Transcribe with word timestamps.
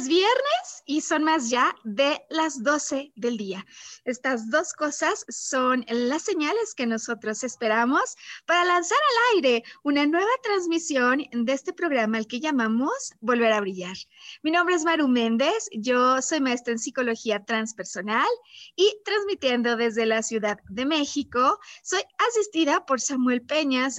Es 0.00 0.08
viernes 0.08 0.82
y 0.86 1.02
son 1.02 1.24
más 1.24 1.50
ya 1.50 1.74
de 1.84 2.22
las 2.30 2.62
12 2.62 3.12
del 3.16 3.36
día. 3.36 3.66
Estas 4.06 4.48
dos 4.50 4.72
cosas 4.72 5.26
son 5.28 5.84
las 5.88 6.22
señales 6.22 6.74
que 6.74 6.86
nosotros 6.86 7.44
esperamos 7.44 8.16
para 8.46 8.64
lanzar 8.64 8.96
al 8.96 9.36
aire 9.36 9.62
una 9.82 10.06
nueva 10.06 10.30
transmisión 10.42 11.24
de 11.32 11.52
este 11.52 11.74
programa 11.74 12.16
al 12.16 12.26
que 12.26 12.40
llamamos 12.40 13.12
Volver 13.20 13.52
a 13.52 13.60
Brillar. 13.60 13.96
Mi 14.42 14.50
nombre 14.50 14.74
es 14.74 14.84
Maru 14.84 15.06
Méndez, 15.06 15.68
yo 15.72 16.22
soy 16.22 16.40
maestra 16.40 16.72
en 16.72 16.78
psicología 16.78 17.44
transpersonal 17.44 18.28
y 18.76 18.90
transmitiendo 19.04 19.76
desde 19.76 20.06
la 20.06 20.22
Ciudad 20.22 20.60
de 20.70 20.86
México. 20.86 21.60
Soy 21.82 22.00
asistida 22.30 22.86
por 22.86 23.02
Samuel 23.02 23.42
Peña. 23.42 23.90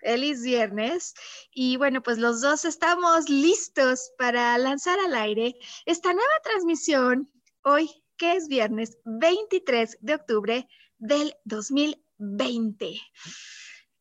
Feliz 0.00 0.42
viernes. 0.42 1.14
Y 1.52 1.76
bueno, 1.76 2.02
pues 2.02 2.18
los 2.18 2.40
dos 2.40 2.64
estamos 2.64 3.28
listos 3.28 4.12
para 4.18 4.56
lanzar 4.58 4.98
al 5.00 5.14
aire 5.14 5.56
esta 5.86 6.12
nueva 6.12 6.34
transmisión 6.42 7.30
hoy, 7.62 7.90
que 8.16 8.34
es 8.34 8.48
viernes 8.48 8.98
23 9.04 9.98
de 10.00 10.14
octubre 10.14 10.68
del 10.98 11.34
2020. 11.44 13.00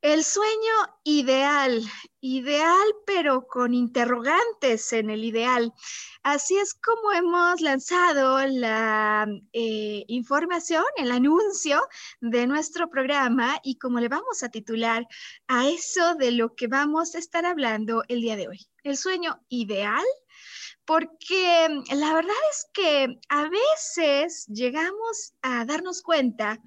El 0.08 0.24
sueño 0.24 0.74
ideal, 1.04 1.84
ideal 2.22 2.88
pero 3.06 3.46
con 3.46 3.74
interrogantes 3.74 4.94
en 4.94 5.10
el 5.10 5.26
ideal. 5.26 5.74
Así 6.24 6.56
es 6.58 6.74
como 6.76 7.12
hemos 7.12 7.60
lanzado 7.60 8.40
la 8.48 9.28
eh, 9.52 10.06
información, 10.08 10.86
el 10.96 11.12
anuncio 11.12 11.86
de 12.22 12.48
nuestro 12.48 12.90
programa 12.90 13.60
y 13.66 13.78
como 13.80 14.00
le 14.00 14.08
vamos 14.08 14.44
a 14.44 14.50
titular 14.50 15.06
a 15.50 15.68
eso 15.68 16.16
de 16.16 16.32
lo 16.32 16.56
que 16.56 16.68
vamos 16.68 17.14
a 17.14 17.20
estar 17.20 17.46
hablando 17.46 18.06
el 18.08 18.22
día 18.22 18.38
de 18.38 18.48
hoy. 18.48 18.66
El 18.84 18.96
sueño 18.96 19.44
ideal 19.50 20.06
porque 20.86 21.68
la 21.94 22.14
verdad 22.14 22.44
es 22.52 22.66
que 22.72 23.20
a 23.28 23.50
veces 23.50 24.46
llegamos 24.48 25.34
a 25.42 25.66
darnos 25.66 26.02
cuenta 26.02 26.62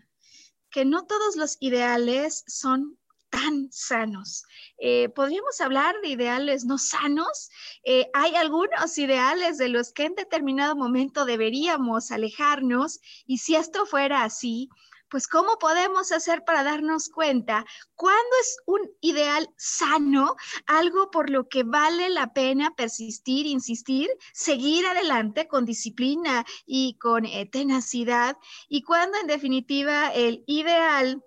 que 0.70 0.84
no 0.84 1.06
todos 1.06 1.36
los 1.36 1.56
ideales 1.60 2.44
son 2.46 2.99
tan 3.30 3.68
sanos. 3.70 4.44
Eh, 4.78 5.08
podríamos 5.08 5.60
hablar 5.60 5.94
de 6.02 6.08
ideales 6.08 6.64
no 6.64 6.78
sanos. 6.78 7.50
Eh, 7.84 8.10
hay 8.12 8.34
algunos 8.34 8.98
ideales 8.98 9.58
de 9.58 9.68
los 9.68 9.92
que 9.92 10.04
en 10.04 10.14
determinado 10.14 10.76
momento 10.76 11.24
deberíamos 11.24 12.10
alejarnos 12.10 13.00
y 13.26 13.38
si 13.38 13.56
esto 13.56 13.86
fuera 13.86 14.24
así, 14.24 14.68
pues 15.10 15.26
¿cómo 15.26 15.58
podemos 15.58 16.12
hacer 16.12 16.44
para 16.44 16.62
darnos 16.62 17.08
cuenta 17.08 17.66
cuándo 17.96 18.30
es 18.40 18.56
un 18.64 18.80
ideal 19.00 19.48
sano, 19.56 20.36
algo 20.66 21.10
por 21.10 21.30
lo 21.30 21.48
que 21.48 21.64
vale 21.64 22.08
la 22.10 22.32
pena 22.32 22.74
persistir, 22.76 23.46
insistir, 23.46 24.08
seguir 24.32 24.86
adelante 24.86 25.48
con 25.48 25.64
disciplina 25.64 26.46
y 26.64 26.96
con 26.98 27.26
eh, 27.26 27.46
tenacidad 27.50 28.36
y 28.68 28.82
cuándo 28.82 29.18
en 29.18 29.26
definitiva 29.26 30.14
el 30.14 30.44
ideal 30.46 31.22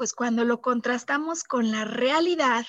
pues 0.00 0.14
cuando 0.14 0.46
lo 0.46 0.62
contrastamos 0.62 1.44
con 1.44 1.70
la 1.70 1.84
realidad, 1.84 2.64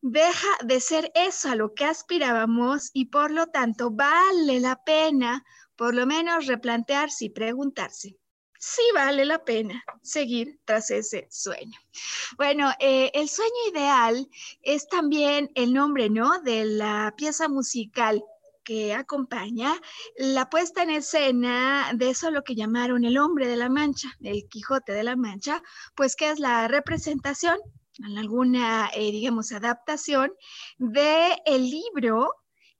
deja 0.00 0.46
de 0.62 0.78
ser 0.78 1.10
eso 1.16 1.48
a 1.48 1.56
lo 1.56 1.74
que 1.74 1.84
aspirábamos 1.84 2.90
y 2.92 3.06
por 3.06 3.32
lo 3.32 3.48
tanto 3.48 3.90
vale 3.90 4.60
la 4.60 4.80
pena 4.84 5.44
por 5.74 5.96
lo 5.96 6.06
menos 6.06 6.46
replantearse 6.46 7.24
y 7.24 7.30
preguntarse 7.30 8.16
si 8.56 8.82
vale 8.94 9.24
la 9.24 9.44
pena 9.44 9.82
seguir 10.00 10.60
tras 10.64 10.92
ese 10.92 11.26
sueño. 11.28 11.76
Bueno, 12.36 12.70
eh, 12.78 13.10
el 13.14 13.28
sueño 13.28 13.50
ideal 13.72 14.28
es 14.62 14.86
también 14.86 15.50
el 15.56 15.72
nombre, 15.72 16.08
¿no? 16.08 16.40
De 16.40 16.64
la 16.66 17.12
pieza 17.16 17.48
musical 17.48 18.22
que 18.64 18.94
acompaña 18.94 19.74
la 20.16 20.48
puesta 20.50 20.82
en 20.82 20.90
escena 20.90 21.92
de 21.94 22.10
eso 22.10 22.30
lo 22.30 22.42
que 22.42 22.54
llamaron 22.54 23.04
el 23.04 23.18
hombre 23.18 23.46
de 23.46 23.56
la 23.56 23.68
mancha, 23.68 24.08
el 24.22 24.48
Quijote 24.48 24.92
de 24.92 25.04
la 25.04 25.16
Mancha, 25.16 25.62
pues 25.94 26.16
que 26.16 26.30
es 26.30 26.38
la 26.38 26.66
representación, 26.68 27.58
en 27.98 28.18
alguna, 28.18 28.90
eh, 28.94 29.12
digamos, 29.12 29.52
adaptación 29.52 30.32
de 30.78 31.36
el 31.46 31.70
libro 31.70 32.32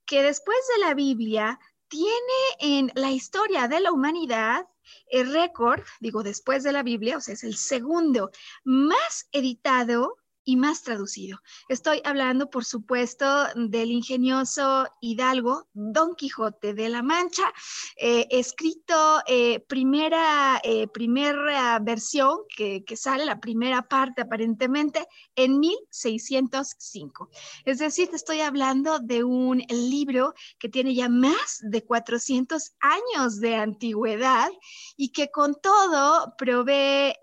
que 0.05 0.23
después 0.23 0.57
de 0.75 0.85
la 0.85 0.93
Biblia 0.93 1.59
tiene 1.87 2.11
en 2.59 2.91
la 2.95 3.11
historia 3.11 3.67
de 3.67 3.79
la 3.79 3.91
humanidad 3.91 4.67
el 5.07 5.33
récord, 5.33 5.81
digo, 5.99 6.23
después 6.23 6.63
de 6.63 6.71
la 6.71 6.83
Biblia, 6.83 7.17
o 7.17 7.21
sea, 7.21 7.33
es 7.33 7.43
el 7.43 7.55
segundo 7.55 8.31
más 8.63 9.27
editado 9.31 10.17
y 10.45 10.55
más 10.55 10.83
traducido. 10.83 11.41
Estoy 11.67 12.01
hablando, 12.05 12.49
por 12.49 12.63
supuesto, 12.63 13.25
del 13.55 13.91
ingenioso 13.91 14.87
hidalgo 15.01 15.67
Don 15.73 16.15
Quijote 16.15 16.75
de 16.75 16.87
la 16.87 17.01
Mancha, 17.01 17.51
eh, 17.97 18.27
escrito 18.29 19.21
eh, 19.27 19.59
primera, 19.61 20.61
eh, 20.63 20.87
primera 20.87 21.79
versión 21.79 22.37
que, 22.55 22.83
que, 22.85 22.95
sale, 22.95 23.25
la 23.25 23.39
primera 23.39 23.81
parte 23.81 24.21
aparentemente, 24.21 25.07
en 25.35 25.59
1605. 25.59 27.29
Es 27.65 27.79
decir, 27.79 28.09
te 28.09 28.15
estoy 28.15 28.41
hablando 28.41 28.99
de 28.99 29.23
un 29.23 29.63
libro 29.69 30.35
que 30.59 30.69
tiene 30.69 30.93
ya 30.93 31.09
más 31.09 31.59
de 31.61 31.83
400 31.83 32.73
años 32.79 33.39
de 33.39 33.55
antigüedad 33.55 34.49
y 34.95 35.09
que 35.09 35.31
con 35.31 35.55
todo 35.55 36.35
provee, 36.37 37.13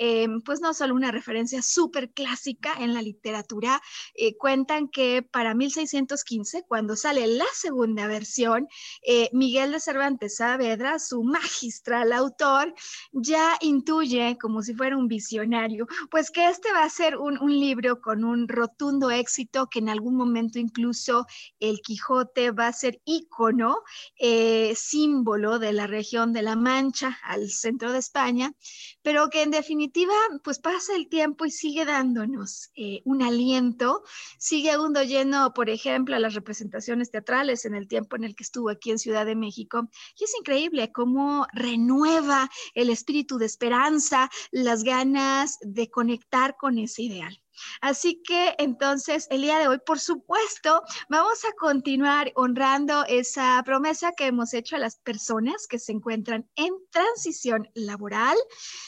pues 0.45 0.61
no 0.61 0.75
solo 0.75 0.95
una 0.95 1.13
referencia 1.13 1.63
súper 1.63 2.11
clásica 2.11 2.75
en 2.81 2.95
la 2.95 3.01
literatura, 3.01 3.12
literatura 3.13 3.81
eh, 4.15 4.37
cuentan 4.37 4.89
que 4.89 5.23
para 5.23 5.55
1615, 5.55 6.65
cuando 6.67 6.97
sale 6.97 7.27
la 7.27 7.47
segunda 7.55 8.07
versión, 8.07 8.69
eh, 9.07 9.29
Miguel 9.33 9.73
de 9.73 9.81
Cervantes 9.81 10.37
Saavedra, 10.37 10.99
su 10.99 11.23
magistral 11.23 12.13
autor, 12.13 12.75
ya 13.13 13.57
intuye, 13.61 14.37
como 14.41 14.63
si 14.63 14.75
fuera 14.75 14.97
un 14.97 15.09
visionario, 15.09 15.87
pues 16.11 16.31
que 16.31 16.49
este 16.49 16.73
va 16.73 16.85
a 16.85 16.91
ser 16.91 17.17
un, 17.19 17.39
libro 17.53 18.01
con 18.01 18.25
un 18.25 18.49
rotundo 18.49 19.11
éxito, 19.11 19.69
que 19.69 19.81
en 19.81 19.91
algún 19.91 20.17
momento 20.17 20.59
incluso 20.59 21.27
el 21.61 21.81
Quijote 21.81 22.51
va 22.51 22.69
a 22.69 22.73
ser 22.73 23.01
ícono, 23.05 23.83
eh, 24.19 24.73
símbolo 24.75 25.59
de 25.59 25.73
la 25.73 25.87
región 25.87 26.33
de 26.33 26.43
la 26.43 26.57
Mancha 26.57 27.19
al 27.23 27.51
centro 27.51 27.93
de 27.93 27.99
España, 27.99 28.55
pero 29.03 29.29
que 29.29 29.43
en 29.43 29.51
definitiva, 29.51 30.15
pues 30.43 30.59
pasa 30.59 30.97
el 30.97 31.09
tiempo 31.09 31.45
y 31.45 31.51
sigue 31.51 31.85
dándonos 31.85 32.71
un 33.05 33.23
aliento, 33.23 34.03
sigue 34.39 34.71
aún 34.71 34.95
lleno, 34.95 35.53
por 35.55 35.71
ejemplo, 35.71 36.17
a 36.17 36.19
las 36.19 36.35
representaciones 36.35 37.11
teatrales 37.11 37.65
en 37.65 37.75
el 37.75 37.89
tiempo 37.89 38.17
en 38.17 38.25
el 38.25 38.35
que 38.35 38.45
estuvo 38.45 38.71
aquí 38.71 38.91
en 38.91 38.99
Ciudad 38.99 39.27
de 39.27 39.37
México. 39.37 39.89
Y 40.19 40.25
es 40.25 40.35
increíble 40.39 40.93
cómo 40.93 41.47
renueva 41.53 42.51
el 42.75 42.91
espíritu 42.91 43.39
de 43.39 43.47
esperanza, 43.47 44.31
las 44.51 44.85
ganas 44.85 45.59
de 45.63 45.91
conectar 45.91 46.57
con 46.57 46.79
ese 46.79 47.03
ideal. 47.03 47.42
Así 47.81 48.23
que 48.23 48.55
entonces 48.59 49.27
el 49.31 49.43
día 49.43 49.59
de 49.59 49.69
hoy, 49.69 49.79
por 49.85 50.01
supuesto, 50.01 50.83
vamos 51.09 51.45
a 51.45 51.53
continuar 51.53 52.33
honrando 52.35 53.05
esa 53.07 53.63
promesa 53.65 54.13
que 54.13 54.27
hemos 54.27 54.55
hecho 54.55 54.77
a 54.77 54.81
las 54.81 54.97
personas 54.99 55.67
que 55.67 55.79
se 55.79 55.93
encuentran 55.93 56.49
en 56.57 56.73
transición 56.91 57.69
laboral, 57.75 58.37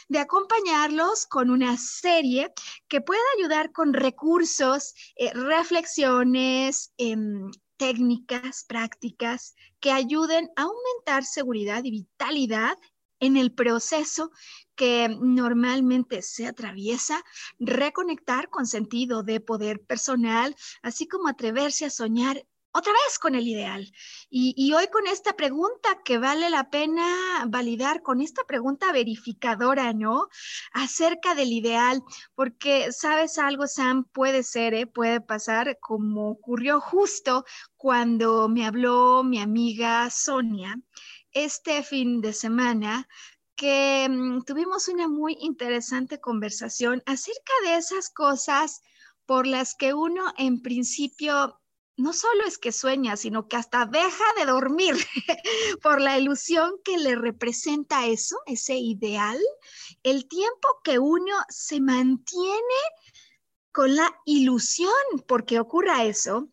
de 0.09 0.19
acompañarlos 0.19 1.27
con 1.27 1.51
una 1.51 1.77
serie 1.77 2.53
que 2.89 3.01
pueda 3.01 3.23
ayudar 3.39 3.73
con 3.73 3.93
recursos, 3.93 4.95
eh, 5.17 5.33
reflexiones, 5.33 6.93
em, 6.97 7.51
técnicas, 7.77 8.65
prácticas 8.67 9.55
que 9.81 9.91
ayuden 9.91 10.51
a 10.57 10.63
aumentar 10.63 11.25
seguridad 11.25 11.85
y 11.85 11.91
vitalidad 11.91 12.77
en 13.21 13.37
el 13.37 13.53
proceso 13.53 14.31
que 14.75 15.09
normalmente 15.21 16.23
se 16.23 16.47
atraviesa, 16.47 17.23
reconectar 17.59 18.49
con 18.51 18.67
sentido 18.67 19.23
de 19.23 19.41
poder 19.41 19.81
personal, 19.81 20.57
así 20.83 21.07
como 21.07 21.29
atreverse 21.29 21.87
a 21.87 21.91
soñar 21.91 22.45
otra 22.77 22.93
vez 22.93 23.21
con 23.21 23.37
el 23.37 23.47
ideal. 23.47 23.93
Y, 24.29 24.73
hoy 24.73 24.89
con 24.89 25.07
esta 25.07 25.35
pregunta 25.35 26.01
que 26.05 26.19
vale 26.19 26.51
la 26.51 26.71
pena 26.71 27.47
validar, 27.47 28.03
con 28.03 28.21
esta 28.21 28.43
pregunta 28.45 28.91
verificadora, 28.91 29.93
¿no? 29.93 30.27
Acerca 30.73 31.37
del 31.37 31.53
ideal, 31.53 32.03
porque 32.35 32.91
sabes 32.91 33.39
algo, 33.39 33.69
Sam, 33.69 34.05
puede 34.13 34.43
ser, 34.43 34.75
¿eh? 34.75 34.87
puede 34.89 35.21
pasar 35.21 35.79
como 35.81 36.31
ocurrió 36.31 36.81
justo 36.81 37.45
cuando 37.77 38.49
me 38.49 38.67
habló 38.67 39.23
mi 39.23 39.41
amiga 39.41 40.11
Sonia 40.11 40.77
este 41.31 41.83
fin 41.83 42.21
de 42.21 42.33
semana 42.33 43.09
que 43.57 44.07
mm, 44.09 44.43
tuvimos 44.43 44.89
una 44.89 45.09
muy 45.09 45.37
interesante 45.41 46.21
conversación 46.21 47.03
acerca 47.07 47.53
de 47.65 47.77
esas 47.77 48.11
cosas 48.11 48.83
por 49.27 49.47
las 49.47 49.75
que 49.75 49.95
uno 49.95 50.33
en 50.37 50.61
principio 50.63 51.61
no 51.97 52.13
solo 52.13 52.45
es 52.45 52.59
que 52.59 52.73
sueña, 52.73 53.17
sino 53.17 53.47
que 53.47 53.57
hasta 53.57 53.87
deja 53.87 54.25
de 54.37 54.47
dormir 54.47 54.97
por 55.83 56.01
la 56.01 56.19
ilusión 56.19 56.73
que 56.85 56.99
le 56.99 57.15
representa 57.15 58.07
eso, 58.07 58.37
ese 58.47 58.77
ideal, 58.77 59.39
el 60.03 60.27
tiempo 60.29 60.69
que 60.83 60.99
uno 60.99 61.37
se 61.49 61.81
mantiene 61.81 62.81
con 63.75 63.97
la 63.97 64.09
ilusión 64.25 64.93
porque 65.27 65.59
ocurra 65.59 66.05
eso. 66.05 66.49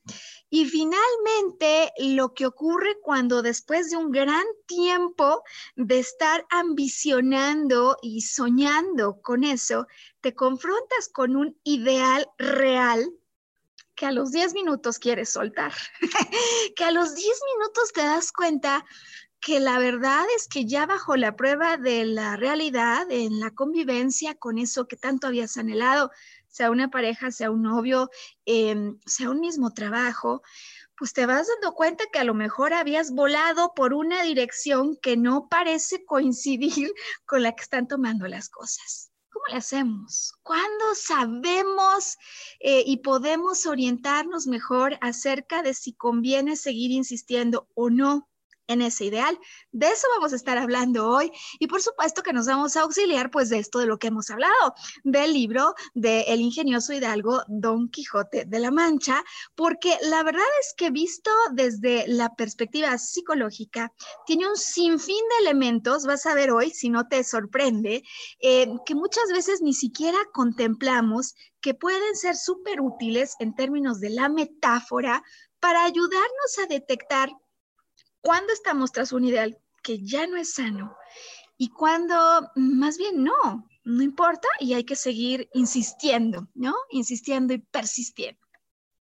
Y 0.50 0.66
finalmente, 0.66 1.94
lo 2.00 2.34
que 2.34 2.48
ocurre 2.48 2.98
cuando 3.00 3.44
después 3.44 3.92
de 3.92 3.98
un 3.98 4.12
gran 4.12 4.44
tiempo 4.66 5.44
de 5.76 6.00
estar 6.00 6.44
ambicionando 6.50 7.96
y 8.02 8.22
soñando 8.22 9.22
con 9.22 9.44
eso, 9.44 9.86
te 10.20 10.34
confrontas 10.34 11.10
con 11.14 11.36
un 11.36 11.56
ideal 11.64 12.28
real 12.40 13.14
que 13.94 14.08
a 14.08 14.12
los 14.12 14.32
10 14.32 14.56
minutos 14.56 14.98
quieres 14.98 15.30
soltar, 15.30 15.74
que 16.76 16.84
a 16.84 16.92
los 16.92 17.14
10 17.14 17.28
minutos 17.56 17.94
te 17.94 18.02
das 18.02 18.32
cuenta 18.32 18.84
que 19.42 19.60
la 19.60 19.80
verdad 19.80 20.26
es 20.36 20.48
que 20.48 20.66
ya 20.66 20.86
bajo 20.86 21.16
la 21.18 21.36
prueba 21.36 21.78
de 21.78 22.06
la 22.06 22.36
realidad, 22.36 23.10
en 23.10 23.40
la 23.40 23.52
convivencia 23.52 24.36
con 24.36 24.60
eso 24.60 24.88
que 24.88 24.98
tanto 24.98 25.28
habías 25.28 25.58
anhelado, 25.58 26.12
sea 26.52 26.70
una 26.70 26.90
pareja, 26.90 27.32
sea 27.32 27.50
un 27.50 27.64
novio, 27.64 28.10
em, 28.46 29.00
sea 29.06 29.30
un 29.32 29.40
mismo 29.40 29.74
trabajo, 29.74 30.44
pues 30.98 31.14
te 31.14 31.26
vas 31.26 31.48
dando 31.48 31.74
cuenta 31.74 32.04
que 32.12 32.20
a 32.20 32.24
lo 32.24 32.36
mejor 32.36 32.74
habías 32.74 33.12
volado 33.12 33.74
por 33.74 33.94
una 33.94 34.22
dirección 34.22 34.98
que 35.02 35.18
no 35.18 35.48
parece 35.50 36.06
coincidir 36.06 36.62
con 37.26 37.42
la 37.42 37.54
que 37.54 37.64
están 37.64 37.88
tomando 37.88 38.28
las 38.28 38.50
cosas. 38.50 39.12
¿Cómo 39.32 39.46
le 39.50 39.56
hacemos? 39.56 40.34
¿Cuándo 40.44 40.94
sabemos 40.94 42.18
eh, 42.60 42.84
y 42.86 42.98
podemos 42.98 43.66
orientarnos 43.66 44.46
mejor 44.46 44.98
acerca 45.02 45.64
de 45.64 45.74
si 45.74 45.94
conviene 45.94 46.58
seguir 46.58 46.92
insistiendo 46.92 47.70
o 47.74 47.90
no 47.90 48.31
en 48.72 48.82
ese 48.82 49.06
ideal. 49.06 49.38
De 49.72 49.88
eso 49.88 50.08
vamos 50.16 50.34
a 50.34 50.36
estar 50.36 50.58
hablando 50.58 51.08
hoy 51.08 51.32
y 51.60 51.68
por 51.68 51.82
supuesto 51.82 52.24
que 52.24 52.34
nos 52.34 52.48
vamos 52.48 52.76
a 52.76 52.82
auxiliar 52.82 53.32
pues 53.32 53.50
de 53.50 53.60
esto 53.60 53.80
de 53.80 53.86
lo 53.86 53.98
que 53.98 54.08
hemos 54.08 54.30
hablado, 54.30 54.74
del 55.04 55.34
libro 55.34 55.74
de 55.94 56.22
El 56.22 56.42
ingenioso 56.42 56.94
hidalgo 56.94 57.44
Don 57.48 57.90
Quijote 57.90 58.46
de 58.46 58.60
la 58.60 58.72
Mancha, 58.72 59.24
porque 59.56 59.98
la 60.02 60.24
verdad 60.24 60.46
es 60.62 60.74
que 60.76 60.90
visto 60.90 61.32
desde 61.54 62.06
la 62.08 62.36
perspectiva 62.36 62.98
psicológica, 62.98 63.92
tiene 64.26 64.48
un 64.48 64.58
sinfín 64.58 65.24
de 65.30 65.46
elementos, 65.46 66.06
vas 66.06 66.26
a 66.26 66.36
ver 66.36 66.52
hoy 66.52 66.72
si 66.72 66.90
no 66.90 67.08
te 67.08 67.24
sorprende, 67.24 68.04
eh, 68.40 68.68
que 68.86 68.96
muchas 68.96 69.32
veces 69.34 69.62
ni 69.62 69.74
siquiera 69.74 70.18
contemplamos 70.34 71.36
que 71.62 71.74
pueden 71.74 72.16
ser 72.16 72.36
súper 72.36 72.82
útiles 72.82 73.36
en 73.40 73.56
términos 73.56 74.00
de 74.00 74.10
la 74.10 74.30
metáfora 74.30 75.24
para 75.60 75.84
ayudarnos 75.84 76.58
a 76.62 76.68
detectar 76.68 77.30
cuando 78.22 78.54
estamos 78.54 78.92
tras 78.92 79.12
un 79.12 79.26
ideal 79.26 79.58
que 79.84 80.00
ya 80.04 80.28
no 80.28 80.38
es 80.38 80.54
sano 80.54 80.96
y 81.58 81.70
cuando 81.70 82.16
más 82.56 82.98
bien 82.98 83.24
no, 83.24 83.68
no 83.84 84.04
importa 84.04 84.48
y 84.60 84.74
hay 84.74 84.84
que 84.84 84.96
seguir 84.96 85.50
insistiendo, 85.54 86.48
¿no? 86.54 86.74
Insistiendo 86.92 87.54
y 87.54 87.60
persistiendo. 87.60 88.40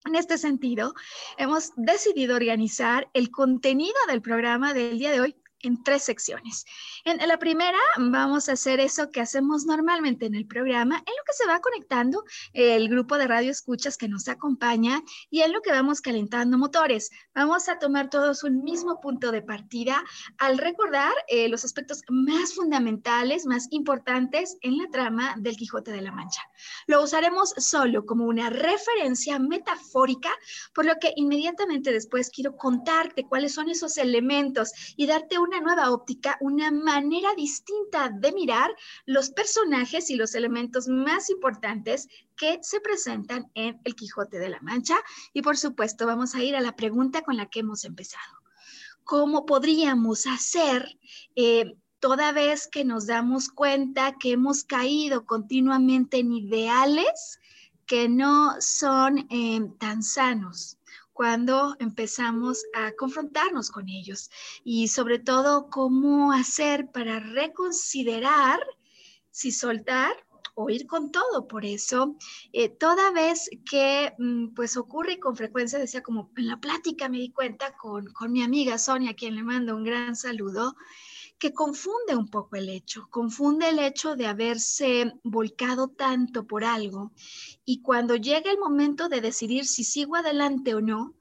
En 0.04 0.14
este 0.14 0.38
sentido, 0.38 0.94
hemos 1.36 1.72
decidido 1.76 2.36
organizar 2.36 3.10
el 3.14 3.30
contenido 3.30 3.96
del 4.08 4.22
programa 4.22 4.72
del 4.72 4.98
día 4.98 5.10
de 5.10 5.20
hoy 5.20 5.36
en 5.62 5.82
tres 5.82 6.02
secciones. 6.02 6.64
En 7.04 7.26
la 7.26 7.38
primera 7.38 7.78
vamos 7.96 8.48
a 8.48 8.52
hacer 8.52 8.80
eso 8.80 9.10
que 9.10 9.20
hacemos 9.20 9.64
normalmente 9.64 10.26
en 10.26 10.34
el 10.34 10.46
programa, 10.46 10.96
en 10.96 11.00
lo 11.00 11.24
que 11.26 11.32
se 11.32 11.46
va 11.46 11.60
conectando 11.60 12.24
el 12.52 12.88
grupo 12.88 13.16
de 13.16 13.26
radio 13.26 13.50
escuchas 13.50 13.96
que 13.96 14.08
nos 14.08 14.28
acompaña 14.28 15.02
y 15.30 15.42
en 15.42 15.52
lo 15.52 15.60
que 15.62 15.72
vamos 15.72 16.00
calentando 16.00 16.58
motores. 16.58 17.10
Vamos 17.34 17.68
a 17.68 17.78
tomar 17.78 18.10
todos 18.10 18.44
un 18.44 18.62
mismo 18.62 19.00
punto 19.00 19.32
de 19.32 19.42
partida 19.42 20.04
al 20.38 20.58
recordar 20.58 21.12
eh, 21.28 21.48
los 21.48 21.64
aspectos 21.64 22.02
más 22.08 22.54
fundamentales, 22.54 23.46
más 23.46 23.66
importantes 23.70 24.56
en 24.62 24.78
la 24.78 24.88
trama 24.90 25.34
del 25.38 25.56
Quijote 25.56 25.90
de 25.90 26.02
la 26.02 26.12
Mancha. 26.12 26.42
Lo 26.86 27.02
usaremos 27.02 27.50
solo 27.56 28.04
como 28.04 28.26
una 28.26 28.50
referencia 28.50 29.38
metafórica, 29.38 30.30
por 30.74 30.84
lo 30.84 30.94
que 31.00 31.12
inmediatamente 31.16 31.92
después 31.92 32.30
quiero 32.30 32.56
contarte 32.56 33.24
cuáles 33.24 33.54
son 33.54 33.68
esos 33.68 33.96
elementos 33.98 34.72
y 34.96 35.06
darte 35.06 35.38
un 35.38 35.47
una 35.48 35.60
nueva 35.60 35.90
óptica, 35.92 36.36
una 36.40 36.70
manera 36.70 37.34
distinta 37.34 38.10
de 38.10 38.32
mirar 38.32 38.70
los 39.06 39.30
personajes 39.30 40.10
y 40.10 40.16
los 40.16 40.34
elementos 40.34 40.88
más 40.88 41.30
importantes 41.30 42.06
que 42.36 42.58
se 42.62 42.80
presentan 42.80 43.50
en 43.54 43.80
El 43.84 43.94
Quijote 43.94 44.38
de 44.38 44.50
la 44.50 44.60
Mancha. 44.60 44.96
Y 45.32 45.40
por 45.40 45.56
supuesto, 45.56 46.06
vamos 46.06 46.34
a 46.34 46.42
ir 46.42 46.54
a 46.54 46.60
la 46.60 46.76
pregunta 46.76 47.22
con 47.22 47.36
la 47.36 47.46
que 47.46 47.60
hemos 47.60 47.84
empezado. 47.84 48.38
¿Cómo 49.04 49.46
podríamos 49.46 50.26
hacer 50.26 50.98
eh, 51.34 51.76
toda 51.98 52.32
vez 52.32 52.68
que 52.68 52.84
nos 52.84 53.06
damos 53.06 53.48
cuenta 53.48 54.16
que 54.20 54.32
hemos 54.32 54.64
caído 54.64 55.24
continuamente 55.24 56.18
en 56.18 56.32
ideales 56.32 57.40
que 57.86 58.06
no 58.10 58.56
son 58.60 59.26
eh, 59.30 59.62
tan 59.78 60.02
sanos? 60.02 60.77
Cuando 61.18 61.74
empezamos 61.80 62.62
a 62.74 62.92
confrontarnos 62.92 63.72
con 63.72 63.88
ellos 63.88 64.30
y 64.62 64.86
sobre 64.86 65.18
todo 65.18 65.68
cómo 65.68 66.30
hacer 66.30 66.92
para 66.92 67.18
reconsiderar 67.18 68.60
si 69.28 69.50
soltar 69.50 70.12
o 70.54 70.70
ir 70.70 70.86
con 70.86 71.10
todo. 71.10 71.48
Por 71.48 71.64
eso, 71.64 72.14
eh, 72.52 72.68
toda 72.68 73.10
vez 73.10 73.50
que 73.68 74.12
mm, 74.16 74.54
pues 74.54 74.76
ocurre 74.76 75.18
con 75.18 75.34
frecuencia, 75.34 75.80
decía 75.80 76.04
como 76.04 76.30
en 76.36 76.46
la 76.46 76.60
plática 76.60 77.08
me 77.08 77.18
di 77.18 77.32
cuenta 77.32 77.76
con, 77.76 78.12
con 78.12 78.30
mi 78.30 78.44
amiga 78.44 78.78
Sonia, 78.78 79.14
quien 79.14 79.34
le 79.34 79.42
mando 79.42 79.74
un 79.74 79.82
gran 79.82 80.14
saludo, 80.14 80.76
que 81.38 81.52
confunde 81.52 82.16
un 82.16 82.28
poco 82.28 82.56
el 82.56 82.68
hecho, 82.68 83.08
confunde 83.10 83.68
el 83.68 83.78
hecho 83.78 84.16
de 84.16 84.26
haberse 84.26 85.12
volcado 85.22 85.88
tanto 85.88 86.46
por 86.46 86.64
algo 86.64 87.12
y 87.64 87.80
cuando 87.82 88.16
llega 88.16 88.50
el 88.50 88.58
momento 88.58 89.08
de 89.08 89.20
decidir 89.20 89.66
si 89.66 89.84
sigo 89.84 90.16
adelante 90.16 90.74
o 90.74 90.80
no, 90.80 91.14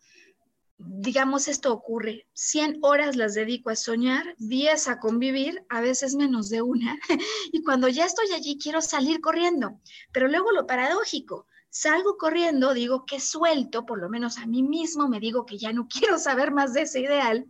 digamos 0.77 1.47
esto 1.47 1.74
ocurre, 1.74 2.27
100 2.33 2.79
horas 2.81 3.15
las 3.15 3.33
dedico 3.33 3.69
a 3.69 3.75
soñar, 3.75 4.36
10 4.38 4.88
a 4.88 5.00
convivir, 5.00 5.63
a 5.69 5.81
veces 5.81 6.15
menos 6.15 6.50
de 6.50 6.62
una, 6.62 6.97
y 7.51 7.63
cuando 7.63 7.88
ya 7.88 8.05
estoy 8.05 8.31
allí 8.31 8.57
quiero 8.62 8.81
salir 8.81 9.21
corriendo, 9.21 9.79
pero 10.12 10.27
luego 10.27 10.51
lo 10.51 10.67
paradójico, 10.67 11.47
salgo 11.69 12.17
corriendo, 12.17 12.74
digo 12.74 13.05
que 13.05 13.19
suelto, 13.19 13.86
por 13.86 14.00
lo 14.00 14.09
menos 14.09 14.38
a 14.38 14.45
mí 14.45 14.63
mismo 14.63 15.07
me 15.07 15.19
digo 15.19 15.45
que 15.45 15.57
ya 15.57 15.74
no 15.74 15.88
quiero 15.89 16.17
saber 16.17 16.51
más 16.51 16.74
de 16.74 16.81
ese 16.83 17.01
ideal, 17.01 17.45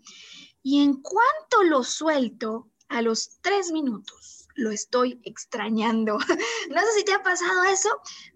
y 0.68 0.84
en 0.84 0.96
cuanto 0.96 1.64
lo 1.64 1.82
suelto, 1.82 2.68
a 2.90 3.02
los 3.02 3.40
tres 3.40 3.72
minutos, 3.72 4.50
lo 4.56 4.70
estoy 4.70 5.22
extrañando. 5.24 6.18
no 6.70 6.82
sé 6.82 6.88
si 6.98 7.06
te 7.06 7.14
ha 7.14 7.24
pasado 7.24 7.64
eso, 7.64 7.88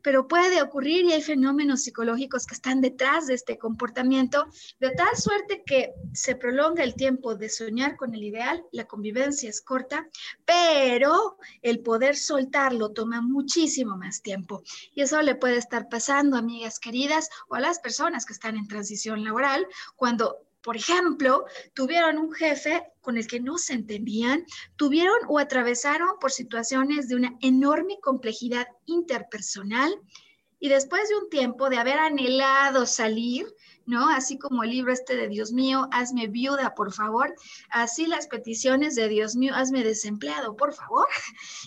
pero 0.01 0.29
puede 0.29 0.61
ocurrir 0.61 1.03
y 1.03 1.11
hay 1.11 1.21
fenómenos 1.21 1.83
psicológicos 1.83 2.45
que 2.45 2.53
están 2.53 2.79
detrás 2.79 3.27
de 3.27 3.33
este 3.33 3.57
comportamiento, 3.57 4.47
de 4.79 4.91
tal 4.91 5.13
suerte 5.17 5.63
que 5.65 5.93
se 6.13 6.37
prolonga 6.37 6.85
el 6.85 6.95
tiempo 6.95 7.35
de 7.35 7.49
soñar 7.49 7.97
con 7.97 8.15
el 8.15 8.23
ideal, 8.23 8.63
la 8.71 8.87
convivencia 8.87 9.49
es 9.49 9.61
corta, 9.61 10.07
pero 10.45 11.37
el 11.61 11.81
poder 11.81 12.15
soltarlo 12.15 12.93
toma 12.93 13.21
muchísimo 13.21 13.97
más 13.97 14.21
tiempo. 14.21 14.63
Y 14.93 15.01
eso 15.01 15.21
le 15.21 15.35
puede 15.35 15.57
estar 15.57 15.89
pasando, 15.89 16.37
amigas 16.37 16.79
queridas, 16.79 17.27
o 17.49 17.55
a 17.55 17.59
las 17.59 17.79
personas 17.79 18.25
que 18.25 18.31
están 18.31 18.55
en 18.55 18.69
transición 18.69 19.25
laboral, 19.25 19.67
cuando 19.97 20.47
por 20.61 20.77
ejemplo, 20.77 21.45
tuvieron 21.73 22.17
un 22.17 22.31
jefe 22.31 22.83
con 23.01 23.17
el 23.17 23.27
que 23.27 23.39
no 23.39 23.57
se 23.57 23.73
entendían, 23.73 24.45
tuvieron 24.75 25.17
o 25.27 25.39
atravesaron 25.39 26.19
por 26.19 26.31
situaciones 26.31 27.07
de 27.07 27.15
una 27.15 27.35
enorme 27.41 27.99
complejidad 28.01 28.67
interpersonal 28.85 29.93
y 30.59 30.69
después 30.69 31.09
de 31.09 31.17
un 31.17 31.29
tiempo 31.29 31.69
de 31.69 31.79
haber 31.79 31.97
anhelado 31.97 32.85
salir, 32.85 33.47
¿no? 33.87 34.07
Así 34.09 34.37
como 34.37 34.63
el 34.63 34.69
libro 34.69 34.93
este 34.93 35.15
de 35.15 35.27
Dios 35.27 35.51
mío, 35.51 35.87
hazme 35.91 36.27
viuda, 36.27 36.75
por 36.75 36.93
favor, 36.93 37.33
así 37.71 38.05
las 38.05 38.27
peticiones 38.27 38.93
de 38.93 39.07
Dios 39.07 39.35
mío, 39.35 39.53
hazme 39.55 39.83
desempleado, 39.83 40.55
por 40.55 40.73
favor. 40.73 41.07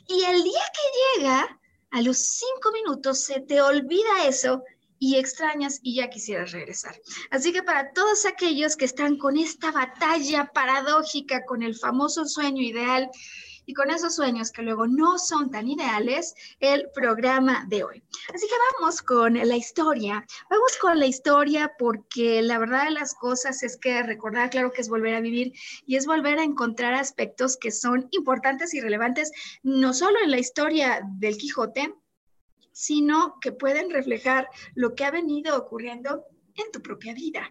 Y 0.06 0.22
el 0.22 0.44
día 0.44 0.62
que 0.72 1.20
llega, 1.20 1.60
a 1.90 2.02
los 2.02 2.18
cinco 2.18 2.72
minutos 2.72 3.20
se 3.20 3.40
te 3.40 3.60
olvida 3.62 4.26
eso 4.26 4.62
y 5.04 5.16
extrañas 5.16 5.80
y 5.82 5.96
ya 5.96 6.08
quisieras 6.08 6.52
regresar. 6.52 6.98
Así 7.30 7.52
que 7.52 7.62
para 7.62 7.92
todos 7.92 8.24
aquellos 8.24 8.74
que 8.74 8.86
están 8.86 9.18
con 9.18 9.36
esta 9.36 9.70
batalla 9.70 10.50
paradójica 10.54 11.44
con 11.44 11.62
el 11.62 11.76
famoso 11.76 12.24
sueño 12.24 12.62
ideal 12.62 13.10
y 13.66 13.74
con 13.74 13.90
esos 13.90 14.14
sueños 14.14 14.50
que 14.50 14.62
luego 14.62 14.86
no 14.86 15.18
son 15.18 15.50
tan 15.50 15.68
ideales, 15.68 16.34
el 16.58 16.88
programa 16.94 17.66
de 17.68 17.84
hoy. 17.84 18.02
Así 18.34 18.46
que 18.46 18.54
vamos 18.80 19.02
con 19.02 19.34
la 19.34 19.56
historia. 19.56 20.24
Vamos 20.48 20.78
con 20.80 20.98
la 20.98 21.06
historia 21.06 21.72
porque 21.78 22.40
la 22.40 22.56
verdad 22.58 22.84
de 22.84 22.92
las 22.92 23.14
cosas 23.14 23.62
es 23.62 23.76
que 23.76 24.02
recordar, 24.02 24.48
claro 24.48 24.72
que 24.72 24.80
es 24.80 24.88
volver 24.88 25.14
a 25.16 25.20
vivir 25.20 25.52
y 25.86 25.96
es 25.96 26.06
volver 26.06 26.38
a 26.38 26.44
encontrar 26.44 26.94
aspectos 26.94 27.58
que 27.58 27.70
son 27.70 28.08
importantes 28.10 28.72
y 28.72 28.80
relevantes, 28.80 29.30
no 29.62 29.92
solo 29.92 30.18
en 30.22 30.30
la 30.30 30.38
historia 30.38 31.02
del 31.18 31.36
Quijote, 31.36 31.92
sino 32.74 33.38
que 33.40 33.52
pueden 33.52 33.88
reflejar 33.90 34.48
lo 34.74 34.96
que 34.96 35.04
ha 35.04 35.12
venido 35.12 35.56
ocurriendo 35.56 36.24
en 36.56 36.70
tu 36.72 36.80
propia 36.82 37.14
vida. 37.14 37.50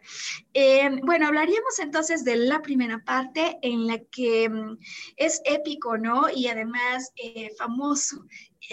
Eh, 0.53 0.89
bueno, 1.03 1.27
hablaríamos 1.27 1.79
entonces 1.79 2.23
de 2.23 2.35
la 2.35 2.61
primera 2.61 3.03
parte 3.03 3.57
en 3.61 3.87
la 3.87 3.99
que 3.99 4.49
mm, 4.49 4.77
es 5.17 5.41
épico, 5.45 5.97
¿no? 5.97 6.29
Y 6.33 6.47
además 6.47 7.11
eh, 7.15 7.51
famoso 7.57 8.25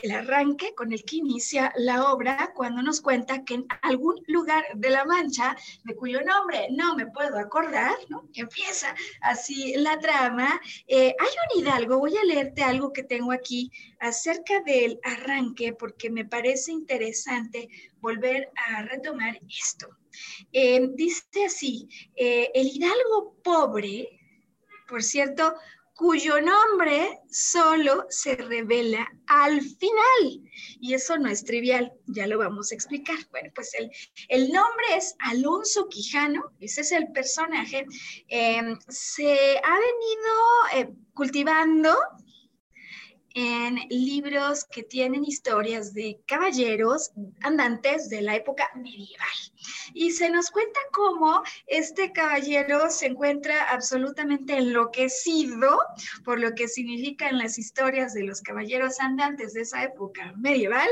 el 0.02 0.10
arranque 0.12 0.74
con 0.74 0.92
el 0.92 1.04
que 1.04 1.16
inicia 1.16 1.72
la 1.76 2.12
obra 2.12 2.52
cuando 2.54 2.82
nos 2.82 3.00
cuenta 3.00 3.44
que 3.44 3.54
en 3.54 3.66
algún 3.82 4.22
lugar 4.26 4.64
de 4.74 4.90
La 4.90 5.04
Mancha, 5.04 5.56
de 5.84 5.94
cuyo 5.94 6.20
nombre 6.22 6.68
no 6.70 6.94
me 6.94 7.06
puedo 7.06 7.38
acordar, 7.38 7.96
¿no? 8.08 8.28
Empieza 8.34 8.94
así 9.22 9.74
la 9.76 9.98
trama. 9.98 10.60
Eh, 10.86 11.14
hay 11.18 11.28
un 11.56 11.62
hidalgo, 11.62 11.98
voy 11.98 12.16
a 12.16 12.24
leerte 12.24 12.62
algo 12.62 12.92
que 12.92 13.02
tengo 13.02 13.32
aquí 13.32 13.70
acerca 13.98 14.60
del 14.60 15.00
arranque 15.02 15.72
porque 15.72 16.10
me 16.10 16.24
parece 16.24 16.72
interesante 16.72 17.68
volver 18.00 18.50
a 18.68 18.82
retomar 18.82 19.40
esto. 19.48 19.99
Eh, 20.52 20.88
dice 20.94 21.44
así, 21.46 21.88
eh, 22.16 22.50
el 22.54 22.68
hidalgo 22.68 23.36
pobre, 23.42 24.20
por 24.88 25.02
cierto, 25.02 25.54
cuyo 26.00 26.40
nombre 26.40 27.20
solo 27.30 28.06
se 28.08 28.34
revela 28.34 29.06
al 29.26 29.60
final. 29.60 30.40
Y 30.80 30.94
eso 30.94 31.18
no 31.18 31.28
es 31.28 31.44
trivial, 31.44 31.92
ya 32.06 32.26
lo 32.26 32.38
vamos 32.38 32.72
a 32.72 32.74
explicar. 32.74 33.18
Bueno, 33.30 33.50
pues 33.54 33.74
el, 33.74 33.90
el 34.30 34.50
nombre 34.50 34.96
es 34.96 35.14
Alonso 35.18 35.88
Quijano, 35.90 36.52
ese 36.58 36.80
es 36.80 36.92
el 36.92 37.12
personaje. 37.12 37.84
Em, 38.28 38.78
se 38.88 39.58
ha 39.58 39.78
venido 39.78 40.88
eh, 40.88 40.94
cultivando 41.12 41.94
en 43.34 43.76
libros 43.88 44.64
que 44.64 44.82
tienen 44.82 45.24
historias 45.24 45.94
de 45.94 46.20
caballeros 46.26 47.12
andantes 47.42 48.08
de 48.08 48.22
la 48.22 48.36
época 48.36 48.70
medieval. 48.74 49.28
Y 49.94 50.12
se 50.12 50.30
nos 50.30 50.50
cuenta 50.50 50.80
cómo 50.92 51.42
este 51.66 52.12
caballero 52.12 52.90
se 52.90 53.06
encuentra 53.06 53.70
absolutamente 53.70 54.56
enloquecido 54.56 55.78
por 56.24 56.40
lo 56.40 56.54
que 56.54 56.68
significan 56.68 57.38
las 57.38 57.58
historias 57.58 58.14
de 58.14 58.24
los 58.24 58.40
caballeros 58.40 59.00
andantes 59.00 59.52
de 59.52 59.62
esa 59.62 59.84
época 59.84 60.32
medieval. 60.36 60.88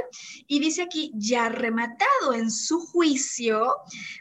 Y 0.47 0.61
dice 0.61 0.83
aquí, 0.83 1.13
ya 1.15 1.49
rematado 1.49 2.35
en 2.35 2.51
su 2.51 2.81
juicio, 2.81 3.77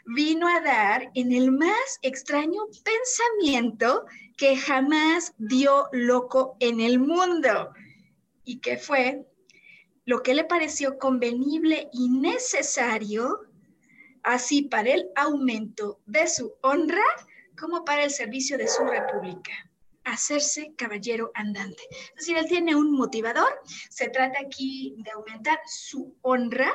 vino 0.06 0.48
a 0.48 0.60
dar 0.60 1.10
en 1.14 1.32
el 1.32 1.52
más 1.52 1.98
extraño 2.02 2.62
pensamiento 2.84 4.06
que 4.36 4.56
jamás 4.56 5.34
dio 5.38 5.88
loco 5.92 6.56
en 6.60 6.80
el 6.80 6.98
mundo 7.00 7.72
y 8.48 8.60
que 8.60 8.78
fue 8.78 9.26
lo 10.06 10.22
que 10.22 10.32
le 10.32 10.42
pareció 10.42 10.98
convenible 10.98 11.90
y 11.92 12.08
necesario, 12.08 13.40
así 14.22 14.62
para 14.62 14.90
el 14.90 15.10
aumento 15.16 16.00
de 16.06 16.26
su 16.26 16.54
honra 16.62 17.04
como 17.60 17.84
para 17.84 18.04
el 18.04 18.10
servicio 18.10 18.56
de 18.56 18.66
su 18.66 18.84
república 18.84 19.52
hacerse 20.04 20.72
caballero 20.78 21.30
andante. 21.34 21.82
Es 21.90 22.24
decir, 22.24 22.38
él 22.38 22.46
tiene 22.48 22.74
un 22.74 22.92
motivador, 22.92 23.60
se 23.90 24.08
trata 24.08 24.38
aquí 24.40 24.94
de 24.96 25.10
aumentar 25.10 25.60
su 25.66 26.16
honra. 26.22 26.72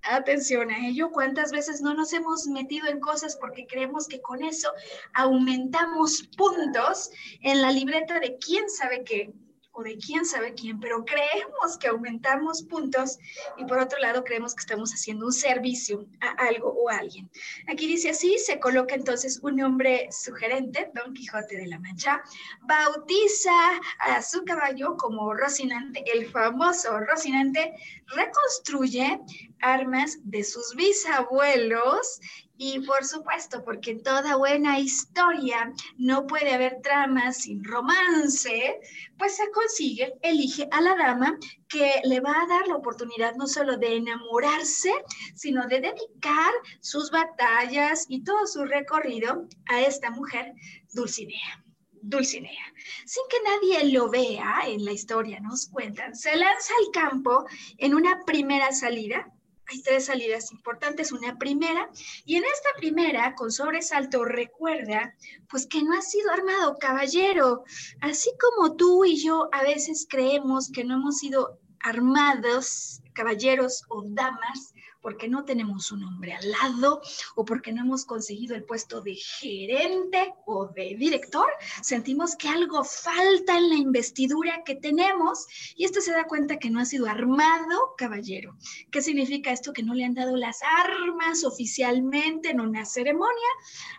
Atención 0.00 0.70
a 0.70 0.86
ello, 0.86 1.10
cuántas 1.10 1.52
veces 1.52 1.82
no 1.82 1.92
nos 1.92 2.14
hemos 2.14 2.46
metido 2.46 2.88
en 2.88 3.00
cosas 3.00 3.36
porque 3.38 3.66
creemos 3.66 4.08
que 4.08 4.22
con 4.22 4.42
eso 4.42 4.72
aumentamos 5.12 6.30
puntos 6.38 7.10
en 7.42 7.60
la 7.60 7.70
libreta 7.70 8.20
de 8.20 8.38
quién 8.38 8.70
sabe 8.70 9.04
qué, 9.04 9.34
o 9.74 9.82
de 9.82 9.98
quién 9.98 10.24
sabe 10.24 10.54
quién, 10.54 10.80
pero 10.80 11.04
creemos 11.04 11.76
que 11.78 11.88
aumentamos 11.88 12.62
puntos 12.62 13.18
y 13.56 13.64
por 13.64 13.78
otro 13.78 13.98
lado 13.98 14.22
creemos 14.22 14.54
que 14.54 14.60
estamos 14.60 14.92
haciendo 14.92 15.26
un 15.26 15.32
servicio 15.32 16.06
a 16.20 16.30
algo 16.46 16.70
o 16.70 16.88
a 16.88 16.98
alguien. 16.98 17.28
Aquí 17.68 17.86
dice 17.86 18.10
así, 18.10 18.38
se 18.38 18.60
coloca 18.60 18.94
entonces 18.94 19.40
un 19.42 19.56
nombre 19.56 20.08
sugerente, 20.12 20.90
Don 20.94 21.12
Quijote 21.12 21.56
de 21.56 21.66
la 21.66 21.80
Mancha, 21.80 22.22
bautiza 22.62 23.50
a 23.98 24.22
su 24.22 24.44
caballo 24.44 24.96
como 24.96 25.34
Rocinante, 25.34 26.04
el 26.12 26.30
famoso 26.30 27.00
Rocinante, 27.00 27.74
reconstruye 28.06 29.20
armas 29.60 30.18
de 30.22 30.44
sus 30.44 30.74
bisabuelos 30.76 32.20
y 32.56 32.80
por 32.80 33.04
supuesto, 33.04 33.64
porque 33.64 33.96
toda 33.96 34.36
buena 34.36 34.78
historia 34.78 35.72
no 35.96 36.26
puede 36.26 36.54
haber 36.54 36.80
trama 36.82 37.32
sin 37.32 37.64
romance, 37.64 38.80
pues 39.18 39.36
se 39.36 39.50
consigue, 39.50 40.14
elige 40.22 40.68
a 40.70 40.80
la 40.80 40.94
dama 40.96 41.36
que 41.68 42.00
le 42.04 42.20
va 42.20 42.30
a 42.30 42.46
dar 42.46 42.68
la 42.68 42.76
oportunidad 42.76 43.34
no 43.34 43.46
solo 43.46 43.76
de 43.76 43.96
enamorarse, 43.96 44.92
sino 45.34 45.66
de 45.66 45.80
dedicar 45.80 46.52
sus 46.80 47.10
batallas 47.10 48.06
y 48.08 48.22
todo 48.22 48.46
su 48.46 48.64
recorrido 48.64 49.48
a 49.66 49.80
esta 49.80 50.10
mujer, 50.10 50.52
Dulcinea. 50.92 51.64
Dulcinea. 52.06 52.72
Sin 53.06 53.22
que 53.30 53.36
nadie 53.42 53.92
lo 53.92 54.10
vea 54.10 54.60
en 54.66 54.84
la 54.84 54.92
historia, 54.92 55.40
nos 55.40 55.68
cuentan, 55.68 56.14
se 56.14 56.36
lanza 56.36 56.74
al 56.78 56.92
campo 56.92 57.46
en 57.78 57.94
una 57.94 58.20
primera 58.26 58.72
salida 58.72 59.33
hay 59.68 59.82
tres 59.82 60.06
salidas 60.06 60.52
importantes. 60.52 61.12
Una 61.12 61.38
primera, 61.38 61.90
y 62.24 62.36
en 62.36 62.44
esta 62.44 62.70
primera, 62.76 63.34
con 63.34 63.50
sobresalto, 63.50 64.24
recuerda, 64.24 65.14
pues 65.48 65.66
que 65.66 65.82
no 65.82 65.96
ha 65.96 66.02
sido 66.02 66.30
armado, 66.30 66.76
caballero. 66.78 67.64
Así 68.00 68.30
como 68.40 68.76
tú 68.76 69.04
y 69.04 69.22
yo 69.22 69.48
a 69.52 69.62
veces 69.62 70.06
creemos 70.08 70.70
que 70.70 70.84
no 70.84 70.94
hemos 70.94 71.18
sido 71.18 71.58
armados, 71.80 73.00
caballeros 73.12 73.84
o 73.88 74.02
damas, 74.06 74.73
porque 75.04 75.28
no 75.28 75.44
tenemos 75.44 75.92
un 75.92 76.02
hombre 76.02 76.32
al 76.32 76.50
lado 76.50 77.02
o 77.36 77.44
porque 77.44 77.74
no 77.74 77.82
hemos 77.82 78.06
conseguido 78.06 78.56
el 78.56 78.64
puesto 78.64 79.02
de 79.02 79.14
gerente 79.14 80.32
o 80.46 80.68
de 80.68 80.96
director, 80.98 81.46
sentimos 81.82 82.34
que 82.36 82.48
algo 82.48 82.82
falta 82.84 83.58
en 83.58 83.68
la 83.68 83.74
investidura 83.74 84.62
que 84.64 84.76
tenemos 84.76 85.46
y 85.76 85.84
esto 85.84 86.00
se 86.00 86.12
da 86.12 86.24
cuenta 86.24 86.58
que 86.58 86.70
no 86.70 86.80
ha 86.80 86.86
sido 86.86 87.06
armado 87.06 87.94
caballero. 87.98 88.56
¿Qué 88.90 89.02
significa 89.02 89.52
esto? 89.52 89.74
Que 89.74 89.82
no 89.82 89.92
le 89.92 90.06
han 90.06 90.14
dado 90.14 90.38
las 90.38 90.60
armas 90.62 91.44
oficialmente 91.44 92.48
en 92.48 92.60
una 92.60 92.86
ceremonia. 92.86 93.50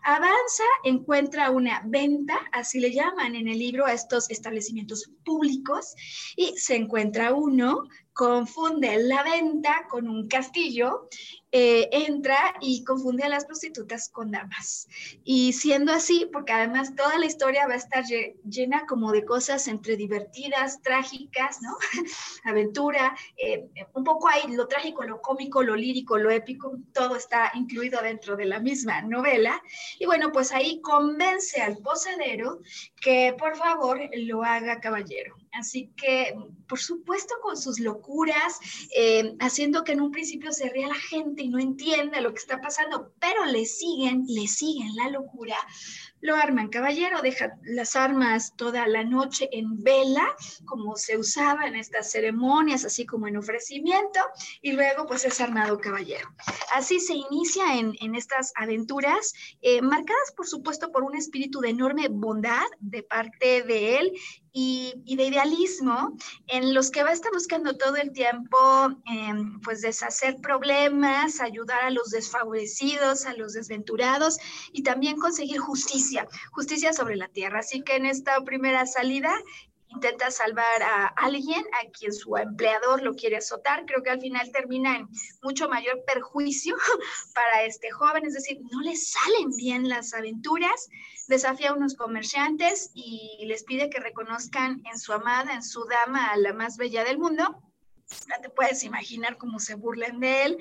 Avanza, 0.04 0.64
encuentra 0.86 1.52
una 1.52 1.84
venta, 1.86 2.40
así 2.52 2.80
le 2.80 2.92
llaman 2.92 3.36
en 3.36 3.48
el 3.48 3.60
libro 3.60 3.86
a 3.86 3.94
estos 3.94 4.32
establecimientos 4.32 5.12
públicos, 5.24 5.94
y 6.36 6.58
se 6.58 6.76
encuentra 6.76 7.36
uno 7.36 7.84
confunde 8.15 8.98
la 9.03 9.24
venta 9.24 9.88
con 9.89 10.07
un 10.07 10.29
castillo 10.29 11.10
eh, 11.51 11.88
entra 11.91 12.55
y 12.60 12.84
confunde 12.84 13.24
a 13.24 13.29
las 13.29 13.45
prostitutas 13.45 14.10
con 14.10 14.31
damas. 14.31 14.88
Y 15.24 15.53
siendo 15.53 15.91
así, 15.93 16.29
porque 16.31 16.53
además 16.53 16.95
toda 16.95 17.17
la 17.17 17.25
historia 17.25 17.67
va 17.67 17.74
a 17.74 17.77
estar 17.77 18.03
llena 18.43 18.86
como 18.86 19.12
de 19.12 19.24
cosas 19.24 19.67
entre 19.67 19.95
divertidas, 19.95 20.81
trágicas, 20.81 21.62
¿no? 21.62 21.77
Aventura, 22.43 23.15
eh, 23.38 23.69
un 23.93 24.03
poco 24.03 24.27
ahí 24.27 24.53
lo 24.53 24.67
trágico, 24.67 25.03
lo 25.03 25.22
cómico, 25.22 25.62
lo 25.62 25.75
lírico, 25.75 26.17
lo 26.17 26.29
épico, 26.29 26.77
todo 26.93 27.15
está 27.15 27.51
incluido 27.53 28.01
dentro 28.01 28.36
de 28.36 28.45
la 28.45 28.60
misma 28.60 29.01
novela. 29.01 29.62
Y 30.00 30.05
bueno, 30.05 30.31
pues 30.31 30.51
ahí 30.53 30.81
convence 30.81 31.62
al 31.62 31.77
posadero 31.77 32.60
que 33.01 33.36
por 33.38 33.55
favor 33.55 34.00
lo 34.13 34.43
haga 34.43 34.79
caballero. 34.79 35.36
Así 35.60 35.92
que, 35.96 36.36
por 36.68 36.80
supuesto, 36.80 37.36
con 37.42 37.58
sus 37.58 37.80
locuras, 37.80 38.60
eh, 38.96 39.36
haciendo 39.40 39.84
que 39.84 39.94
en 39.94 40.02
un 40.02 40.12
principio 40.12 40.52
se 40.52 40.70
ría 40.70 40.88
la 40.88 40.96
gente 40.96 41.44
y 41.44 41.50
no 41.50 41.60
entienda 41.60 42.22
lo 42.22 42.34
que 42.34 42.40
está 42.40 42.60
pasando, 42.60 43.14
pero 43.20 43.46
le 43.46 43.66
siguen, 43.66 44.26
le 44.28 44.48
siguen 44.48 44.96
la 44.96 45.10
locura, 45.10 45.56
lo 46.22 46.36
arman 46.36 46.70
caballero, 46.70 47.22
deja 47.22 47.58
las 47.64 47.96
armas 47.96 48.54
toda 48.58 48.88
la 48.88 49.04
noche 49.04 49.48
en 49.52 49.84
vela, 49.84 50.26
como 50.66 50.96
se 50.96 51.18
usaba 51.18 51.68
en 51.68 51.76
estas 51.76 52.12
ceremonias, 52.12 52.84
así 52.84 53.06
como 53.06 53.28
en 53.28 53.38
ofrecimiento, 53.38 54.20
y 54.62 54.74
luego 54.74 55.06
pues 55.06 55.24
es 55.26 55.40
armado 55.40 55.80
caballero. 55.80 56.28
Así 56.74 57.00
se 57.00 57.14
inicia 57.14 57.78
en, 57.78 58.16
estas 58.16 58.54
aventuras, 58.56 59.34
eh, 59.62 59.82
marcadas 59.82 60.32
por 60.36 60.48
supuesto 60.48 60.92
por 60.92 61.04
un 61.04 61.16
espíritu 61.16 61.60
de 61.60 61.70
enorme 61.70 62.08
bondad 62.10 62.66
de 62.80 63.04
parte 63.04 63.64
de 63.64 63.98
él 63.98 64.12
y, 64.58 65.16
de 65.18 65.26
idealismo 65.26 66.16
en 66.48 66.74
los 66.74 66.90
que 66.90 67.04
va 67.04 67.10
a 67.10 67.14
estar 67.14 67.32
buscando 67.34 67.76
todo 67.76 67.98
el 67.98 68.14
tiempo, 68.14 68.58
em, 69.06 69.60
pues 69.60 69.82
deshacer 69.82 70.38
problemas, 70.38 71.42
ayudar 71.42 71.84
a 71.84 71.90
los 71.90 72.10
desfavorecidos, 72.12 73.26
a 73.26 73.34
los 73.34 73.52
desventurados 73.52 74.38
y 74.72 74.82
también 74.82 75.18
conseguir 75.18 75.60
justicia, 75.60 76.26
justicia 76.52 76.94
sobre 76.94 77.18
la 77.18 77.28
tierra. 77.28 77.60
Así 77.60 77.82
que 77.82 77.98
en 77.98 78.06
esta 78.06 78.40
primera 78.46 78.86
salida 78.86 79.36
intenta 79.96 80.30
salvar 80.30 80.84
a 80.84 81.08
alguien 81.08 81.64
a 81.74 81.90
quien 81.92 82.14
su 82.14 82.36
empleador 82.38 83.02
lo 83.02 83.14
quiere 83.16 83.38
azotar. 83.38 83.86
Creo 83.86 84.04
que 84.04 84.10
al 84.10 84.22
final 84.22 84.52
termina 84.52 84.98
en 84.98 85.08
mucho 85.42 85.68
mayor 85.70 86.04
perjuicio 86.06 86.75
para 87.34 87.64
este 87.64 87.90
joven, 87.92 88.25
es 88.25 88.34
decir, 88.34 88.60
no 88.72 88.82
le 88.82 88.96
salen 88.96 89.50
bien 89.58 89.90
las 89.90 90.14
aventuras, 90.14 90.88
desafía 91.28 91.70
a 91.70 91.74
unos 91.74 91.96
comerciantes 91.96 92.92
y 92.94 93.46
les 93.48 93.64
pide 93.64 93.90
que 93.90 94.00
reconozcan 94.00 94.82
en 94.92 95.00
su 95.00 95.14
amada, 95.14 95.54
en 95.54 95.64
su 95.64 95.86
dama, 95.86 96.32
a 96.32 96.38
la 96.38 96.54
más 96.54 96.78
bella 96.78 97.04
del 97.04 97.18
mundo 97.18 97.62
ya 98.30 98.40
te 98.42 98.50
puedes 98.50 98.84
imaginar 98.84 99.38
cómo 99.38 99.60
se 99.60 99.76
burlen 99.76 100.20
de 100.20 100.44
él, 100.44 100.58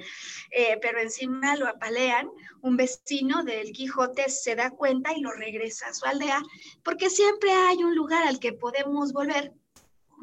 eh, 0.51 0.79
pero 0.81 1.01
encima 1.01 1.57
lo 1.57 1.69
apalean. 1.69 2.29
Un 2.63 2.77
vecino 2.77 3.43
del 3.43 3.73
Quijote 3.73 4.29
se 4.29 4.55
da 4.55 4.71
cuenta 4.71 5.13
y 5.17 5.21
lo 5.21 5.33
regresa 5.33 5.89
a 5.89 5.95
su 5.95 6.07
aldea, 6.07 6.43
porque 6.83 7.11
siempre 7.11 7.51
hay 7.53 7.83
un 7.83 7.95
lugar 7.95 8.27
al 8.27 8.39
que 8.39 8.53
podemos 8.53 9.13
volver 9.13 9.53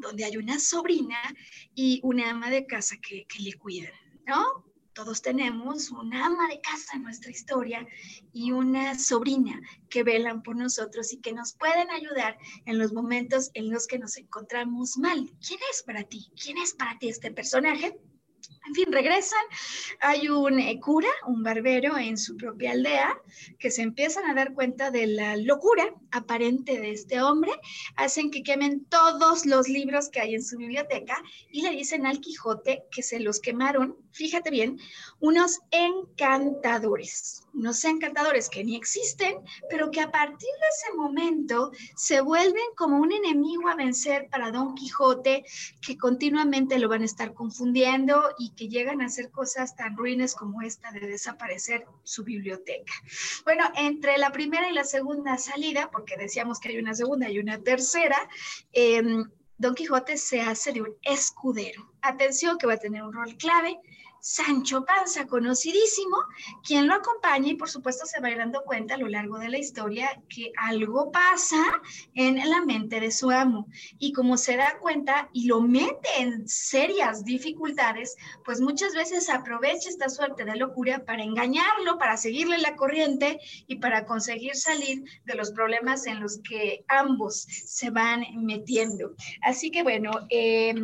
donde 0.00 0.24
hay 0.24 0.36
una 0.36 0.58
sobrina 0.58 1.20
y 1.74 2.00
una 2.02 2.30
ama 2.30 2.50
de 2.50 2.66
casa 2.66 2.96
que, 2.96 3.24
que 3.26 3.42
le 3.42 3.54
cuidan, 3.54 3.92
¿no? 4.26 4.71
Todos 4.94 5.22
tenemos 5.22 5.90
una 5.90 6.26
ama 6.26 6.48
de 6.48 6.60
casa 6.60 6.96
en 6.96 7.02
nuestra 7.02 7.30
historia 7.30 7.86
y 8.32 8.52
una 8.52 8.98
sobrina 8.98 9.58
que 9.88 10.02
velan 10.02 10.42
por 10.42 10.56
nosotros 10.56 11.12
y 11.12 11.20
que 11.20 11.32
nos 11.32 11.54
pueden 11.54 11.90
ayudar 11.90 12.36
en 12.66 12.78
los 12.78 12.92
momentos 12.92 13.50
en 13.54 13.70
los 13.70 13.86
que 13.86 13.98
nos 13.98 14.18
encontramos 14.18 14.98
mal. 14.98 15.30
¿Quién 15.46 15.60
es 15.70 15.82
para 15.82 16.04
ti? 16.04 16.30
¿Quién 16.40 16.58
es 16.58 16.74
para 16.74 16.98
ti 16.98 17.08
este 17.08 17.30
personaje? 17.30 17.98
En 18.66 18.74
fin, 18.74 18.92
regresan. 18.92 19.40
Hay 20.00 20.28
un 20.28 20.58
eh, 20.58 20.78
cura, 20.80 21.08
un 21.26 21.42
barbero 21.42 21.98
en 21.98 22.16
su 22.16 22.36
propia 22.36 22.72
aldea, 22.72 23.20
que 23.58 23.70
se 23.70 23.82
empiezan 23.82 24.30
a 24.30 24.34
dar 24.34 24.54
cuenta 24.54 24.90
de 24.90 25.06
la 25.08 25.36
locura 25.36 25.92
aparente 26.12 26.78
de 26.80 26.92
este 26.92 27.20
hombre. 27.20 27.52
Hacen 27.96 28.30
que 28.30 28.42
quemen 28.42 28.84
todos 28.84 29.46
los 29.46 29.68
libros 29.68 30.08
que 30.08 30.20
hay 30.20 30.34
en 30.34 30.44
su 30.44 30.56
biblioteca 30.56 31.20
y 31.50 31.62
le 31.62 31.70
dicen 31.70 32.06
al 32.06 32.20
Quijote 32.20 32.84
que 32.90 33.02
se 33.02 33.18
los 33.18 33.40
quemaron, 33.40 33.96
fíjate 34.12 34.50
bien, 34.50 34.78
unos 35.20 35.60
encantadores. 35.70 37.42
Unos 37.54 37.84
encantadores 37.84 38.48
que 38.48 38.64
ni 38.64 38.76
existen, 38.76 39.36
pero 39.68 39.90
que 39.90 40.00
a 40.00 40.10
partir 40.10 40.48
de 40.48 40.68
ese 40.68 40.96
momento 40.96 41.70
se 41.96 42.20
vuelven 42.20 42.62
como 42.76 42.98
un 42.98 43.12
enemigo 43.12 43.68
a 43.68 43.76
vencer 43.76 44.28
para 44.30 44.50
Don 44.50 44.74
Quijote, 44.74 45.44
que 45.80 45.96
continuamente 45.98 46.78
lo 46.78 46.88
van 46.88 47.02
a 47.02 47.06
estar 47.06 47.34
confundiendo 47.34 48.22
y 48.38 48.54
que 48.54 48.68
llegan 48.68 49.02
a 49.02 49.06
hacer 49.06 49.30
cosas 49.30 49.76
tan 49.76 49.96
ruines 49.96 50.34
como 50.34 50.62
esta 50.62 50.90
de 50.92 51.00
desaparecer 51.00 51.86
su 52.02 52.24
biblioteca. 52.24 52.92
Bueno, 53.44 53.64
entre 53.76 54.18
la 54.18 54.32
primera 54.32 54.70
y 54.70 54.74
la 54.74 54.84
segunda 54.84 55.36
salida, 55.38 55.90
porque 55.90 56.16
decíamos 56.16 56.58
que 56.58 56.70
hay 56.70 56.78
una 56.78 56.94
segunda 56.94 57.30
y 57.30 57.38
una 57.38 57.58
tercera, 57.58 58.16
em, 58.72 59.30
Don 59.58 59.74
Quijote 59.74 60.16
se 60.16 60.40
hace 60.40 60.72
de 60.72 60.82
un 60.82 60.96
escudero. 61.02 61.92
Atención 62.00 62.58
que 62.58 62.66
va 62.66 62.74
a 62.74 62.78
tener 62.78 63.02
un 63.04 63.12
rol 63.12 63.36
clave 63.36 63.78
Sancho 64.24 64.84
Panza, 64.84 65.26
conocidísimo, 65.26 66.16
quien 66.64 66.86
lo 66.86 66.94
acompaña 66.94 67.48
y 67.48 67.56
por 67.56 67.68
supuesto 67.68 68.06
se 68.06 68.20
va 68.20 68.28
a 68.28 68.36
dando 68.36 68.62
cuenta 68.62 68.94
a 68.94 68.98
lo 68.98 69.08
largo 69.08 69.36
de 69.40 69.48
la 69.48 69.58
historia 69.58 70.22
que 70.28 70.52
algo 70.56 71.10
pasa 71.10 71.60
en 72.14 72.36
la 72.48 72.64
mente 72.64 73.00
de 73.00 73.10
su 73.10 73.32
amo. 73.32 73.66
Y 73.98 74.12
como 74.12 74.36
se 74.36 74.56
da 74.56 74.78
cuenta 74.78 75.28
y 75.32 75.46
lo 75.46 75.60
mete 75.60 76.08
en 76.18 76.46
serias 76.46 77.24
dificultades, 77.24 78.14
pues 78.44 78.60
muchas 78.60 78.94
veces 78.94 79.28
aprovecha 79.28 79.88
esta 79.88 80.08
suerte 80.08 80.44
de 80.44 80.54
locura 80.54 81.04
para 81.04 81.24
engañarlo, 81.24 81.98
para 81.98 82.16
seguirle 82.16 82.58
la 82.58 82.76
corriente 82.76 83.40
y 83.66 83.80
para 83.80 84.06
conseguir 84.06 84.54
salir 84.54 85.02
de 85.24 85.34
los 85.34 85.50
problemas 85.50 86.06
en 86.06 86.20
los 86.20 86.38
que 86.48 86.84
ambos 86.86 87.42
se 87.42 87.90
van 87.90 88.24
metiendo. 88.36 89.16
Así 89.42 89.72
que 89.72 89.82
bueno, 89.82 90.12
eh, 90.30 90.74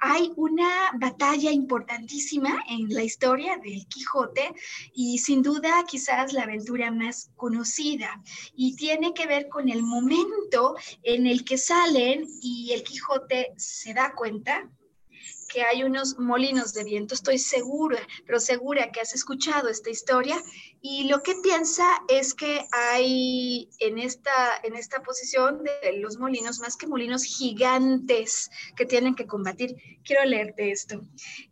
hay 0.00 0.32
una 0.36 0.92
batalla 0.98 1.52
importantísima 1.52 2.64
en 2.68 2.88
la 2.88 3.02
historia 3.02 3.58
del 3.58 3.86
Quijote 3.86 4.54
y 4.94 5.18
sin 5.18 5.42
duda 5.42 5.84
quizás 5.86 6.32
la 6.32 6.44
aventura 6.44 6.90
más 6.90 7.30
conocida. 7.36 8.22
Y 8.54 8.76
tiene 8.76 9.12
que 9.12 9.26
ver 9.26 9.48
con 9.48 9.68
el 9.68 9.82
momento 9.82 10.74
en 11.02 11.26
el 11.26 11.44
que 11.44 11.58
salen 11.58 12.26
y 12.42 12.72
el 12.72 12.82
Quijote 12.82 13.52
se 13.56 13.92
da 13.92 14.14
cuenta 14.14 14.70
que 15.52 15.62
hay 15.62 15.82
unos 15.82 16.18
molinos 16.18 16.72
de 16.72 16.84
viento, 16.84 17.14
estoy 17.14 17.38
segura, 17.38 17.98
pero 18.24 18.40
segura 18.40 18.90
que 18.90 19.00
has 19.00 19.14
escuchado 19.14 19.68
esta 19.68 19.90
historia 19.90 20.36
y 20.82 21.08
lo 21.08 21.22
que 21.22 21.34
piensa 21.42 21.84
es 22.08 22.32
que 22.32 22.66
hay 22.72 23.68
en 23.80 23.98
esta, 23.98 24.32
en 24.62 24.74
esta 24.74 25.02
posición 25.02 25.62
de 25.62 25.98
los 25.98 26.18
molinos, 26.18 26.60
más 26.60 26.76
que 26.76 26.86
molinos 26.86 27.24
gigantes 27.24 28.50
que 28.76 28.86
tienen 28.86 29.14
que 29.14 29.26
combatir. 29.26 29.76
Quiero 30.04 30.24
leerte 30.24 30.70
esto. 30.70 31.02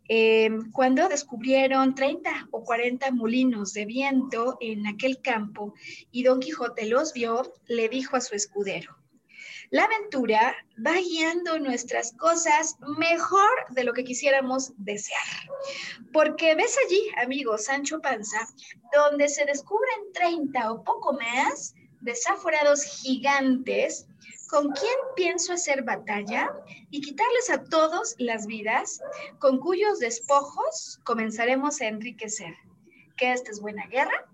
Em, 0.07 0.71
cuando 0.71 1.07
descubrieron 1.07 1.93
30 1.93 2.47
o 2.51 2.63
40 2.63 3.11
molinos 3.11 3.73
de 3.73 3.85
viento 3.85 4.57
en 4.61 4.87
aquel 4.87 5.21
campo 5.21 5.75
y 6.11 6.23
Don 6.23 6.39
Quijote 6.39 6.87
los 6.87 7.13
vio, 7.13 7.53
le 7.67 7.87
dijo 7.87 8.15
a 8.15 8.21
su 8.21 8.33
escudero, 8.33 8.98
la 9.71 9.83
aventura 9.83 10.55
va 10.85 10.93
guiando 10.93 11.59
nuestras 11.59 12.13
cosas 12.13 12.75
mejor 12.97 13.49
de 13.69 13.83
lo 13.83 13.93
que 13.93 14.03
quisiéramos 14.03 14.73
desear. 14.77 15.21
Porque 16.11 16.55
ves 16.55 16.75
allí, 16.85 17.01
amigo 17.21 17.57
Sancho 17.57 18.01
Panza, 18.01 18.47
donde 18.93 19.27
se 19.27 19.45
descubren 19.45 20.11
30 20.13 20.71
o 20.71 20.83
poco 20.83 21.13
más 21.13 21.75
desaforados 22.01 22.83
gigantes 22.83 24.07
con 24.49 24.71
quién 24.71 24.95
pienso 25.15 25.53
hacer 25.53 25.83
batalla 25.83 26.51
y 26.89 27.01
quitarles 27.01 27.51
a 27.51 27.63
todos 27.65 28.15
las 28.17 28.47
vidas, 28.47 28.99
con 29.37 29.59
cuyos 29.59 29.99
despojos 29.99 30.99
comenzaremos 31.03 31.81
a 31.81 31.87
enriquecer. 31.87 32.55
¿Que 33.15 33.33
esta 33.33 33.51
es 33.51 33.59
buena 33.59 33.85
guerra? 33.85 34.27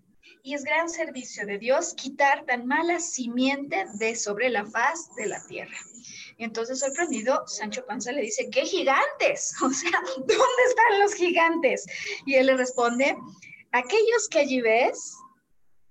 Y 0.46 0.54
es 0.54 0.64
gran 0.64 0.88
servicio 0.90 1.44
de 1.48 1.58
Dios 1.58 1.96
quitar 1.96 2.46
tan 2.46 2.68
mala 2.68 3.00
simiente 3.00 3.88
de 3.96 4.16
sobre 4.16 4.50
la 4.50 4.64
faz 4.64 5.10
de 5.16 5.26
la 5.26 5.44
tierra. 5.48 5.76
Y 6.38 6.44
entonces, 6.44 6.80
sorprendido, 6.80 7.48
Sancho 7.48 7.84
Panza 7.88 8.12
le 8.12 8.22
dice, 8.22 8.48
¿qué 8.52 8.64
gigantes? 8.64 9.56
O 9.64 9.72
sea, 9.72 10.00
¿dónde 10.16 10.64
están 10.70 11.00
los 11.00 11.16
gigantes? 11.16 11.88
Y 12.28 12.36
él 12.36 12.46
le 12.46 12.58
responde, 12.58 13.18
aquellos 13.72 14.30
que 14.30 14.40
allí 14.40 14.62
ves, 14.62 15.16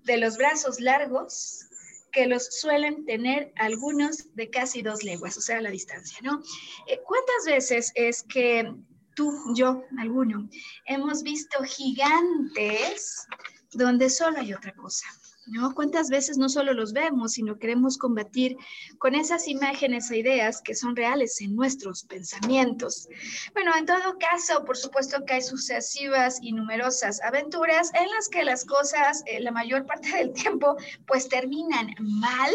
de 0.04 0.18
los 0.18 0.36
brazos 0.36 0.78
largos, 0.78 1.66
que 2.12 2.26
los 2.26 2.60
suelen 2.60 3.04
tener 3.06 3.52
algunos 3.56 4.36
de 4.36 4.50
casi 4.50 4.82
dos 4.82 5.02
leguas, 5.02 5.36
o 5.36 5.40
sea, 5.40 5.60
la 5.62 5.70
distancia, 5.70 6.18
¿no? 6.22 6.40
Eh, 6.86 7.00
¿Cuántas 7.04 7.44
veces 7.46 7.90
es 7.96 8.22
que 8.22 8.72
tú, 9.16 9.36
yo, 9.56 9.82
alguno, 9.98 10.48
hemos 10.86 11.24
visto 11.24 11.60
gigantes 11.64 13.26
donde 13.74 14.10
solo 14.10 14.38
hay 14.38 14.52
otra 14.54 14.72
cosa. 14.72 15.06
¿No? 15.46 15.74
¿Cuántas 15.74 16.10
veces 16.10 16.38
no 16.38 16.48
solo 16.48 16.72
los 16.72 16.92
vemos, 16.92 17.32
sino 17.32 17.58
queremos 17.58 17.98
combatir 17.98 18.56
con 18.98 19.14
esas 19.14 19.48
imágenes 19.48 20.10
e 20.10 20.18
ideas 20.18 20.60
que 20.62 20.74
son 20.74 20.96
reales 20.96 21.40
en 21.40 21.54
nuestros 21.54 22.04
pensamientos? 22.04 23.08
Bueno, 23.52 23.72
en 23.76 23.86
todo 23.86 24.18
caso, 24.18 24.64
por 24.64 24.76
supuesto 24.76 25.24
que 25.24 25.34
hay 25.34 25.42
sucesivas 25.42 26.38
y 26.40 26.52
numerosas 26.52 27.20
aventuras 27.22 27.90
en 27.94 28.10
las 28.10 28.28
que 28.28 28.44
las 28.44 28.64
cosas, 28.64 29.22
eh, 29.26 29.40
la 29.40 29.50
mayor 29.50 29.86
parte 29.86 30.16
del 30.16 30.32
tiempo, 30.32 30.76
pues 31.06 31.28
terminan 31.28 31.94
mal. 31.98 32.54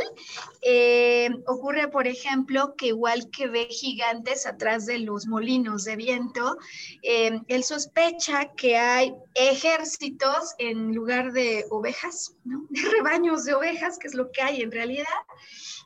Eh, 0.61 1.29
ocurre, 1.47 1.87
por 1.87 2.07
ejemplo, 2.07 2.75
que 2.75 2.87
igual 2.87 3.29
que 3.29 3.47
ve 3.47 3.67
gigantes 3.69 4.45
atrás 4.45 4.85
de 4.85 4.99
los 4.99 5.27
molinos 5.27 5.83
de 5.83 5.95
viento, 5.95 6.57
eh, 7.03 7.39
él 7.47 7.63
sospecha 7.63 8.51
que 8.55 8.77
hay 8.77 9.13
ejércitos 9.35 10.55
en 10.57 10.93
lugar 10.93 11.31
de 11.31 11.65
ovejas, 11.69 12.35
¿no? 12.43 12.67
Rebaños 12.83 13.45
de 13.45 13.53
ovejas, 13.53 13.97
que 13.97 14.07
es 14.07 14.13
lo 14.13 14.31
que 14.31 14.41
hay 14.41 14.61
en 14.61 14.71
realidad, 14.71 15.05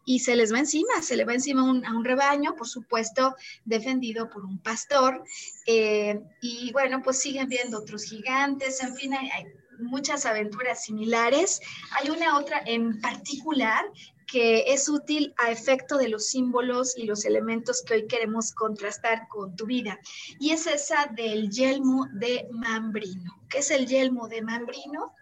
y 0.06 0.19
se 0.19 0.36
les 0.36 0.53
va 0.53 0.60
encima, 0.60 1.01
se 1.01 1.15
le 1.15 1.25
va 1.25 1.34
encima 1.34 1.62
a 1.62 1.95
un 1.95 2.06
rebaño, 2.06 2.56
por 2.56 2.67
supuesto, 2.67 3.36
defendido 3.63 4.29
por 4.29 4.43
un 4.43 4.60
pastor, 4.60 5.23
eh, 5.65 6.19
y 6.41 6.71
bueno, 6.73 7.01
pues 7.01 7.19
siguen 7.19 7.47
viendo 7.47 7.79
otros 7.79 8.03
gigantes, 8.03 8.84
en 8.84 8.95
fin, 8.95 9.13
hay, 9.13 9.29
hay 9.29 9.45
muchas 9.79 10.25
aventuras 10.25 10.84
similares. 10.84 11.60
Hay 11.91 12.10
una 12.10 12.38
otra 12.38 12.62
en 12.65 12.99
particular 13.01 13.86
que 14.27 14.73
es 14.73 14.89
útil 14.89 15.34
a 15.38 15.51
efecto 15.51 15.97
de 15.97 16.08
los 16.08 16.27
símbolos 16.27 16.97
y 16.97 17.06
los 17.06 17.25
elementos 17.25 17.84
que 17.84 17.93
hoy 17.93 18.08
queremos 18.08 18.51
contrastar 18.53 19.27
con 19.27 19.56
tu 19.56 19.65
vida. 19.65 19.99
Y 20.39 20.51
es 20.51 20.65
esa 20.65 21.08
del 21.15 21.49
yelmo 21.49 22.08
de 22.13 22.47
Mambrino. 22.51 23.41
¿Qué 23.49 23.60
es 23.60 23.69
el 23.69 23.86
yelmo 23.86 24.27
de 24.27 24.41
Mambrino? 24.41 25.13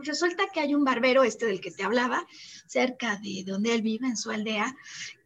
Pues 0.00 0.08
resulta 0.08 0.48
que 0.50 0.60
hay 0.60 0.74
un 0.74 0.82
barbero, 0.82 1.24
este 1.24 1.44
del 1.44 1.60
que 1.60 1.70
te 1.70 1.82
hablaba, 1.82 2.26
cerca 2.66 3.16
de 3.16 3.44
donde 3.44 3.74
él 3.74 3.82
vive, 3.82 4.06
en 4.06 4.16
su 4.16 4.30
aldea, 4.30 4.74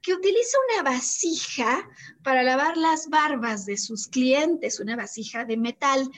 que 0.03 0.15
utiliza 0.15 0.59
una 0.69 0.83
vasija 0.83 1.89
para 2.25 2.43
lavar 2.43 2.77
las 2.77 3.09
barbas 3.09 3.67
de 3.67 3.77
sus 3.77 4.09
clientes, 4.09 4.81
una 4.81 4.97
vasija 4.97 5.45
de 5.45 5.57
metal, 5.57 6.11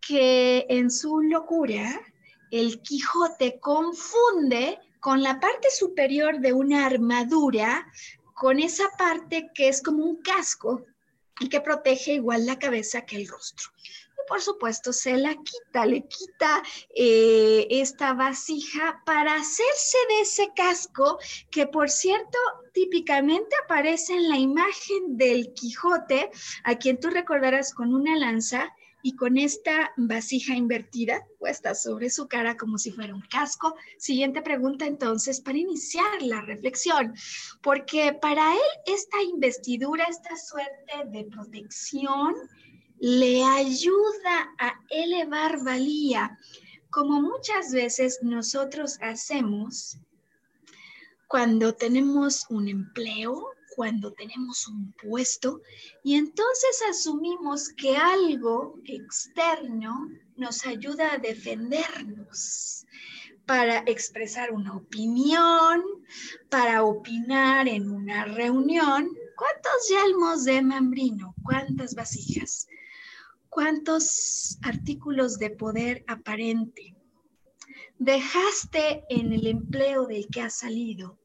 que 0.00 0.64
en 0.68 0.92
su 0.92 1.22
locura 1.22 2.00
el 2.52 2.80
Quijote 2.82 3.58
confunde 3.58 4.78
con 5.00 5.20
la 5.20 5.40
parte 5.40 5.66
superior 5.76 6.38
de 6.38 6.52
una 6.52 6.86
armadura, 6.86 7.84
con 8.32 8.60
esa 8.60 8.84
parte 8.96 9.50
que 9.52 9.66
es 9.66 9.82
como 9.82 10.04
un 10.04 10.22
casco 10.22 10.86
y 11.40 11.48
que 11.48 11.60
protege 11.60 12.14
igual 12.14 12.46
la 12.46 12.60
cabeza 12.60 13.04
que 13.04 13.16
el 13.16 13.26
rostro 13.26 13.72
por 14.28 14.40
supuesto 14.40 14.92
se 14.92 15.16
la 15.16 15.34
quita, 15.34 15.86
le 15.86 16.06
quita 16.06 16.62
eh, 16.94 17.66
esta 17.70 18.12
vasija 18.12 19.02
para 19.04 19.34
hacerse 19.34 19.98
de 20.08 20.20
ese 20.20 20.52
casco 20.54 21.18
que 21.50 21.66
por 21.66 21.90
cierto 21.90 22.38
típicamente 22.72 23.56
aparece 23.64 24.14
en 24.14 24.28
la 24.28 24.36
imagen 24.36 25.16
del 25.16 25.52
Quijote, 25.54 26.30
a 26.64 26.76
quien 26.76 27.00
tú 27.00 27.10
recordarás 27.10 27.74
con 27.74 27.94
una 27.94 28.16
lanza 28.16 28.72
y 29.02 29.16
con 29.16 29.38
esta 29.38 29.92
vasija 29.96 30.54
invertida 30.54 31.26
puesta 31.38 31.74
sobre 31.74 32.10
su 32.10 32.28
cara 32.28 32.56
como 32.56 32.78
si 32.78 32.90
fuera 32.90 33.14
un 33.14 33.22
casco. 33.22 33.74
Siguiente 33.96 34.42
pregunta 34.42 34.86
entonces 34.86 35.40
para 35.40 35.58
iniciar 35.58 36.20
la 36.22 36.40
reflexión, 36.40 37.14
porque 37.62 38.12
para 38.20 38.52
él 38.52 38.60
esta 38.86 39.22
investidura, 39.22 40.04
esta 40.04 40.36
suerte 40.36 40.92
de 41.06 41.24
protección, 41.24 42.34
le 43.00 43.44
ayuda 43.44 44.54
a 44.58 44.80
elevar 44.90 45.62
valía, 45.62 46.38
como 46.90 47.20
muchas 47.20 47.72
veces 47.72 48.18
nosotros 48.22 48.98
hacemos 49.00 49.98
cuando 51.28 51.74
tenemos 51.74 52.46
un 52.48 52.68
empleo, 52.68 53.50
cuando 53.76 54.12
tenemos 54.12 54.66
un 54.66 54.92
puesto, 54.92 55.60
y 56.02 56.16
entonces 56.16 56.82
asumimos 56.90 57.68
que 57.68 57.96
algo 57.96 58.80
externo 58.84 60.08
nos 60.36 60.66
ayuda 60.66 61.12
a 61.12 61.18
defendernos 61.18 62.86
para 63.46 63.78
expresar 63.86 64.52
una 64.52 64.74
opinión, 64.74 65.84
para 66.48 66.82
opinar 66.82 67.68
en 67.68 67.90
una 67.90 68.24
reunión. 68.24 69.10
¿Cuántos 69.36 69.88
yelmos 69.88 70.44
de 70.44 70.62
mambrino? 70.62 71.34
¿Cuántas 71.44 71.94
vasijas? 71.94 72.66
Cuántos 73.48 74.58
artículos 74.62 75.38
de 75.38 75.50
poder 75.50 76.04
aparente 76.06 76.94
dejaste 77.98 79.04
en 79.08 79.32
el 79.32 79.46
empleo 79.46 80.06
del 80.06 80.28
que 80.28 80.42
has 80.42 80.58
salido, 80.58 81.18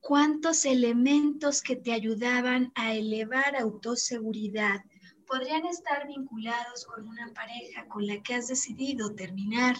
cuántos 0.00 0.64
elementos 0.64 1.62
que 1.62 1.76
te 1.76 1.92
ayudaban 1.92 2.72
a 2.74 2.94
elevar 2.94 3.56
autoseguridad 3.56 4.82
podrían 5.26 5.66
estar 5.66 6.06
vinculados 6.06 6.86
con 6.86 7.06
una 7.06 7.32
pareja 7.34 7.86
con 7.88 8.06
la 8.06 8.22
que 8.22 8.34
has 8.34 8.48
decidido 8.48 9.14
terminar, 9.14 9.76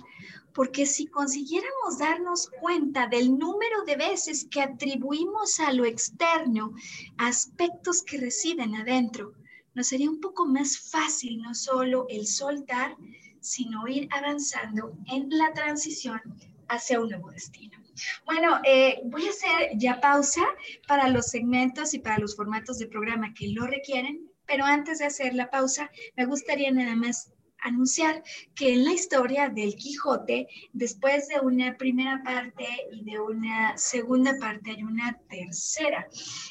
porque 0.52 0.84
si 0.84 1.06
consiguiéramos 1.06 1.98
darnos 1.98 2.50
cuenta 2.60 3.06
del 3.06 3.38
número 3.38 3.82
de 3.86 3.96
veces 3.96 4.46
que 4.50 4.60
atribuimos 4.60 5.58
a 5.60 5.72
lo 5.72 5.86
externo 5.86 6.74
aspectos 7.16 8.02
que 8.02 8.18
residen 8.18 8.74
adentro, 8.76 9.32
nos 9.78 9.86
sería 9.86 10.10
un 10.10 10.20
poco 10.20 10.44
más 10.44 10.76
fácil 10.76 11.40
no 11.40 11.54
solo 11.54 12.06
el 12.08 12.26
soltar, 12.26 12.96
sino 13.38 13.86
ir 13.86 14.08
avanzando 14.10 14.92
en 15.06 15.28
la 15.30 15.52
transición 15.52 16.20
hacia 16.66 17.00
un 17.00 17.10
nuevo 17.10 17.30
destino. 17.30 17.78
Bueno, 18.26 18.60
eh, 18.64 19.00
voy 19.04 19.24
a 19.28 19.30
hacer 19.30 19.78
ya 19.78 20.00
pausa 20.00 20.42
para 20.88 21.08
los 21.08 21.26
segmentos 21.26 21.94
y 21.94 22.00
para 22.00 22.18
los 22.18 22.34
formatos 22.34 22.80
de 22.80 22.88
programa 22.88 23.32
que 23.34 23.50
lo 23.50 23.68
requieren, 23.68 24.28
pero 24.46 24.64
antes 24.64 24.98
de 24.98 25.04
hacer 25.04 25.32
la 25.34 25.48
pausa, 25.48 25.88
me 26.16 26.26
gustaría 26.26 26.72
nada 26.72 26.96
más 26.96 27.30
anunciar 27.62 28.22
que 28.54 28.72
en 28.72 28.84
la 28.84 28.92
historia 28.92 29.48
del 29.48 29.74
Quijote, 29.76 30.48
después 30.72 31.28
de 31.28 31.40
una 31.40 31.76
primera 31.76 32.22
parte 32.24 32.66
y 32.92 33.04
de 33.04 33.20
una 33.20 33.76
segunda 33.76 34.36
parte, 34.40 34.70
hay 34.70 34.82
una 34.82 35.18
tercera. 35.28 36.08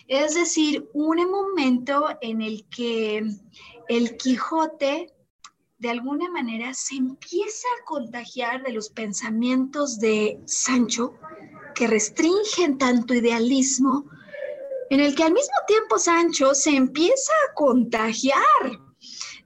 Es 0.08 0.36
decir, 0.36 0.88
un 0.94 1.30
momento 1.30 2.08
en 2.22 2.42
el 2.42 2.66
que 2.70 3.24
el 3.88 4.18
Quijote 4.18 5.14
de 5.80 5.90
alguna 5.90 6.30
manera 6.32 6.74
se 6.74 6.96
empieza 6.96 7.68
a 7.80 7.86
contagiar 7.86 8.64
de 8.64 8.72
los 8.72 8.90
pensamientos 8.90 10.00
de 10.00 10.40
Sancho 10.46 11.14
que 11.76 11.88
restringen 11.88 12.78
tanto 12.80 13.14
idealismo, 13.14 14.06
en 14.90 15.02
el 15.02 15.16
que 15.16 15.24
al 15.24 15.34
mismo 15.34 15.56
tiempo 15.68 16.00
Sancho 16.00 16.56
se 16.56 16.72
empieza 16.72 17.32
a 17.48 17.54
contagiar 17.54 18.87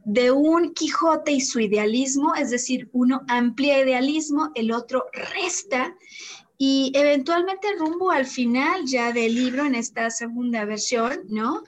de 0.05 0.31
un 0.31 0.73
Quijote 0.73 1.31
y 1.31 1.41
su 1.41 1.59
idealismo, 1.59 2.33
es 2.35 2.49
decir, 2.49 2.89
uno 2.91 3.21
amplía 3.27 3.81
idealismo, 3.81 4.51
el 4.55 4.71
otro 4.71 5.05
resta, 5.13 5.95
y 6.57 6.91
eventualmente 6.93 7.75
rumbo 7.77 8.11
al 8.11 8.25
final 8.25 8.85
ya 8.85 9.11
del 9.11 9.33
libro 9.33 9.65
en 9.65 9.73
esta 9.73 10.11
segunda 10.11 10.63
versión, 10.65 11.21
¿no? 11.27 11.63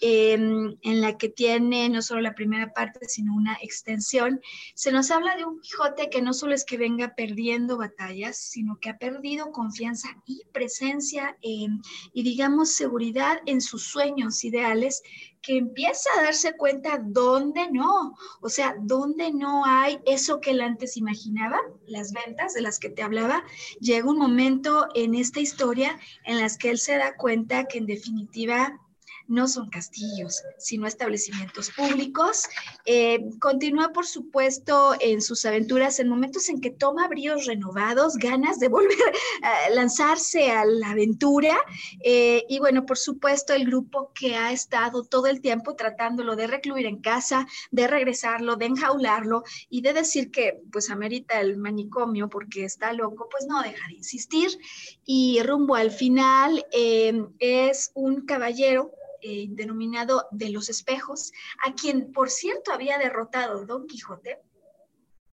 Em, 0.00 0.76
en 0.82 1.00
la 1.00 1.18
que 1.18 1.28
tiene 1.28 1.88
no 1.88 2.02
solo 2.02 2.20
la 2.20 2.36
primera 2.36 2.72
parte, 2.72 3.08
sino 3.08 3.34
una 3.34 3.58
extensión, 3.60 4.40
se 4.74 4.92
nos 4.92 5.10
habla 5.10 5.34
de 5.34 5.44
un 5.44 5.60
Quijote 5.60 6.08
que 6.08 6.22
no 6.22 6.32
solo 6.34 6.54
es 6.54 6.64
que 6.64 6.76
venga 6.76 7.16
perdiendo 7.16 7.76
batallas, 7.76 8.36
sino 8.36 8.78
que 8.78 8.90
ha 8.90 8.98
perdido 8.98 9.50
confianza 9.50 10.08
y 10.24 10.44
presencia 10.52 11.36
em, 11.42 11.82
y 12.12 12.22
digamos 12.22 12.74
seguridad 12.74 13.40
en 13.46 13.60
sus 13.60 13.82
sueños 13.84 14.44
ideales 14.44 15.02
que 15.42 15.58
empieza 15.58 16.10
a 16.16 16.22
darse 16.22 16.56
cuenta 16.56 17.00
dónde 17.02 17.68
no, 17.72 18.14
o 18.40 18.48
sea, 18.48 18.76
dónde 18.80 19.32
no 19.32 19.64
hay 19.64 19.98
eso 20.06 20.40
que 20.40 20.52
él 20.52 20.60
antes 20.60 20.96
imaginaba, 20.96 21.58
las 21.86 22.12
ventas 22.12 22.54
de 22.54 22.60
las 22.60 22.78
que 22.78 22.90
te 22.90 23.02
hablaba, 23.02 23.42
llega 23.80 24.08
un 24.08 24.18
momento 24.18 24.86
en 24.94 25.16
esta 25.16 25.40
historia 25.40 25.98
en 26.24 26.38
las 26.38 26.56
que 26.56 26.70
él 26.70 26.78
se 26.78 26.96
da 26.98 27.16
cuenta 27.16 27.64
que 27.64 27.78
en 27.78 27.86
definitiva 27.86 28.80
no 29.28 29.46
son 29.46 29.68
castillos, 29.68 30.42
sino 30.58 30.86
establecimientos 30.86 31.70
públicos. 31.70 32.44
Eh, 32.86 33.20
continúa, 33.38 33.92
por 33.92 34.06
supuesto, 34.06 34.94
en 35.00 35.20
sus 35.20 35.44
aventuras 35.44 36.00
en 36.00 36.08
momentos 36.08 36.48
en 36.48 36.60
que 36.60 36.70
toma 36.70 37.06
bríos 37.08 37.44
renovados, 37.44 38.16
ganas 38.16 38.58
de 38.58 38.68
volver 38.78 38.96
a 39.42 39.70
lanzarse 39.70 40.50
a 40.50 40.64
la 40.64 40.90
aventura. 40.90 41.56
Eh, 42.02 42.44
y 42.48 42.58
bueno, 42.58 42.86
por 42.86 42.96
supuesto, 42.96 43.52
el 43.52 43.66
grupo 43.66 44.12
que 44.14 44.34
ha 44.34 44.50
estado 44.50 45.04
todo 45.04 45.26
el 45.26 45.40
tiempo 45.42 45.76
tratándolo 45.76 46.34
de 46.34 46.46
recluir 46.46 46.86
en 46.86 47.00
casa, 47.00 47.46
de 47.70 47.86
regresarlo, 47.86 48.56
de 48.56 48.66
enjaularlo 48.66 49.42
y 49.68 49.82
de 49.82 49.92
decir 49.92 50.30
que 50.30 50.62
pues 50.72 50.90
amerita 50.90 51.40
el 51.40 51.58
manicomio 51.58 52.30
porque 52.30 52.64
está 52.64 52.94
loco, 52.94 53.28
pues 53.30 53.46
no 53.46 53.62
deja 53.62 53.86
de 53.88 53.94
insistir. 53.94 54.58
Y 55.04 55.42
rumbo 55.42 55.74
al 55.74 55.90
final 55.90 56.64
eh, 56.72 57.26
es 57.38 57.90
un 57.94 58.24
caballero 58.24 58.92
eh, 59.22 59.46
denominado 59.50 60.26
de 60.30 60.50
los 60.50 60.68
espejos, 60.68 61.32
a 61.66 61.74
quien, 61.74 62.12
por 62.12 62.30
cierto, 62.30 62.72
había 62.72 62.98
derrotado 62.98 63.66
Don 63.66 63.86
Quijote, 63.86 64.40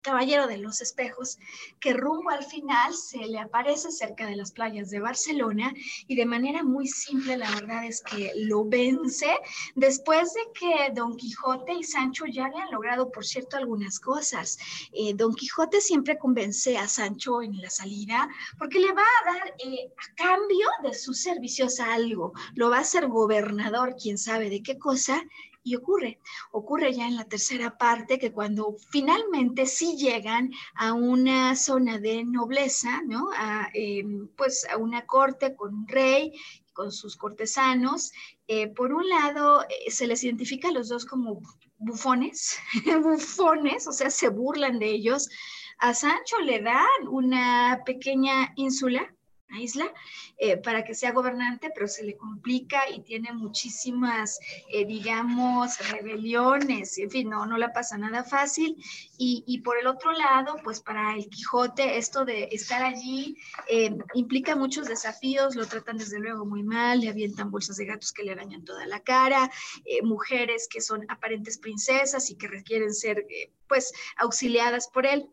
caballero 0.04 0.46
de 0.46 0.58
los 0.58 0.80
espejos, 0.82 1.38
que 1.80 1.94
rumbo 1.94 2.30
al 2.30 2.44
final 2.44 2.94
se 2.94 3.18
le 3.26 3.38
aparece 3.38 3.90
cerca 3.90 4.26
de 4.26 4.36
las 4.36 4.52
playas 4.52 4.90
de 4.90 5.00
Barcelona 5.00 5.72
y 6.06 6.14
de 6.14 6.26
manera 6.26 6.62
muy 6.62 6.86
simple, 6.86 7.38
la 7.38 7.50
verdad 7.50 7.86
es 7.86 8.02
que 8.02 8.30
lo 8.36 8.64
vence 8.66 9.34
después 9.74 10.34
de 10.34 10.40
que 10.52 10.92
Don 10.92 11.16
Quijote 11.16 11.72
y 11.72 11.82
Sancho 11.82 12.26
ya 12.26 12.46
habían 12.46 12.70
logrado, 12.70 13.10
por 13.10 13.24
cierto, 13.24 13.56
algunas 13.56 13.98
cosas. 13.98 14.58
Eh, 14.92 15.14
Don 15.14 15.34
Quijote 15.34 15.80
siempre 15.80 16.18
convence 16.18 16.76
a 16.76 16.86
Sancho 16.86 17.40
en 17.40 17.60
la 17.60 17.70
salida 17.70 18.28
porque 18.58 18.80
le 18.80 18.92
va 18.92 19.02
a 19.02 19.32
dar 19.32 19.54
eh, 19.58 19.90
a 19.96 20.14
cambio 20.14 20.68
de 20.82 20.92
sus 20.92 21.22
servicios 21.22 21.80
algo, 21.80 22.34
lo 22.54 22.68
va 22.68 22.78
a 22.78 22.80
hacer 22.80 23.08
gobernador, 23.08 23.96
quién 24.00 24.18
sabe 24.18 24.50
de 24.50 24.62
qué 24.62 24.78
cosa, 24.78 25.22
y 25.64 25.76
ocurre, 25.76 26.20
ocurre 26.52 26.92
ya 26.92 27.08
en 27.08 27.16
la 27.16 27.24
tercera 27.24 27.78
parte 27.78 28.18
que 28.18 28.32
cuando 28.32 28.76
finalmente 28.90 29.66
sí 29.66 29.96
llegan 29.96 30.52
a 30.74 30.92
una 30.92 31.56
zona 31.56 31.98
de 31.98 32.22
nobleza, 32.22 33.00
¿no? 33.06 33.30
A, 33.34 33.70
em, 33.72 34.28
pues 34.36 34.66
a 34.70 34.76
una 34.76 35.06
corte 35.06 35.56
con 35.56 35.74
un 35.74 35.88
rey, 35.88 36.32
con 36.74 36.92
sus 36.92 37.16
cortesanos. 37.16 38.12
Eh, 38.46 38.68
por 38.68 38.92
un 38.92 39.08
lado, 39.08 39.62
eh, 39.62 39.90
se 39.90 40.06
les 40.06 40.22
identifica 40.22 40.68
a 40.68 40.72
los 40.72 40.88
dos 40.90 41.06
como 41.06 41.40
bufones, 41.78 42.58
bufones, 43.02 43.86
o 43.86 43.92
sea, 43.92 44.10
se 44.10 44.28
burlan 44.28 44.78
de 44.78 44.90
ellos. 44.90 45.30
A 45.78 45.94
Sancho 45.94 46.38
le 46.40 46.60
dan 46.60 47.08
una 47.08 47.82
pequeña 47.86 48.52
ínsula 48.56 49.13
isla 49.60 49.92
eh, 50.38 50.56
para 50.56 50.84
que 50.84 50.94
sea 50.94 51.12
gobernante, 51.12 51.70
pero 51.74 51.88
se 51.88 52.04
le 52.04 52.16
complica 52.16 52.88
y 52.90 53.00
tiene 53.00 53.32
muchísimas, 53.32 54.38
eh, 54.68 54.84
digamos, 54.84 55.78
rebeliones, 55.90 56.98
en 56.98 57.10
fin, 57.10 57.28
no, 57.28 57.46
no 57.46 57.56
la 57.56 57.72
pasa 57.72 57.98
nada 57.98 58.24
fácil. 58.24 58.76
Y, 59.18 59.44
y, 59.46 59.60
por 59.60 59.78
el 59.78 59.86
otro 59.86 60.12
lado, 60.12 60.56
pues 60.64 60.80
para 60.80 61.14
el 61.14 61.28
Quijote, 61.28 61.98
esto 61.98 62.24
de 62.24 62.48
estar 62.52 62.82
allí 62.82 63.36
eh, 63.68 63.96
implica 64.14 64.56
muchos 64.56 64.86
desafíos, 64.88 65.54
lo 65.54 65.66
tratan 65.66 65.98
desde 65.98 66.18
luego 66.18 66.44
muy 66.44 66.62
mal, 66.62 67.00
le 67.00 67.08
avientan 67.08 67.50
bolsas 67.50 67.76
de 67.76 67.86
gatos 67.86 68.12
que 68.12 68.24
le 68.24 68.32
arañan 68.32 68.64
toda 68.64 68.86
la 68.86 69.00
cara, 69.00 69.50
mujeres 70.02 70.68
que 70.70 70.80
son 70.80 71.04
aparentes 71.08 71.58
princesas 71.58 72.30
y 72.30 72.36
que 72.36 72.48
requieren 72.48 72.92
ser, 72.92 73.26
pues, 73.68 73.92
auxiliadas 74.16 74.88
por 74.88 75.06
él. 75.06 75.28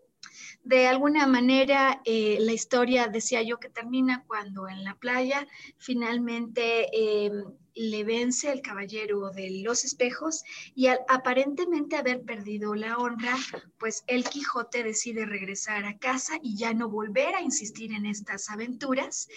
De 0.64 0.88
alguna 0.88 1.26
manera, 1.28 2.02
eh, 2.06 2.38
la 2.40 2.54
historia, 2.54 3.08
decía 3.08 3.42
yo, 3.42 3.60
que 3.60 3.70
termina 3.70 4.24
cuando 4.28 4.68
en 4.68 4.84
la 4.84 4.96
playa 4.96 5.48
finalmente 5.78 7.26
em, 7.26 7.46
le 7.76 8.04
vence 8.04 8.52
el 8.52 8.62
caballero 8.62 9.30
de 9.32 9.62
los 9.64 9.86
espejos 9.86 10.44
y 10.76 10.88
al 10.88 11.00
aparentemente 11.08 11.96
haber 11.96 12.24
perdido 12.24 12.76
la 12.76 12.98
honra, 12.98 13.36
pues 13.78 14.04
el 14.08 14.24
Quijote 14.24 14.84
decide 14.84 15.26
regresar 15.26 15.86
a 15.86 15.98
casa 15.98 16.34
y 16.42 16.58
ya 16.58 16.74
no 16.74 16.90
volver 16.90 17.36
a 17.36 17.42
insistir 17.42 17.94
en 17.94 18.06
estas 18.06 18.50
aventuras. 18.50 19.28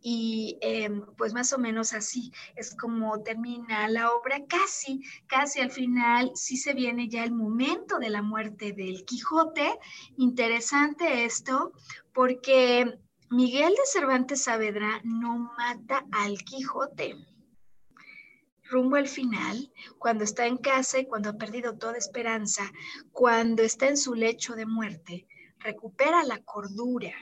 Y 0.00 0.58
em, 0.62 1.06
pues 1.16 1.32
más 1.32 1.52
o 1.52 1.58
menos 1.58 1.92
así 1.92 2.32
es 2.56 2.74
como 2.74 3.22
termina 3.22 3.88
la 3.88 4.10
obra. 4.12 4.44
Casi, 4.46 5.02
casi 5.26 5.60
al 5.60 5.70
final 5.70 6.32
sí 6.34 6.56
se 6.56 6.74
viene 6.74 7.08
ya 7.08 7.24
el 7.24 7.32
momento 7.32 7.98
de 7.98 8.10
la 8.10 8.22
muerte 8.22 8.72
del 8.72 9.04
Quijote. 9.04 9.78
Interesante 10.16 11.24
esto 11.24 11.72
porque 12.12 12.98
Miguel 13.30 13.70
de 13.70 13.86
Cervantes 13.86 14.42
Saavedra 14.42 15.00
no 15.04 15.52
mata 15.56 16.04
al 16.10 16.38
Quijote 16.42 17.16
rumbo 18.72 18.96
al 18.96 19.06
final, 19.06 19.70
cuando 19.98 20.24
está 20.24 20.46
en 20.46 20.56
casa 20.56 20.98
y 20.98 21.06
cuando 21.06 21.28
ha 21.28 21.34
perdido 21.34 21.76
toda 21.76 21.98
esperanza, 21.98 22.72
cuando 23.12 23.62
está 23.62 23.86
en 23.86 23.98
su 23.98 24.14
lecho 24.14 24.54
de 24.56 24.66
muerte, 24.66 25.26
recupera 25.58 26.24
la 26.24 26.38
cordura. 26.38 27.12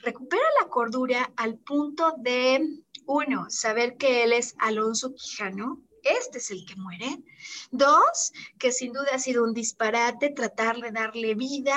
Recupera 0.00 0.44
la 0.60 0.68
cordura 0.68 1.32
al 1.36 1.56
punto 1.58 2.14
de, 2.18 2.82
uno, 3.06 3.46
saber 3.48 3.96
que 3.96 4.24
él 4.24 4.32
es 4.32 4.54
Alonso 4.58 5.14
Quijano, 5.14 5.82
este 6.02 6.38
es 6.38 6.50
el 6.50 6.64
que 6.64 6.76
muere. 6.76 7.22
Dos, 7.70 8.32
que 8.58 8.72
sin 8.72 8.92
duda 8.92 9.08
ha 9.14 9.18
sido 9.18 9.44
un 9.44 9.54
disparate 9.54 10.30
tratar 10.30 10.76
de 10.80 10.90
darle 10.90 11.34
vida 11.34 11.76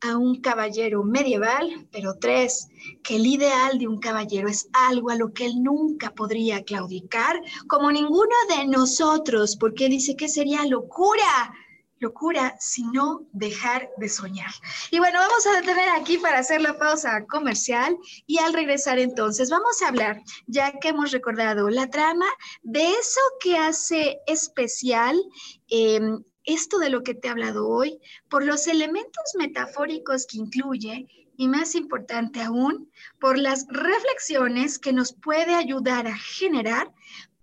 a 0.00 0.16
un 0.16 0.40
caballero 0.40 1.02
medieval. 1.02 1.88
Pero 1.92 2.14
tres, 2.18 2.68
que 3.02 3.16
el 3.16 3.26
ideal 3.26 3.78
de 3.78 3.88
un 3.88 3.98
caballero 3.98 4.48
es 4.48 4.68
algo 4.72 5.10
a 5.10 5.16
lo 5.16 5.32
que 5.32 5.46
él 5.46 5.62
nunca 5.62 6.14
podría 6.14 6.64
claudicar, 6.64 7.40
como 7.66 7.90
ninguno 7.90 8.34
de 8.56 8.66
nosotros, 8.66 9.56
porque 9.56 9.88
dice 9.88 10.16
que 10.16 10.28
sería 10.28 10.64
locura 10.66 11.52
locura, 12.06 12.56
sino 12.60 13.26
dejar 13.32 13.90
de 13.96 14.08
soñar. 14.08 14.52
Y 14.90 14.98
bueno, 14.98 15.18
vamos 15.18 15.46
a 15.46 15.60
detener 15.60 15.88
aquí 15.90 16.18
para 16.18 16.38
hacer 16.38 16.60
la 16.60 16.78
pausa 16.78 17.24
comercial 17.26 17.96
y 18.26 18.38
al 18.38 18.52
regresar 18.52 18.98
entonces 18.98 19.50
vamos 19.50 19.82
a 19.82 19.88
hablar, 19.88 20.22
ya 20.46 20.72
que 20.78 20.88
hemos 20.88 21.10
recordado 21.10 21.68
la 21.68 21.88
trama, 21.88 22.26
de 22.62 22.84
eso 22.90 23.20
que 23.40 23.58
hace 23.58 24.18
especial. 24.26 25.16
Em, 25.68 26.22
esto 26.44 26.78
de 26.78 26.90
lo 26.90 27.02
que 27.02 27.14
te 27.14 27.26
he 27.26 27.30
hablado 27.32 27.68
hoy, 27.68 27.98
por 28.30 28.44
los 28.44 28.68
elementos 28.68 29.34
metafóricos 29.36 30.26
que 30.26 30.38
incluye 30.38 31.08
y 31.36 31.48
más 31.48 31.74
importante 31.74 32.40
aún, 32.40 32.88
por 33.18 33.36
las 33.36 33.66
reflexiones 33.68 34.78
que 34.78 34.92
nos 34.92 35.12
puede 35.12 35.54
ayudar 35.56 36.06
a 36.06 36.16
generar 36.16 36.92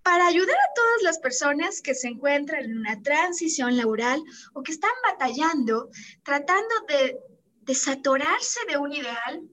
para 0.03 0.27
ayudar 0.27 0.55
a 0.55 0.73
todas 0.75 1.01
las 1.01 1.19
personas 1.19 1.81
que 1.81 1.95
se 1.95 2.09
encuentran 2.09 2.65
en 2.65 2.77
una 2.77 3.01
transición 3.01 3.77
laboral 3.77 4.21
o 4.53 4.61
que 4.61 4.73
están 4.73 4.91
batallando, 5.09 5.89
tratando 6.23 6.75
de 6.87 7.17
desatorarse 7.61 8.59
de 8.67 8.77
un 8.77 8.91
ideal 8.93 9.49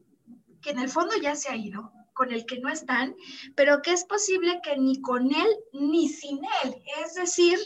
que 0.60 0.70
en 0.70 0.80
el 0.80 0.88
fondo 0.88 1.14
ya 1.16 1.36
se 1.36 1.50
ha 1.50 1.56
ido, 1.56 1.92
con 2.12 2.32
el 2.32 2.44
que 2.44 2.58
no 2.58 2.68
están, 2.68 3.14
pero 3.54 3.80
que 3.80 3.92
es 3.92 4.04
posible 4.04 4.60
que 4.62 4.76
ni 4.76 5.00
con 5.00 5.32
él 5.32 5.48
ni 5.72 6.08
sin 6.08 6.38
él. 6.64 6.74
Es 7.02 7.14
decir, 7.14 7.58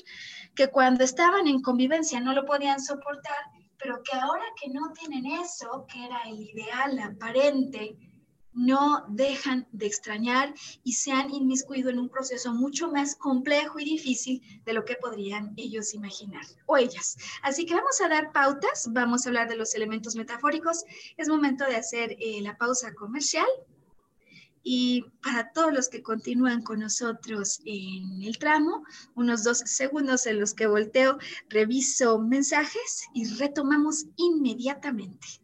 que 0.55 0.69
cuando 0.69 1.03
estaban 1.03 1.49
en 1.49 1.63
convivencia 1.63 2.21
no 2.21 2.35
lo 2.35 2.45
podían 2.45 2.81
soportar, 2.81 3.45
pero 3.79 4.01
que 4.03 4.17
ahora 4.17 4.45
que 4.61 4.71
no 4.71 4.93
tienen 4.93 5.27
eso, 5.27 5.87
que 5.93 6.05
era 6.05 6.23
el 6.27 6.41
ideal 6.41 6.99
aparente, 7.01 7.97
no 8.55 9.05
dejan 9.09 9.67
de 9.73 9.87
extrañar 9.87 10.55
y 10.83 10.93
se 10.93 11.13
han 11.13 11.31
inmiscuido 11.35 11.91
en 11.91 11.99
un 11.99 12.09
proceso 12.09 12.55
mucho 12.55 12.91
más 12.91 13.17
complejo 13.17 13.79
y 13.81 13.85
difícil 13.85 14.43
de 14.65 14.73
lo 14.73 14.85
que 14.85 14.97
podrían 14.97 15.53
ellos 15.57 15.93
imaginar 15.95 16.45
o 16.67 16.77
ellas. 16.77 17.17
Así 17.43 17.67
que 17.67 17.75
vamos 17.75 18.01
a 18.01 18.09
dar 18.09 18.33
pautas, 18.33 18.89
vamos 18.93 19.27
a 19.27 19.29
hablar 19.29 19.49
de 19.49 19.57
los 19.57 19.75
elementos 19.75 20.15
metafóricos. 20.15 20.85
Es 21.17 21.29
momento 21.29 21.65
de 21.65 21.77
hacer 21.77 22.17
eh, 22.21 22.41
la 22.41 22.57
pausa 22.57 22.95
comercial. 22.95 23.47
Y 24.67 25.05
para 25.23 25.53
todos 25.53 25.75
los 25.75 25.91
que 25.91 26.03
continúan 26.03 26.63
con 26.63 26.79
nosotros 26.79 27.61
en 27.67 28.23
el 28.23 28.39
tramo, 28.39 28.83
unos 29.15 29.45
dos 29.45 29.59
segundos 29.59 30.27
en 30.27 30.41
los 30.41 30.55
que 30.55 30.67
volteo, 30.67 31.19
reviso 31.51 32.19
mensajes 32.19 33.05
y 33.13 33.27
retomamos 33.35 34.07
inmediatamente. 34.17 35.44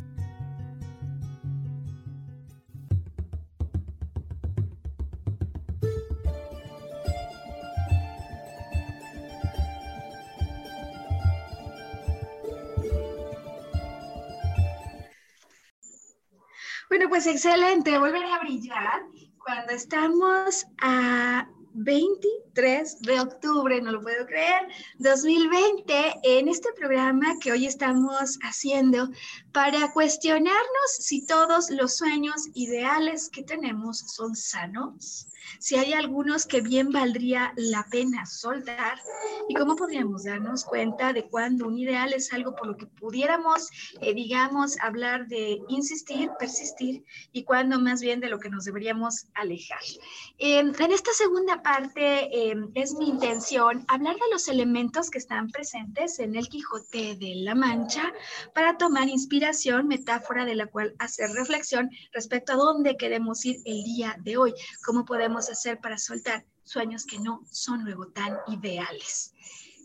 Bueno, 16.91 17.07
pues 17.07 17.25
excelente, 17.25 17.97
volver 17.97 18.25
a 18.25 18.39
brillar 18.39 19.05
cuando 19.41 19.71
estamos 19.71 20.65
a 20.81 21.47
23 21.73 23.01
de 23.03 23.21
octubre, 23.21 23.81
no 23.81 23.93
lo 23.93 24.01
puedo 24.01 24.25
creer, 24.25 24.67
2020, 24.99 26.19
en 26.21 26.49
este 26.49 26.67
programa 26.73 27.39
que 27.39 27.53
hoy 27.53 27.65
estamos 27.65 28.37
haciendo 28.43 29.09
para 29.53 29.93
cuestionarnos 29.93 30.91
si 30.99 31.25
todos 31.25 31.69
los 31.69 31.95
sueños 31.95 32.49
ideales 32.55 33.29
que 33.29 33.43
tenemos 33.43 33.99
son 33.99 34.35
sanos 34.35 35.29
si 35.59 35.75
hay 35.75 35.93
algunos 35.93 36.45
que 36.45 36.61
bien 36.61 36.91
valdría 36.91 37.53
la 37.55 37.85
pena 37.89 38.25
soltar 38.25 38.99
y 39.49 39.53
cómo 39.55 39.75
podríamos 39.75 40.23
darnos 40.23 40.65
cuenta 40.65 41.13
de 41.13 41.27
cuando 41.27 41.67
un 41.67 41.77
ideal 41.77 42.13
es 42.13 42.31
algo 42.33 42.55
por 42.55 42.67
lo 42.67 42.77
que 42.77 42.87
pudiéramos, 42.87 43.69
eh, 44.01 44.13
digamos, 44.13 44.79
hablar 44.81 45.27
de 45.27 45.59
insistir, 45.67 46.29
persistir 46.39 47.03
y 47.31 47.43
cuando 47.43 47.79
más 47.79 48.01
bien 48.01 48.19
de 48.19 48.29
lo 48.29 48.39
que 48.39 48.49
nos 48.49 48.65
deberíamos 48.65 49.27
alejar. 49.33 49.79
en 50.37 50.73
esta 50.91 51.13
segunda 51.13 51.61
parte 51.61 52.49
em, 52.49 52.69
es 52.75 52.93
mi 52.93 53.07
intención 53.07 53.85
hablar 53.87 54.15
de 54.15 54.31
los 54.31 54.47
elementos 54.47 55.09
que 55.09 55.17
están 55.17 55.49
presentes 55.49 56.19
en 56.19 56.35
el 56.35 56.47
Quijote 56.47 57.15
de 57.15 57.35
la 57.35 57.55
Mancha 57.55 58.11
para 58.53 58.77
tomar 58.77 59.07
inspiración, 59.07 59.87
metáfora 59.87 60.45
de 60.45 60.55
la 60.55 60.67
cual 60.67 60.95
hacer 60.99 61.29
reflexión 61.31 61.89
respecto 62.11 62.53
a 62.53 62.55
dónde 62.55 62.97
queremos 62.97 63.45
ir 63.45 63.57
el 63.65 63.83
día 63.83 64.15
de 64.19 64.37
hoy, 64.37 64.53
cómo 64.85 65.05
podemos 65.05 65.40
hacer 65.49 65.79
para 65.79 65.97
soltar 65.97 66.45
sueños 66.63 67.05
que 67.05 67.19
no 67.19 67.43
son 67.51 67.83
luego 67.83 68.07
tan 68.07 68.37
ideales. 68.47 69.33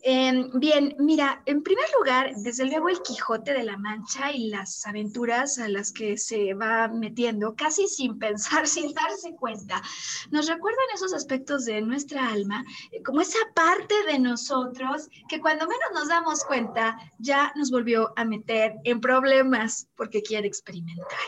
Em, 0.09 0.49
bien, 0.61 0.95
mira, 1.01 1.43
en 1.47 1.65
primer 1.65 1.85
lugar, 1.99 2.31
desde 2.37 2.65
luego 2.65 2.89
el 2.89 3.03
Quijote 3.03 3.53
de 3.53 3.65
la 3.65 3.77
Mancha 3.77 4.31
y 4.31 4.51
las 4.51 4.87
aventuras 4.87 5.59
a 5.59 5.69
las 5.69 5.91
que 5.91 6.17
se 6.17 6.55
va 6.55 6.87
metiendo, 6.87 7.57
casi 7.57 7.89
sin 7.89 8.17
pensar, 8.17 8.69
sin 8.69 8.95
darse 8.95 9.35
cuenta, 9.35 9.83
nos 10.31 10.47
recuerdan 10.47 10.85
esos 10.95 11.13
aspectos 11.13 11.65
de 11.65 11.81
nuestra 11.83 12.29
alma, 12.29 12.65
eh, 12.93 13.03
como 13.03 13.21
esa 13.21 13.41
parte 13.53 13.97
de 14.07 14.21
nosotros 14.21 15.09
que 15.29 15.41
cuando 15.41 15.67
menos 15.67 15.91
nos 15.93 16.07
damos 16.07 16.45
cuenta 16.45 16.97
ya 17.19 17.53
nos 17.57 17.73
volvió 17.73 18.13
a 18.15 18.25
meter 18.25 18.75
en 18.85 19.01
problemas 19.01 19.89
porque 19.97 20.23
quiere 20.23 20.47
experimentar, 20.47 21.19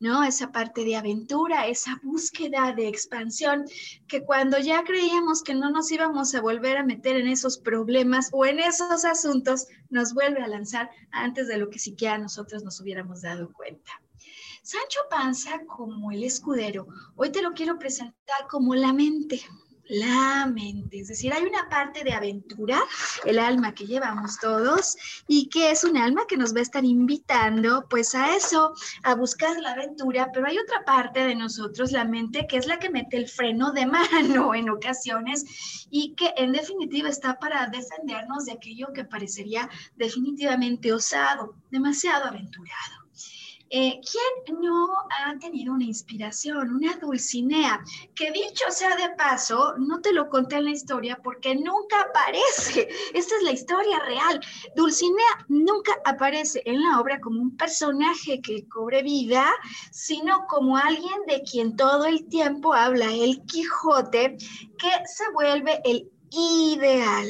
¿no? 0.00 0.24
Esa 0.24 0.50
parte 0.50 0.82
de 0.86 0.96
aventura, 0.96 1.66
esa 1.66 2.00
búsqueda 2.02 2.72
de 2.72 2.88
expansión 2.88 3.66
que 4.08 4.24
cuando 4.24 4.58
ya 4.60 4.82
creíamos 4.82 5.42
que 5.42 5.54
no 5.54 5.70
nos 5.70 5.92
íbamos 5.92 6.34
a 6.34 6.40
volver 6.40 6.78
a 6.78 6.84
meter 6.84 7.16
en 7.16 7.28
esos 7.28 7.58
problemas, 7.58 8.13
o 8.32 8.44
en 8.46 8.58
esos 8.58 9.04
asuntos 9.04 9.66
nos 9.90 10.14
vuelve 10.14 10.42
a 10.42 10.48
lanzar 10.48 10.90
antes 11.10 11.48
de 11.48 11.58
lo 11.58 11.70
que 11.70 11.78
siquiera 11.78 12.18
nosotros 12.18 12.62
nos 12.64 12.80
hubiéramos 12.80 13.22
dado 13.22 13.52
cuenta. 13.52 13.90
Sancho 14.62 15.00
Panza 15.10 15.60
como 15.66 16.10
el 16.10 16.24
escudero, 16.24 16.86
hoy 17.16 17.30
te 17.30 17.42
lo 17.42 17.52
quiero 17.52 17.78
presentar 17.78 18.46
como 18.48 18.74
la 18.74 18.92
mente, 18.92 19.42
la 19.88 20.46
mente. 20.46 21.00
Es 21.00 21.08
decir, 21.08 21.32
hay 21.32 21.42
una 21.42 21.68
parte 21.68 22.04
de 22.04 22.12
aventura, 22.12 22.80
el 23.24 23.38
alma 23.38 23.74
que 23.74 23.86
llevamos 23.86 24.38
todos, 24.40 24.96
y 25.28 25.48
que 25.48 25.70
es 25.70 25.84
un 25.84 25.96
alma 25.96 26.22
que 26.28 26.36
nos 26.36 26.54
va 26.54 26.60
a 26.60 26.62
estar 26.62 26.84
invitando 26.84 27.86
pues 27.88 28.14
a 28.14 28.36
eso, 28.36 28.74
a 29.02 29.14
buscar 29.14 29.58
la 29.60 29.72
aventura, 29.72 30.30
pero 30.32 30.46
hay 30.46 30.58
otra 30.58 30.84
parte 30.84 31.20
de 31.20 31.34
nosotros, 31.34 31.92
la 31.92 32.04
mente, 32.04 32.46
que 32.46 32.56
es 32.56 32.66
la 32.66 32.78
que 32.78 32.90
mete 32.90 33.16
el 33.16 33.28
freno 33.28 33.72
de 33.72 33.86
mano 33.86 34.54
en 34.54 34.70
ocasiones 34.70 35.86
y 35.90 36.14
que 36.14 36.32
en 36.36 36.52
definitiva 36.52 37.08
está 37.08 37.38
para 37.38 37.66
defendernos 37.66 38.46
de 38.46 38.52
aquello 38.52 38.92
que 38.92 39.04
parecería 39.04 39.68
definitivamente 39.96 40.92
osado, 40.92 41.56
demasiado 41.70 42.26
aventurado. 42.26 43.03
Eh, 43.76 44.00
¿Quién 44.08 44.60
no 44.60 44.86
ha 45.10 45.36
tenido 45.40 45.74
una 45.74 45.82
inspiración, 45.82 46.76
una 46.76 46.94
Dulcinea? 46.94 47.82
Que 48.14 48.30
dicho 48.30 48.64
sea 48.70 48.94
de 48.94 49.16
paso, 49.16 49.74
no 49.78 50.00
te 50.00 50.12
lo 50.12 50.28
conté 50.28 50.58
en 50.58 50.66
la 50.66 50.70
historia 50.70 51.18
porque 51.20 51.56
nunca 51.56 52.02
aparece. 52.02 52.88
Esta 53.14 53.34
es 53.34 53.42
la 53.42 53.50
historia 53.50 53.98
real. 54.06 54.40
Dulcinea 54.76 55.44
nunca 55.48 55.90
aparece 56.04 56.62
en 56.66 56.84
la 56.84 57.00
obra 57.00 57.18
como 57.18 57.42
un 57.42 57.56
personaje 57.56 58.40
que 58.40 58.64
cobre 58.68 59.02
vida, 59.02 59.44
sino 59.90 60.46
como 60.46 60.76
alguien 60.76 61.26
de 61.26 61.42
quien 61.42 61.74
todo 61.74 62.04
el 62.04 62.28
tiempo 62.28 62.74
habla 62.74 63.12
el 63.12 63.44
Quijote, 63.46 64.36
que 64.78 64.90
se 65.04 65.32
vuelve 65.32 65.80
el 65.84 66.12
ideal. 66.30 67.26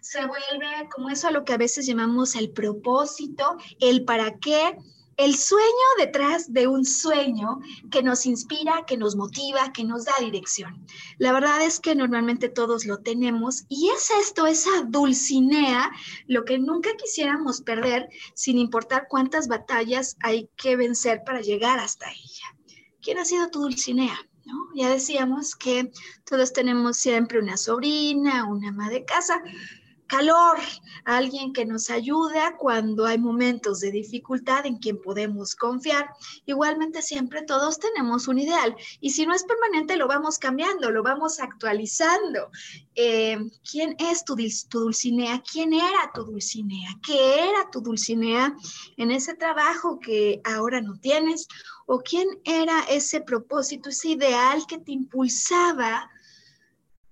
Se 0.00 0.20
vuelve 0.20 0.88
como 0.94 1.10
eso 1.10 1.28
a 1.28 1.32
lo 1.32 1.44
que 1.44 1.52
a 1.52 1.58
veces 1.58 1.84
llamamos 1.84 2.34
el 2.34 2.50
propósito, 2.50 3.58
el 3.78 4.06
para 4.06 4.38
qué, 4.38 4.78
el 5.16 5.36
sueño 5.36 5.66
detrás 5.98 6.52
de 6.52 6.66
un 6.66 6.84
sueño 6.84 7.60
que 7.90 8.02
nos 8.02 8.26
inspira, 8.26 8.84
que 8.86 8.96
nos 8.96 9.16
motiva, 9.16 9.72
que 9.72 9.84
nos 9.84 10.04
da 10.04 10.14
dirección. 10.20 10.86
La 11.18 11.32
verdad 11.32 11.62
es 11.62 11.80
que 11.80 11.94
normalmente 11.94 12.48
todos 12.48 12.86
lo 12.86 12.98
tenemos 12.98 13.64
y 13.68 13.90
es 13.90 14.10
esto, 14.10 14.46
esa 14.46 14.70
dulcinea, 14.86 15.90
lo 16.26 16.44
que 16.44 16.58
nunca 16.58 16.90
quisiéramos 16.96 17.60
perder 17.60 18.08
sin 18.34 18.58
importar 18.58 19.06
cuántas 19.08 19.48
batallas 19.48 20.16
hay 20.22 20.48
que 20.56 20.76
vencer 20.76 21.22
para 21.24 21.40
llegar 21.40 21.78
hasta 21.78 22.10
ella. 22.10 22.76
¿Quién 23.00 23.18
ha 23.18 23.24
sido 23.24 23.48
tu 23.50 23.60
dulcinea? 23.60 24.16
¿No? 24.44 24.54
Ya 24.74 24.88
decíamos 24.88 25.54
que 25.54 25.90
todos 26.24 26.52
tenemos 26.52 26.96
siempre 26.96 27.38
una 27.38 27.56
sobrina, 27.56 28.48
una 28.48 28.68
ama 28.68 28.90
de 28.90 29.04
casa, 29.04 29.40
calor, 30.12 30.58
alguien 31.06 31.54
que 31.54 31.64
nos 31.64 31.88
ayuda 31.88 32.58
cuando 32.58 33.06
hay 33.06 33.16
momentos 33.16 33.80
de 33.80 33.90
dificultad 33.90 34.66
en 34.66 34.76
quien 34.76 35.00
podemos 35.00 35.54
confiar. 35.54 36.10
Igualmente 36.44 37.00
siempre 37.00 37.40
todos 37.44 37.78
tenemos 37.78 38.28
un 38.28 38.38
ideal 38.38 38.76
y 39.00 39.08
si 39.08 39.24
no 39.24 39.34
es 39.34 39.42
permanente 39.44 39.96
lo 39.96 40.06
vamos 40.08 40.38
cambiando, 40.38 40.90
lo 40.90 41.02
vamos 41.02 41.40
actualizando. 41.40 42.50
Eh, 42.94 43.38
¿Quién 43.70 43.96
es 43.98 44.22
tu, 44.26 44.36
tu 44.68 44.80
Dulcinea? 44.80 45.42
¿Quién 45.50 45.72
era 45.72 46.10
tu 46.14 46.24
Dulcinea? 46.24 46.90
¿Qué 47.02 47.48
era 47.48 47.70
tu 47.70 47.80
Dulcinea 47.80 48.54
en 48.98 49.10
ese 49.10 49.32
trabajo 49.34 49.98
que 49.98 50.42
ahora 50.44 50.82
no 50.82 50.94
tienes? 51.00 51.48
¿O 51.86 52.00
quién 52.00 52.28
era 52.44 52.80
ese 52.90 53.22
propósito, 53.22 53.88
ese 53.88 54.08
ideal 54.08 54.66
que 54.66 54.76
te 54.76 54.92
impulsaba? 54.92 56.10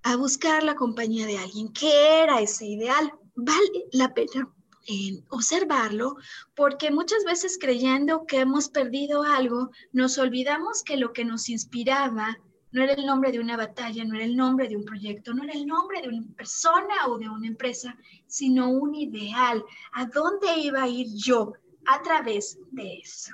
A 0.03 0.15
buscar 0.15 0.63
la 0.63 0.75
compañía 0.75 1.25
de 1.25 1.37
alguien. 1.37 1.71
¿Qué 1.73 2.21
era 2.23 2.41
ese 2.41 2.65
ideal? 2.65 3.11
Vale 3.35 3.85
la 3.91 4.13
pena 4.13 4.49
eh, 4.87 5.21
observarlo 5.29 6.15
porque 6.55 6.89
muchas 6.89 7.23
veces 7.23 7.57
creyendo 7.59 8.25
que 8.25 8.39
hemos 8.39 8.69
perdido 8.69 9.23
algo, 9.23 9.69
nos 9.93 10.17
olvidamos 10.17 10.83
que 10.83 10.97
lo 10.97 11.13
que 11.13 11.23
nos 11.23 11.49
inspiraba 11.49 12.37
no 12.71 12.81
era 12.81 12.93
el 12.93 13.05
nombre 13.05 13.31
de 13.31 13.39
una 13.39 13.57
batalla, 13.57 14.03
no 14.05 14.15
era 14.15 14.25
el 14.25 14.35
nombre 14.35 14.67
de 14.67 14.77
un 14.77 14.85
proyecto, 14.85 15.33
no 15.33 15.43
era 15.43 15.53
el 15.53 15.67
nombre 15.67 16.01
de 16.01 16.07
una 16.07 16.25
persona 16.35 17.07
o 17.07 17.17
de 17.17 17.29
una 17.29 17.47
empresa, 17.47 17.95
sino 18.27 18.69
un 18.69 18.95
ideal. 18.95 19.63
¿A 19.93 20.05
dónde 20.05 20.57
iba 20.57 20.83
a 20.83 20.87
ir 20.87 21.07
yo 21.13 21.53
a 21.85 22.01
través 22.01 22.57
de 22.71 22.99
eso? 22.99 23.33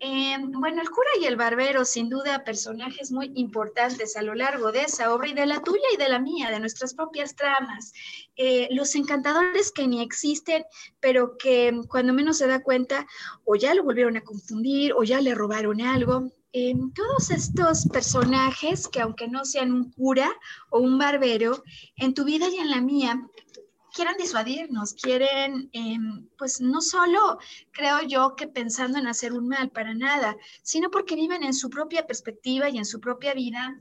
Eh, 0.00 0.36
bueno, 0.40 0.82
el 0.82 0.90
cura 0.90 1.08
y 1.20 1.24
el 1.24 1.36
barbero, 1.36 1.84
sin 1.84 2.08
duda, 2.08 2.44
personajes 2.44 3.10
muy 3.12 3.30
importantes 3.34 4.16
a 4.16 4.22
lo 4.22 4.34
largo 4.34 4.72
de 4.72 4.82
esa 4.82 5.14
obra 5.14 5.28
y 5.28 5.34
de 5.34 5.46
la 5.46 5.62
tuya 5.62 5.86
y 5.92 5.96
de 5.96 6.08
la 6.08 6.18
mía, 6.18 6.50
de 6.50 6.60
nuestras 6.60 6.94
propias 6.94 7.36
tramas. 7.36 7.92
Eh, 8.36 8.68
los 8.72 8.94
encantadores 8.94 9.72
que 9.72 9.86
ni 9.86 10.02
existen, 10.02 10.64
pero 11.00 11.36
que 11.38 11.80
cuando 11.88 12.12
menos 12.12 12.38
se 12.38 12.46
da 12.46 12.62
cuenta, 12.62 13.06
o 13.44 13.56
ya 13.56 13.74
lo 13.74 13.84
volvieron 13.84 14.16
a 14.16 14.24
confundir, 14.24 14.92
o 14.94 15.04
ya 15.04 15.20
le 15.20 15.34
robaron 15.34 15.80
algo. 15.80 16.30
Eh, 16.52 16.74
todos 16.94 17.30
estos 17.30 17.86
personajes, 17.86 18.86
que 18.86 19.00
aunque 19.00 19.26
no 19.26 19.44
sean 19.44 19.72
un 19.72 19.90
cura 19.90 20.30
o 20.70 20.78
un 20.78 20.98
barbero, 20.98 21.64
en 21.96 22.14
tu 22.14 22.24
vida 22.24 22.48
y 22.48 22.58
en 22.58 22.70
la 22.70 22.80
mía, 22.80 23.28
quieren 23.94 24.16
disuadirnos, 24.18 24.94
quieren, 24.94 25.70
em, 25.72 26.28
pues 26.36 26.60
no 26.60 26.80
solo 26.80 27.38
creo 27.70 28.02
yo 28.02 28.34
que 28.36 28.48
pensando 28.48 28.98
en 28.98 29.06
hacer 29.06 29.32
un 29.32 29.48
mal 29.48 29.70
para 29.70 29.94
nada, 29.94 30.36
sino 30.62 30.90
porque 30.90 31.14
viven 31.14 31.44
en 31.44 31.54
su 31.54 31.70
propia 31.70 32.06
perspectiva 32.06 32.68
y 32.68 32.78
en 32.78 32.84
su 32.84 33.00
propia 33.00 33.34
vida 33.34 33.80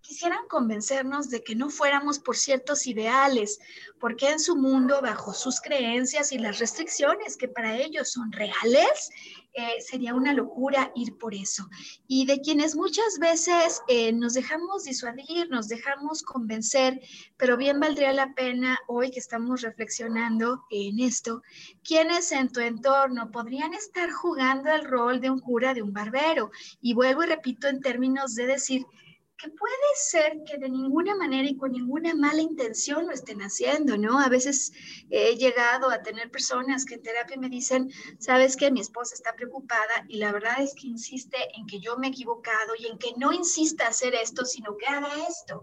quisieran 0.00 0.46
convencernos 0.48 1.30
de 1.30 1.44
que 1.44 1.54
no 1.54 1.70
fuéramos 1.70 2.18
por 2.18 2.36
ciertos 2.36 2.86
ideales, 2.86 3.60
porque 4.00 4.30
en 4.30 4.40
su 4.40 4.56
mundo, 4.56 5.00
bajo 5.00 5.32
sus 5.32 5.60
creencias 5.60 6.32
y 6.32 6.38
las 6.38 6.58
restricciones 6.58 7.36
que 7.36 7.46
para 7.46 7.76
ellos 7.76 8.10
son 8.10 8.32
reales, 8.32 9.10
eh, 9.54 9.80
sería 9.80 10.14
una 10.14 10.32
locura 10.32 10.90
ir 10.94 11.18
por 11.18 11.34
eso. 11.34 11.68
Y 12.06 12.26
de 12.26 12.40
quienes 12.40 12.74
muchas 12.74 13.18
veces 13.20 13.82
eh, 13.88 14.12
nos 14.12 14.34
dejamos 14.34 14.84
disuadir, 14.84 15.50
nos 15.50 15.68
dejamos 15.68 16.22
convencer, 16.22 17.00
pero 17.36 17.56
bien 17.56 17.78
valdría 17.78 18.12
la 18.12 18.34
pena 18.34 18.78
hoy 18.88 19.10
que 19.10 19.18
estamos 19.18 19.60
reflexionando 19.60 20.64
en 20.70 21.00
esto, 21.00 21.42
quienes 21.84 22.32
en 22.32 22.50
tu 22.50 22.60
entorno 22.60 23.30
podrían 23.30 23.74
estar 23.74 24.10
jugando 24.10 24.70
el 24.70 24.84
rol 24.84 25.20
de 25.20 25.30
un 25.30 25.40
cura, 25.40 25.74
de 25.74 25.82
un 25.82 25.92
barbero. 25.92 26.50
Y 26.80 26.94
vuelvo 26.94 27.24
y 27.24 27.26
repito 27.26 27.68
en 27.68 27.80
términos 27.80 28.34
de 28.34 28.46
decir, 28.46 28.86
que 29.42 29.50
puede 29.50 29.74
ser 29.96 30.44
que 30.44 30.56
de 30.56 30.68
ninguna 30.68 31.16
manera 31.16 31.48
y 31.48 31.56
con 31.56 31.72
ninguna 31.72 32.14
mala 32.14 32.40
intención 32.40 33.06
lo 33.06 33.12
estén 33.12 33.40
haciendo, 33.40 33.96
¿no? 33.96 34.20
A 34.20 34.28
veces 34.28 34.72
he 35.10 35.34
llegado 35.36 35.90
a 35.90 36.00
tener 36.02 36.30
personas 36.30 36.84
que 36.84 36.94
en 36.94 37.02
terapia 37.02 37.36
me 37.36 37.48
dicen, 37.48 37.90
sabes 38.20 38.56
que 38.56 38.70
mi 38.70 38.80
esposa 38.80 39.16
está 39.16 39.34
preocupada 39.34 40.06
y 40.08 40.18
la 40.18 40.30
verdad 40.30 40.62
es 40.62 40.74
que 40.74 40.86
insiste 40.86 41.36
en 41.56 41.66
que 41.66 41.80
yo 41.80 41.96
me 41.96 42.06
he 42.06 42.10
equivocado 42.10 42.74
y 42.78 42.86
en 42.86 42.98
que 42.98 43.14
no 43.16 43.32
insista 43.32 43.88
hacer 43.88 44.14
esto, 44.14 44.44
sino 44.44 44.76
que 44.76 44.86
haga 44.86 45.10
esto. 45.28 45.62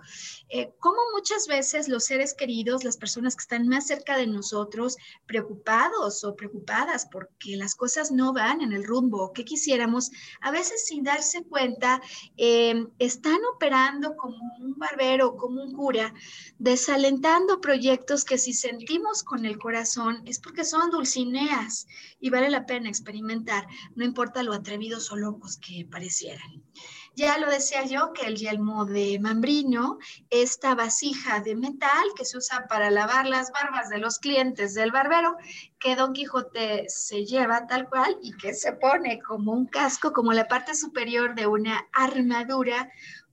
Eh, 0.50 0.74
como 0.80 0.98
muchas 1.14 1.48
veces 1.48 1.88
los 1.88 2.04
seres 2.04 2.34
queridos, 2.34 2.84
las 2.84 2.98
personas 2.98 3.38
que 3.38 3.44
están 3.44 3.70
más 3.70 3.88
cerca 3.88 4.18
de 4.18 4.28
nosotros, 4.28 4.98
preocupados 5.26 6.26
o 6.26 6.36
preocupadas 6.36 7.08
porque 7.10 7.56
las 7.56 7.76
cosas 7.76 8.12
no 8.12 8.34
van 8.34 8.60
en 8.60 8.74
el 8.74 8.84
rumbo 8.84 9.32
que 9.32 9.46
quisiéramos, 9.46 10.12
a 10.42 10.52
veces 10.52 10.86
sin 10.86 11.06
darse 11.06 11.44
cuenta, 11.44 12.02
eh, 12.36 12.86
están 13.00 13.40
operando 13.54 13.69
como 14.18 14.38
un 14.60 14.76
barbero, 14.78 15.36
como 15.36 15.62
un 15.62 15.74
cura, 15.74 16.14
desalentando 16.58 17.62
proyectos 17.62 18.26
que 18.26 18.38
si 18.38 18.54
sentimos 18.54 19.24
con 19.24 19.46
el 19.46 19.60
corazón 19.60 20.24
es 20.26 20.40
porque 20.40 20.66
son 20.66 20.90
dulcineas 20.90 21.86
y 22.20 22.30
vale 22.30 22.50
la 22.50 22.66
pena 22.66 22.90
experimentar, 22.90 23.68
no 23.96 24.04
importa 24.04 24.42
lo 24.42 24.54
atrevidos 24.54 25.12
o 25.12 25.16
locos 25.16 25.58
que 25.58 25.88
parecieran. 25.90 26.64
Ya 27.16 27.38
lo 27.38 27.50
decía 27.50 27.84
yo 27.86 28.14
que 28.14 28.28
el 28.28 28.38
yelmo 28.38 28.86
de 28.86 29.20
mambrino, 29.20 29.98
esta 30.30 30.74
vasija 30.74 31.42
de 31.42 31.56
metal 31.56 32.06
que 32.16 32.24
se 32.24 32.38
usa 32.38 32.66
para 32.70 32.90
lavar 32.90 33.26
las 33.26 33.52
barbas 33.52 33.90
de 33.90 33.98
los 33.98 34.20
clientes 34.20 34.74
del 34.74 34.92
barbero, 34.92 35.36
que 35.80 35.98
Don 35.98 36.14
Quijote 36.14 36.86
se 36.88 37.26
lleva 37.26 37.68
tal 37.68 37.90
cual 37.90 38.18
y 38.22 38.32
que 38.38 38.54
se 38.54 38.72
pone 38.74 39.20
como 39.20 39.52
un 39.52 39.66
casco, 39.66 40.14
como 40.14 40.32
la 40.32 40.48
parte 40.48 40.76
superior 40.76 41.36
de 41.36 41.48
una 41.48 41.88
armadura 41.92 42.90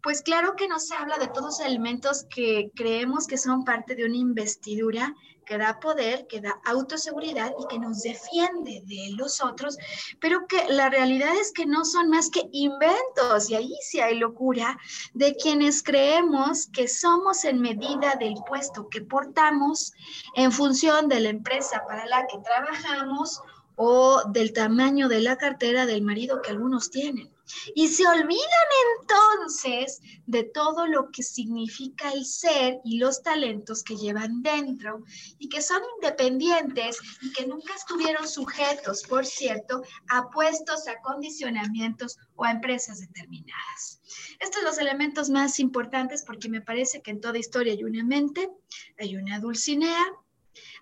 pues 0.07 0.23
claro 0.23 0.55
que 0.55 0.69
nos 0.69 0.93
habla 0.93 1.19
de 1.19 1.27
todos 1.27 1.59
los 1.59 1.61
elementos 1.61 2.27
que 2.31 2.71
creemos 2.77 3.27
que 3.27 3.37
son 3.37 3.65
parte 3.65 3.97
de 3.97 4.05
una 4.05 4.15
investidura 4.15 5.13
que 5.45 5.59
da 5.59 5.81
poder, 5.81 6.29
que 6.29 6.41
da 6.41 6.61
autoseguridad 6.65 7.53
y 7.59 7.67
que 7.67 7.81
nos 7.81 8.03
defiende 8.03 8.85
de 8.87 9.11
los 9.17 9.43
otros, 9.43 9.77
pero 10.21 10.47
que 10.47 10.65
la 10.69 10.91
realidad 10.91 11.35
es 11.35 11.51
que 11.51 11.67
no 11.67 11.85
son 11.85 12.09
más 12.09 12.31
que 12.31 12.49
inventos, 12.53 13.51
y 13.51 13.57
ahí 13.57 13.75
sí 13.81 13.99
hay 13.99 14.17
locura, 14.17 14.79
de 15.13 15.35
quienes 15.35 15.83
creemos 15.83 16.69
que 16.69 16.87
somos 16.87 17.45
en 17.45 17.61
medida 17.61 18.15
del 18.15 18.37
puesto 18.47 18.89
que 18.89 19.01
portamos 19.01 19.93
en 20.37 20.53
función 20.53 21.09
de 21.09 21.19
la 21.19 21.31
empresa 21.31 21.83
para 21.89 22.07
la 22.07 22.29
que 22.29 22.39
trabajamos 22.39 23.41
o 23.75 24.23
del 24.29 24.53
tamaño 24.53 25.09
de 25.09 25.21
la 25.21 25.37
cartera 25.37 25.85
del 25.85 26.03
marido 26.03 26.43
que 26.43 26.53
algunos 26.53 26.91
tienen. 26.91 27.36
Y 27.75 27.89
se 27.89 28.07
olvidan 28.07 28.69
entonces 29.01 30.01
de 30.27 30.45
todo 30.45 30.87
lo 30.87 31.11
que 31.11 31.23
significa 31.23 32.11
el 32.13 32.25
ser 32.25 32.81
y 32.85 32.99
los 32.99 33.23
talentos 33.23 33.83
que 33.83 33.97
llevan 33.97 34.43
dentro 34.43 35.05
y 35.39 35.49
que 35.49 35.63
son 35.63 35.81
independientes 35.97 36.99
y 37.23 37.33
que 37.33 37.47
nunca 37.47 37.75
estuvieron 37.75 38.29
sujetos, 38.29 39.03
por 39.05 39.25
cierto, 39.25 39.83
a 40.09 40.31
puestos, 40.31 40.89
a 40.89 41.01
condicionamientos 41.01 42.19
o 42.35 42.45
a 42.45 42.51
empresas 42.51 43.01
determinadas. 43.01 44.01
Estos 44.41 44.57
son 44.57 44.65
los 44.65 44.79
elementos 44.79 45.31
más 45.31 45.59
importantes 45.61 46.25
porque 46.25 46.49
me 46.49 46.61
parece 46.61 47.03
que 47.03 47.11
en 47.11 47.21
toda 47.21 47.39
historia 47.39 47.73
hay 47.73 47.85
una 47.85 48.05
mente, 48.05 48.51
hay 48.99 49.17
una 49.17 49.39
Dulcinea, 49.39 50.05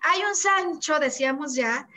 hay 0.01 0.21
un 0.23 0.35
Sancho, 0.35 0.99
decíamos 0.99 1.55
ya, 1.55 1.87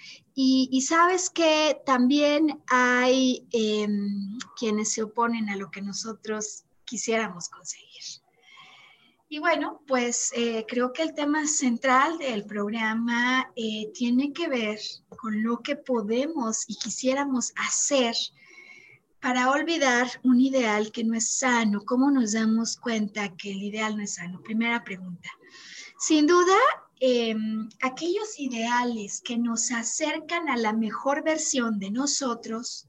y, 0.41 0.83
sabes 0.83 1.31
que 1.31 1.81
también 1.85 2.63
hay 2.69 3.45
em, 3.51 4.39
quienes 4.57 4.93
se 4.93 5.03
oponen 5.03 5.49
a 5.49 5.57
lo 5.57 5.69
que 5.69 5.83
nosotros 5.83 6.65
quisiéramos 6.85 7.49
conseguir. 7.49 7.89
Y 9.29 9.41
bueno, 9.41 9.83
pues 9.87 10.33
eh, 10.37 10.65
creo 10.69 10.93
que 10.93 11.03
el 11.03 11.15
tema 11.15 11.47
central 11.47 12.19
del 12.19 12.45
programa 12.45 13.51
eh, 13.57 13.91
tiene 13.93 14.33
que 14.33 14.49
ver 14.49 14.79
con 15.19 15.43
lo 15.43 15.59
que 15.59 15.75
podemos 15.75 16.65
y 16.69 16.77
quisiéramos 16.77 17.53
hacer 17.57 18.15
para 19.21 19.51
olvidar 19.51 20.09
un 20.23 20.41
ideal 20.41 20.93
que 20.93 21.05
no 21.05 21.15
es 21.15 21.31
sano. 21.31 21.83
¿Cómo 21.85 22.11
nos 22.11 22.33
damos 22.33 22.77
cuenta 22.77 23.37
que 23.37 23.51
el 23.51 23.63
ideal 23.65 23.97
no 23.97 24.05
es 24.05 24.15
sano? 24.15 24.41
Primera 24.43 24.83
pregunta. 24.85 25.29
Sin 25.99 26.27
duda, 26.27 26.57
Em, 27.01 27.69
aquellos 27.81 28.41
ideales 28.41 29.21
que 29.21 29.39
nos 29.39 29.71
acercan 29.71 30.49
a 30.49 30.57
la 30.57 30.73
mejor 30.73 31.23
versión 31.23 31.79
de 31.79 31.93
nosotros 31.93 32.88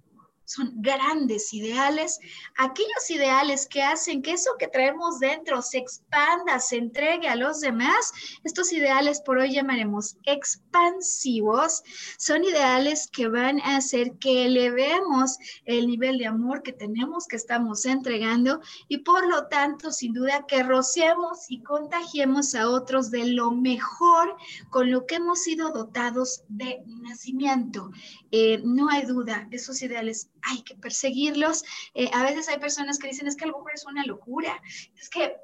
son 0.50 0.72
grandes 0.78 1.54
ideales, 1.54 2.20
aquellos 2.58 3.08
ideales 3.12 3.68
que 3.68 3.84
hacen 3.84 4.24
que 4.24 4.32
eso 4.32 4.50
que 4.58 4.68
traemos 4.68 5.20
dentro 5.20 5.62
se 5.62 5.78
expanda, 5.78 6.60
se 6.60 6.78
entregue 6.78 7.28
a 7.28 7.36
los 7.36 7.60
demás. 7.60 8.12
Estos 8.44 8.74
ideales 8.74 9.22
por 9.22 9.38
hoy 9.38 9.54
llamaremos 9.54 10.18
expansivos, 10.26 11.84
son 12.18 12.44
ideales 12.44 13.08
que 13.12 13.28
van 13.28 13.60
a 13.62 13.78
hacer 13.78 14.14
que 14.14 14.48
elevemos 14.48 15.38
el 15.66 15.86
nivel 15.86 16.18
de 16.18 16.26
amor 16.26 16.64
que 16.64 16.74
tenemos, 16.74 17.28
que 17.28 17.36
estamos 17.36 17.86
entregando 17.86 18.60
y 18.88 18.98
por 18.98 19.28
lo 19.28 19.46
tanto, 19.50 19.92
sin 19.92 20.14
duda, 20.14 20.48
que 20.48 20.64
rociemos 20.64 21.46
y 21.48 21.62
contagiemos 21.62 22.56
a 22.56 22.70
otros 22.70 23.12
de 23.12 23.28
lo 23.28 23.52
mejor 23.52 24.36
con 24.72 24.90
lo 24.90 25.06
que 25.06 25.16
hemos 25.16 25.44
sido 25.44 25.72
dotados 25.72 26.44
de 26.48 26.82
nacimiento. 26.88 27.92
Eh, 28.32 28.64
no 28.66 28.90
hay 28.90 29.06
duda, 29.06 29.48
esos 29.52 29.80
ideales 29.84 30.32
hay 30.44 30.62
que 30.64 30.76
perseguirlos. 30.76 31.64
Eh, 31.94 32.10
a 32.14 32.24
veces 32.24 32.50
hay 32.50 32.60
personas 32.60 33.00
que 33.00 33.08
dicen, 33.08 33.28
es 33.28 33.36
que 33.36 33.46
algo 33.46 33.64
es 33.74 33.86
una 33.86 34.06
locura. 34.06 34.62
Es 34.96 35.10
que, 35.10 35.36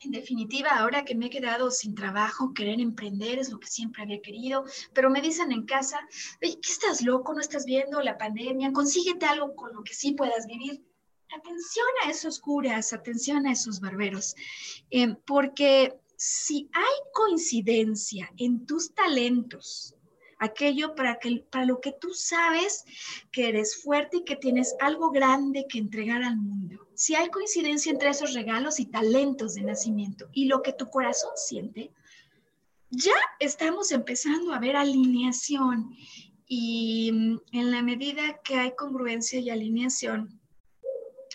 en 0.00 0.12
definitiva, 0.12 0.70
ahora 0.70 1.04
que 1.04 1.14
me 1.14 1.26
he 1.26 1.30
quedado 1.30 1.70
sin 1.70 1.94
trabajo, 1.94 2.54
querer 2.54 2.80
emprender 2.80 3.38
es 3.38 3.50
lo 3.50 3.60
que 3.60 3.68
siempre 3.68 4.02
había 4.02 4.22
querido, 4.22 4.64
pero 4.94 5.10
me 5.10 5.20
dicen 5.20 5.52
en 5.52 5.66
casa, 5.66 6.00
¿qué 6.40 6.58
estás 6.62 7.02
loco? 7.02 7.34
¿No 7.34 7.40
estás 7.40 7.64
viendo 7.66 8.00
la 8.00 8.16
pandemia? 8.16 8.72
Consíguete 8.72 9.26
algo 9.26 9.54
con 9.54 9.74
lo 9.74 9.82
que 9.82 9.94
sí 9.94 10.12
puedas 10.12 10.46
vivir. 10.46 10.82
Atención 11.36 11.86
a 12.04 12.10
esos 12.10 12.40
curas, 12.40 12.92
atención 12.92 13.46
a 13.46 13.52
esos 13.52 13.80
barberos, 13.80 14.34
eh, 14.90 15.14
porque 15.26 16.00
si 16.16 16.68
hay 16.72 17.12
coincidencia 17.14 18.30
en 18.36 18.66
tus 18.66 18.92
talentos, 18.94 19.94
aquello 20.40 20.94
para, 20.94 21.18
que, 21.18 21.44
para 21.50 21.64
lo 21.64 21.80
que 21.80 21.92
tú 21.92 22.12
sabes 22.12 22.84
que 23.30 23.48
eres 23.48 23.82
fuerte 23.82 24.18
y 24.18 24.24
que 24.24 24.36
tienes 24.36 24.74
algo 24.80 25.10
grande 25.10 25.66
que 25.68 25.78
entregar 25.78 26.22
al 26.24 26.36
mundo. 26.36 26.88
Si 26.94 27.14
hay 27.14 27.28
coincidencia 27.28 27.92
entre 27.92 28.10
esos 28.10 28.34
regalos 28.34 28.80
y 28.80 28.86
talentos 28.86 29.54
de 29.54 29.62
nacimiento 29.62 30.28
y 30.32 30.46
lo 30.46 30.62
que 30.62 30.72
tu 30.72 30.90
corazón 30.90 31.30
siente, 31.36 31.92
ya 32.90 33.14
estamos 33.38 33.92
empezando 33.92 34.52
a 34.52 34.58
ver 34.58 34.74
alineación 34.74 35.94
y 36.46 37.12
mm, 37.12 37.40
en 37.52 37.70
la 37.70 37.82
medida 37.82 38.40
que 38.42 38.56
hay 38.56 38.72
congruencia 38.74 39.38
y 39.38 39.50
alineación, 39.50 40.40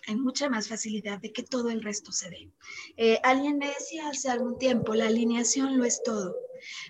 hay 0.07 0.15
mucha 0.15 0.49
más 0.49 0.67
facilidad 0.67 1.19
de 1.19 1.31
que 1.31 1.43
todo 1.43 1.69
el 1.69 1.81
resto 1.81 2.11
se 2.11 2.29
dé. 2.29 2.51
Eh, 2.97 3.19
alguien 3.23 3.57
me 3.57 3.67
decía 3.67 4.09
hace 4.09 4.29
algún 4.29 4.57
tiempo, 4.57 4.93
la 4.93 5.07
alineación 5.07 5.77
lo 5.77 5.85
es 5.85 6.03
todo. 6.03 6.35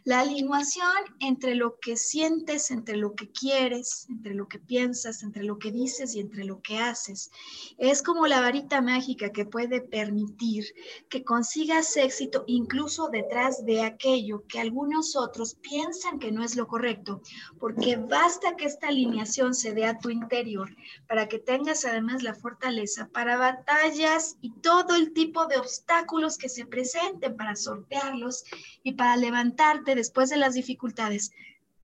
La 0.03 0.21
alineación 0.21 0.91
entre 1.19 1.55
lo 1.55 1.79
que 1.79 1.97
sientes, 1.97 2.71
entre 2.71 2.97
lo 2.97 3.15
que 3.15 3.31
quieres, 3.31 4.07
entre 4.09 4.33
lo 4.33 4.47
que 4.47 4.59
piensas, 4.59 5.23
entre 5.23 5.43
lo 5.43 5.57
que 5.57 5.71
dices 5.71 6.15
y 6.15 6.19
entre 6.19 6.43
lo 6.43 6.61
que 6.61 6.77
haces, 6.77 7.31
es 7.77 8.01
como 8.03 8.27
la 8.27 8.41
varita 8.41 8.81
mágica 8.81 9.31
que 9.31 9.45
puede 9.45 9.81
permitir 9.81 10.65
que 11.09 11.23
consigas 11.23 11.95
éxito 11.97 12.43
incluso 12.47 13.09
detrás 13.09 13.65
de 13.65 13.83
aquello 13.83 14.43
que 14.47 14.59
algunos 14.59 15.15
otros 15.15 15.55
piensan 15.55 16.19
que 16.19 16.31
no 16.31 16.43
es 16.43 16.55
lo 16.55 16.67
correcto, 16.67 17.21
porque 17.59 17.95
basta 17.97 18.55
que 18.55 18.65
esta 18.65 18.87
alineación 18.87 19.53
se 19.53 19.73
dé 19.73 19.85
a 19.85 19.97
tu 19.99 20.09
interior 20.09 20.75
para 21.07 21.27
que 21.27 21.39
tengas 21.39 21.85
además 21.85 22.23
la 22.23 22.35
fortaleza 22.35 23.09
para 23.11 23.37
batallas 23.37 24.37
y 24.41 24.51
todo 24.51 24.95
el 24.95 25.13
tipo 25.13 25.47
de 25.47 25.57
obstáculos 25.57 26.37
que 26.37 26.49
se 26.49 26.65
presenten 26.65 27.35
para 27.35 27.55
sortearlos 27.55 28.43
y 28.83 28.93
para 28.93 29.17
levantar 29.17 29.54
después 29.95 30.29
de 30.29 30.37
las 30.37 30.53
dificultades 30.53 31.31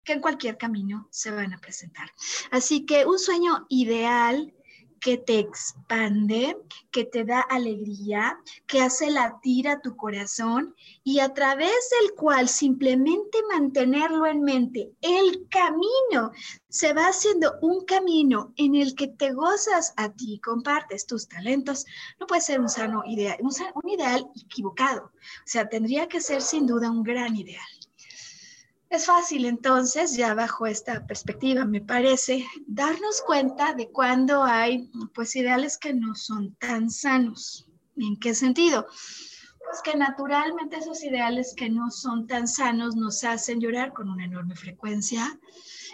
que 0.05 0.13
en 0.15 0.21
cualquier 0.21 0.57
camino 0.57 1.09
se 1.11 1.31
van 1.31 1.53
a 1.53 1.59
presentar. 1.59 2.11
Así 2.51 2.87
que 2.87 3.05
un 3.05 3.19
sueño 3.19 3.67
ideal 3.69 4.55
que 5.01 5.17
te 5.17 5.39
expande, 5.39 6.57
que 6.91 7.05
te 7.05 7.25
da 7.25 7.41
alegría, 7.41 8.39
que 8.67 8.81
hace 8.81 9.11
latir 9.11 9.69
a 9.69 9.81
tu 9.81 9.97
corazón 9.97 10.75
y 11.05 11.21
a 11.21 11.33
través 11.35 11.71
del 12.01 12.15
cual 12.15 12.49
simplemente 12.49 13.39
mantenerlo 13.51 14.27
en 14.27 14.43
mente, 14.43 14.93
el 15.01 15.49
camino 15.49 16.33
se 16.69 16.93
va 16.93 17.09
haciendo 17.09 17.55
un 17.63 17.85
camino 17.85 18.53
en 18.57 18.75
el 18.75 18.95
que 18.95 19.09
te 19.09 19.33
gozas 19.33 19.95
a 19.97 20.13
ti, 20.13 20.41
compartes 20.45 21.07
tus 21.07 21.29
talentos, 21.29 21.87
no 22.21 22.27
puede 22.27 22.43
ser 22.43 22.61
un 22.61 22.69
sano 22.69 23.03
ideal, 23.07 23.39
un, 23.41 23.53
un 23.75 23.89
ideal 23.91 24.27
equivocado, 24.37 25.05
o 25.05 25.47
sea, 25.47 25.69
tendría 25.69 26.09
que 26.09 26.21
ser 26.21 26.43
sin 26.43 26.67
duda 26.67 26.91
un 26.91 27.03
gran 27.03 27.37
ideal. 27.37 27.67
Es 28.91 29.05
fácil 29.05 29.45
entonces, 29.45 30.17
ya 30.17 30.33
bajo 30.33 30.67
esta 30.67 31.07
perspectiva, 31.07 31.67
me 31.67 31.83
parece, 31.83 32.47
darnos 32.67 33.21
cuenta 33.21 33.75
de 33.75 33.91
cuando 33.91 34.43
hay 34.43 34.91
pues 35.15 35.37
ideales 35.37 35.77
que 35.77 35.93
no 35.93 36.15
son 36.15 36.55
tan 36.55 36.91
sanos. 36.91 37.67
¿En 37.97 38.17
qué 38.19 38.35
sentido? 38.35 38.87
Pues 38.87 39.83
que 39.85 39.95
naturalmente 39.95 40.79
esos 40.79 41.05
ideales 41.05 41.55
que 41.55 41.69
no 41.69 41.91
son 41.91 42.27
tan 42.27 42.49
sanos 42.49 42.97
nos 42.97 43.25
hacen 43.25 43.61
llorar 43.61 43.93
con 43.93 44.09
una 44.09 44.25
enorme 44.25 44.57
frecuencia. 44.57 45.39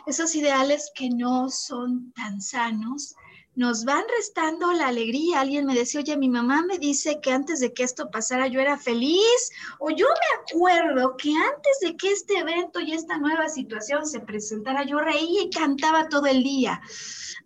Esos 0.07 0.37
ideales 0.37 0.93
que 0.95 1.11
no 1.11 1.51
son 1.51 2.13
tan 2.13 2.41
sanos 2.41 3.17
nos 3.57 3.85
van 3.85 4.05
restando 4.17 4.73
la 4.73 4.89
alegría. 4.89 5.41
Alguien 5.41 5.67
me 5.67 5.75
decía, 5.75 6.01
oye, 6.01 6.17
mi 6.17 6.29
mamá 6.29 6.63
me 6.67 6.79
dice 6.79 7.21
que 7.21 7.33
antes 7.33 7.61
de 7.61 7.73
que 7.73 7.85
esto 7.85 8.11
pasara 8.11 8.49
yo 8.49 8.61
era 8.61 8.79
feliz, 8.79 9.51
o 9.79 9.91
yo 9.91 10.07
me 10.07 10.43
acuerdo 10.43 11.17
que 11.17 11.35
antes 11.37 11.79
de 11.81 11.97
que 11.97 12.11
este 12.11 12.39
evento 12.39 12.81
y 12.81 12.93
esta 12.93 13.19
nueva 13.19 13.49
situación 13.49 14.07
se 14.07 14.21
presentara, 14.21 14.85
yo 14.85 14.99
reía 14.99 15.43
y 15.43 15.51
cantaba 15.51 16.09
todo 16.09 16.27
el 16.27 16.43
día. 16.43 16.81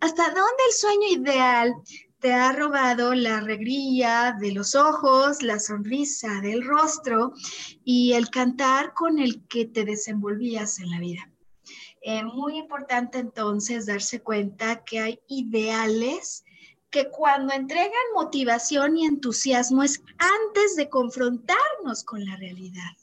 ¿Hasta 0.00 0.24
dónde 0.24 0.62
el 0.68 0.74
sueño 0.74 1.08
ideal 1.08 1.74
te 2.20 2.32
ha 2.32 2.52
robado 2.52 3.14
la 3.14 3.38
alegría 3.38 4.36
de 4.40 4.52
los 4.52 4.74
ojos, 4.74 5.42
la 5.42 5.60
sonrisa 5.60 6.40
del 6.40 6.66
rostro 6.66 7.32
y 7.84 8.12
el 8.14 8.28
cantar 8.30 8.92
con 8.94 9.18
el 9.18 9.46
que 9.46 9.66
te 9.66 9.84
desenvolvías 9.84 10.80
en 10.80 10.90
la 10.90 10.98
vida? 10.98 11.30
Es 12.02 12.20
eh, 12.20 12.24
muy 12.24 12.58
importante 12.58 13.18
entonces 13.18 13.86
darse 13.86 14.20
cuenta 14.20 14.84
que 14.84 15.00
hay 15.00 15.20
ideales 15.28 16.44
que 16.90 17.10
cuando 17.10 17.52
entregan 17.52 17.92
motivación 18.14 18.96
y 18.96 19.04
entusiasmo 19.04 19.82
es 19.82 20.02
antes 20.18 20.76
de 20.76 20.88
confrontarnos 20.88 22.04
con 22.04 22.24
la 22.24 22.36
realidad. 22.36 22.96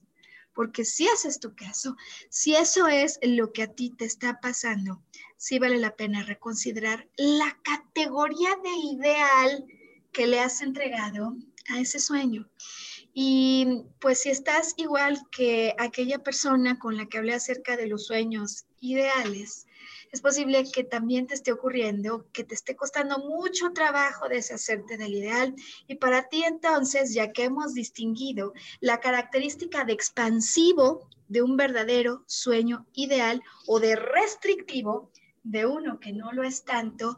Porque 0.53 0.85
si 0.85 1.07
haces 1.09 1.39
tu 1.39 1.53
caso, 1.53 1.97
si 2.29 2.55
eso 2.55 2.87
es 2.87 3.19
lo 3.21 3.51
que 3.51 3.63
a 3.63 3.67
ti 3.67 3.91
te 3.91 4.05
está 4.05 4.39
pasando, 4.39 5.03
sí 5.35 5.59
vale 5.59 5.77
la 5.77 5.95
pena 5.95 6.23
reconsiderar 6.23 7.07
la 7.17 7.57
categoría 7.61 8.55
de 8.63 8.69
ideal 8.93 9.65
que 10.13 10.27
le 10.27 10.39
has 10.39 10.61
entregado 10.61 11.35
a 11.69 11.79
ese 11.79 11.99
sueño. 11.99 12.49
Y 13.13 13.83
pues 13.99 14.21
si 14.21 14.29
estás 14.29 14.73
igual 14.77 15.21
que 15.29 15.75
aquella 15.77 16.19
persona 16.19 16.79
con 16.79 16.97
la 16.97 17.05
que 17.05 17.17
hablé 17.17 17.33
acerca 17.33 17.77
de 17.77 17.87
los 17.87 18.05
sueños 18.07 18.65
ideales, 18.91 19.65
es 20.15 20.21
posible 20.21 20.63
que 20.71 20.85
también 20.85 21.27
te 21.27 21.33
esté 21.33 21.51
ocurriendo, 21.51 22.25
que 22.31 22.45
te 22.45 22.55
esté 22.55 22.73
costando 22.75 23.19
mucho 23.19 23.73
trabajo 23.73 24.29
deshacerte 24.29 24.97
del 24.97 25.13
ideal. 25.13 25.53
Y 25.87 25.95
para 25.95 26.29
ti 26.29 26.43
entonces, 26.45 27.13
ya 27.13 27.33
que 27.33 27.43
hemos 27.43 27.73
distinguido 27.73 28.53
la 28.79 29.01
característica 29.01 29.83
de 29.83 29.91
expansivo 29.91 31.09
de 31.27 31.41
un 31.41 31.57
verdadero 31.57 32.23
sueño 32.27 32.85
ideal 32.93 33.41
o 33.67 33.81
de 33.81 33.97
restrictivo, 33.97 35.11
de 35.45 35.65
uno 35.65 35.99
que 35.99 36.11
no 36.11 36.31
lo 36.31 36.43
es 36.43 36.65
tanto, 36.65 37.17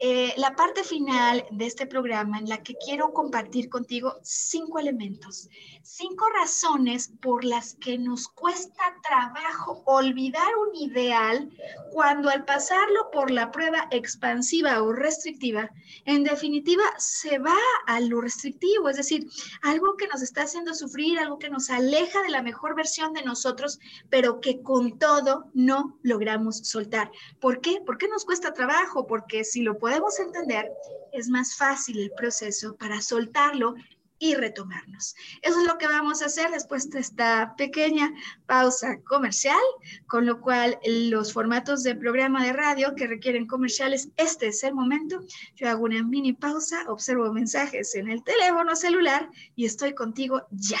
eh, 0.00 0.34
la 0.36 0.54
parte 0.56 0.82
final 0.82 1.46
de 1.50 1.66
este 1.66 1.86
programa 1.86 2.38
en 2.38 2.48
la 2.48 2.62
que 2.62 2.74
quiero 2.74 3.12
compartir 3.12 3.68
contigo 3.68 4.16
cinco 4.22 4.80
elementos, 4.80 5.48
cinco 5.82 6.26
razones 6.30 7.12
por 7.22 7.44
las 7.44 7.76
que 7.76 7.96
nos 7.96 8.28
cuesta 8.28 8.82
trabajo 9.08 9.82
olvidar 9.86 10.48
un 10.68 10.74
ideal 10.74 11.50
cuando 11.92 12.28
al 12.28 12.44
pasarlo 12.44 13.10
por 13.12 13.30
la 13.30 13.52
prueba 13.52 13.86
expansiva 13.92 14.82
o 14.82 14.92
restrictiva, 14.92 15.70
en 16.04 16.24
definitiva 16.24 16.82
se 16.98 17.38
va 17.38 17.56
a 17.86 18.00
lo 18.00 18.20
restrictivo, 18.20 18.88
es 18.88 18.96
decir, 18.96 19.28
algo 19.62 19.96
que 19.96 20.08
nos 20.08 20.22
está 20.22 20.42
haciendo 20.42 20.74
sufrir, 20.74 21.20
algo 21.20 21.38
que 21.38 21.48
nos 21.48 21.70
aleja 21.70 22.22
de 22.22 22.30
la 22.30 22.42
mejor 22.42 22.74
versión 22.74 23.12
de 23.12 23.22
nosotros, 23.22 23.78
pero 24.10 24.40
que 24.40 24.62
con 24.62 24.98
todo 24.98 25.46
no 25.54 25.96
logramos 26.02 26.58
soltar. 26.58 27.12
¿Por 27.40 27.60
qué? 27.60 27.67
¿Por 27.84 27.98
qué 27.98 28.08
nos 28.08 28.24
cuesta 28.24 28.52
trabajo? 28.52 29.06
Porque 29.06 29.44
si 29.44 29.62
lo 29.62 29.78
podemos 29.78 30.18
entender, 30.18 30.70
es 31.12 31.28
más 31.28 31.56
fácil 31.56 31.98
el 31.98 32.10
proceso 32.12 32.76
para 32.76 33.00
soltarlo 33.00 33.74
y 34.18 34.34
retomarnos. 34.34 35.14
Eso 35.42 35.60
es 35.60 35.66
lo 35.66 35.78
que 35.78 35.86
vamos 35.86 36.22
a 36.22 36.26
hacer 36.26 36.50
después 36.50 36.90
de 36.90 37.00
esta 37.00 37.54
pequeña 37.56 38.12
pausa 38.46 39.00
comercial, 39.02 39.60
con 40.06 40.26
lo 40.26 40.40
cual 40.40 40.78
los 40.84 41.32
formatos 41.32 41.82
de 41.82 41.94
programa 41.94 42.44
de 42.44 42.52
radio 42.52 42.94
que 42.96 43.06
requieren 43.06 43.46
comerciales, 43.46 44.08
este 44.16 44.48
es 44.48 44.64
el 44.64 44.74
momento. 44.74 45.20
Yo 45.54 45.68
hago 45.68 45.84
una 45.84 46.02
mini 46.02 46.32
pausa, 46.32 46.84
observo 46.88 47.32
mensajes 47.32 47.94
en 47.94 48.10
el 48.10 48.24
teléfono 48.24 48.74
celular 48.74 49.30
y 49.54 49.66
estoy 49.66 49.94
contigo 49.94 50.46
ya. 50.50 50.80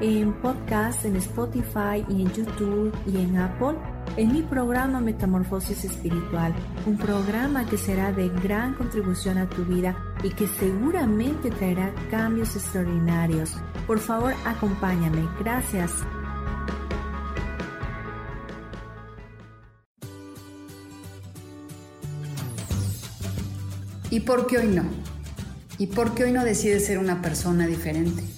en 0.00 0.32
podcast, 0.34 1.04
en 1.04 1.16
Spotify 1.16 2.04
y 2.08 2.22
en 2.22 2.32
YouTube 2.32 2.92
y 3.06 3.16
en 3.16 3.36
Apple 3.36 3.76
en 4.16 4.32
mi 4.32 4.42
programa 4.42 5.00
Metamorfosis 5.00 5.84
Espiritual, 5.84 6.54
un 6.86 6.96
programa 6.96 7.66
que 7.66 7.76
será 7.76 8.12
de 8.12 8.28
gran 8.28 8.74
contribución 8.74 9.38
a 9.38 9.48
tu 9.48 9.64
vida 9.64 9.96
y 10.22 10.30
que 10.30 10.46
seguramente 10.46 11.50
traerá 11.50 11.92
cambios 12.10 12.56
extraordinarios. 12.56 13.54
Por 13.86 13.98
favor, 13.98 14.34
acompáñame. 14.44 15.28
Gracias. 15.40 15.92
¿Y 24.10 24.20
por 24.20 24.46
qué 24.46 24.58
hoy 24.58 24.68
no? 24.68 24.84
¿Y 25.76 25.88
por 25.88 26.14
qué 26.14 26.24
hoy 26.24 26.32
no 26.32 26.44
decides 26.44 26.86
ser 26.86 26.98
una 26.98 27.20
persona 27.20 27.66
diferente? 27.66 28.37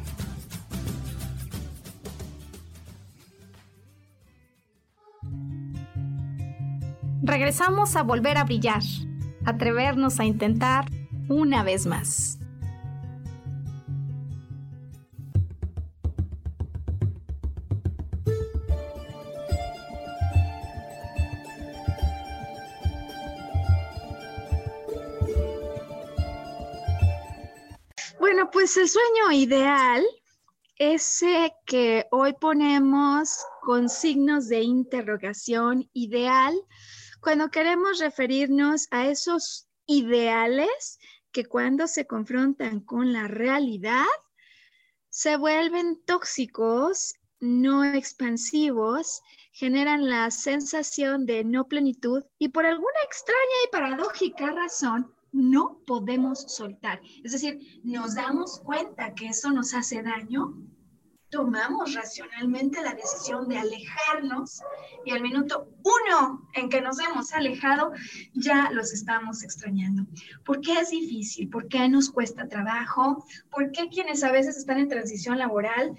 Regresamos 7.31 7.95
a 7.95 8.03
volver 8.03 8.37
a 8.37 8.43
brillar, 8.43 8.81
atrevernos 9.45 10.19
a 10.19 10.25
intentar 10.25 10.83
una 11.29 11.63
vez 11.63 11.85
más. 11.85 12.37
Bueno, 28.19 28.51
pues 28.51 28.75
el 28.75 28.89
sueño 28.89 29.31
ideal, 29.31 30.03
ese 30.75 31.53
que 31.65 32.07
hoy 32.11 32.33
ponemos 32.41 33.37
con 33.61 33.87
signos 33.87 34.49
de 34.49 34.63
interrogación 34.63 35.89
ideal, 35.93 36.53
cuando 37.21 37.49
queremos 37.49 37.99
referirnos 37.99 38.87
a 38.91 39.07
esos 39.07 39.67
ideales 39.85 40.99
que 41.31 41.45
cuando 41.45 41.87
se 41.87 42.05
confrontan 42.05 42.81
con 42.81 43.13
la 43.13 43.27
realidad 43.27 44.05
se 45.09 45.37
vuelven 45.37 46.01
tóxicos, 46.05 47.13
no 47.39 47.83
expansivos, 47.83 49.21
generan 49.51 50.09
la 50.09 50.31
sensación 50.31 51.25
de 51.25 51.43
no 51.43 51.67
plenitud 51.67 52.23
y 52.39 52.49
por 52.49 52.65
alguna 52.65 52.99
extraña 53.05 53.57
y 53.65 53.71
paradójica 53.71 54.51
razón 54.51 55.13
no 55.31 55.79
podemos 55.85 56.41
soltar. 56.53 57.01
Es 57.23 57.33
decir, 57.33 57.81
nos 57.83 58.15
damos 58.15 58.59
cuenta 58.59 59.13
que 59.13 59.27
eso 59.27 59.51
nos 59.51 59.73
hace 59.73 60.01
daño, 60.01 60.55
tomamos 61.31 61.95
racionalmente 61.95 62.81
la 62.83 62.93
decisión 62.93 63.47
de 63.47 63.57
alejarnos 63.57 64.61
y 65.05 65.11
al 65.11 65.21
minuto 65.21 65.67
uno 65.83 66.47
en 66.53 66.69
que 66.69 66.81
nos 66.81 66.99
hemos 66.99 67.33
alejado, 67.33 67.93
ya 68.33 68.69
los 68.71 68.93
estamos 68.93 69.41
extrañando. 69.41 70.05
¿Por 70.45 70.61
qué 70.61 70.73
es 70.79 70.91
difícil? 70.91 71.49
¿Por 71.49 71.67
qué 71.67 71.89
nos 71.89 72.11
cuesta 72.11 72.47
trabajo? 72.47 73.25
¿Por 73.49 73.71
qué 73.71 73.89
quienes 73.89 74.23
a 74.23 74.31
veces 74.31 74.57
están 74.57 74.77
en 74.77 74.89
transición 74.89 75.39
laboral, 75.39 75.95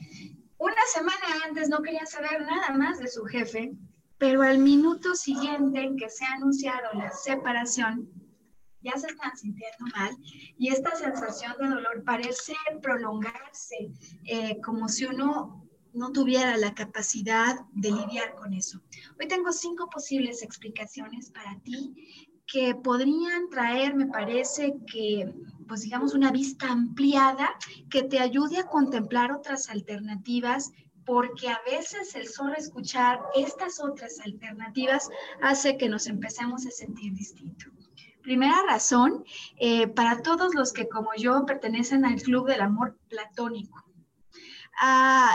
una 0.59 0.83
semana 0.95 1.45
antes 1.45 1.69
no 1.69 1.83
querían 1.83 2.07
saber 2.07 2.43
nada 2.43 2.71
más 2.77 3.01
de 3.01 3.09
su 3.09 3.25
jefe, 3.25 3.73
pero 4.19 4.43
al 4.43 4.59
minuto 4.59 5.17
siguiente 5.17 5.81
en 5.81 5.97
que 5.97 6.09
se 6.09 6.25
ha 6.25 6.35
anunciado 6.35 6.93
la 6.95 7.11
separación, 7.11 8.09
ya 8.83 8.93
se 8.99 9.09
están 9.09 9.37
sintiendo 9.37 9.87
mal 9.97 10.17
y 10.59 10.69
esta 10.69 10.95
sensación 10.97 11.55
de 11.61 11.69
dolor 11.69 12.03
parece 12.05 12.55
prolongarse 12.81 13.93
eh, 14.25 14.61
como 14.61 14.89
si 14.89 15.07
uno 15.07 15.67
no 15.93 16.11
tuviera 16.13 16.57
la 16.57 16.75
capacidad 16.75 17.61
de 17.73 17.91
lidiar 17.91 18.35
con 18.35 18.55
eso. 18.55 18.81
Hoy 19.21 19.29
tengo 19.29 19.53
cinco 19.53 19.89
posibles 19.91 20.43
explicaciones 20.43 21.31
para 21.31 21.61
ti 21.61 21.95
que 22.47 22.75
podrían 22.75 23.49
traer, 23.51 23.95
me 23.95 24.07
parece 24.07 24.75
que, 24.87 25.33
pues 25.69 25.83
digamos, 25.83 26.15
una 26.15 26.31
vista 26.31 26.71
ampliada 26.71 27.49
que 27.89 28.03
te 28.03 28.19
ayude 28.19 28.59
a 28.59 28.67
contemplar 28.67 29.33
otras 29.33 29.71
alternativas 29.71 30.73
porque 31.05 31.49
a 31.49 31.61
veces 31.67 32.15
el 32.15 32.29
solo 32.29 32.55
escuchar 32.55 33.21
estas 33.35 33.81
otras 33.81 34.21
alternativas 34.21 35.09
hace 35.41 35.77
que 35.77 35.89
nos 35.89 36.07
empecemos 36.07 36.67
a 36.67 36.71
sentir 36.71 37.13
distinto. 37.15 37.67
Primera 38.23 38.63
razón, 38.69 39.25
eh, 39.59 39.89
para 39.89 40.23
todos 40.23 40.55
los 40.55 40.73
que 40.73 40.89
como 40.89 41.11
yo 41.17 41.45
pertenecen 41.45 42.05
al 42.05 42.23
Club 42.23 42.47
del 42.47 42.61
Amor 42.61 42.97
Platónico 43.09 43.85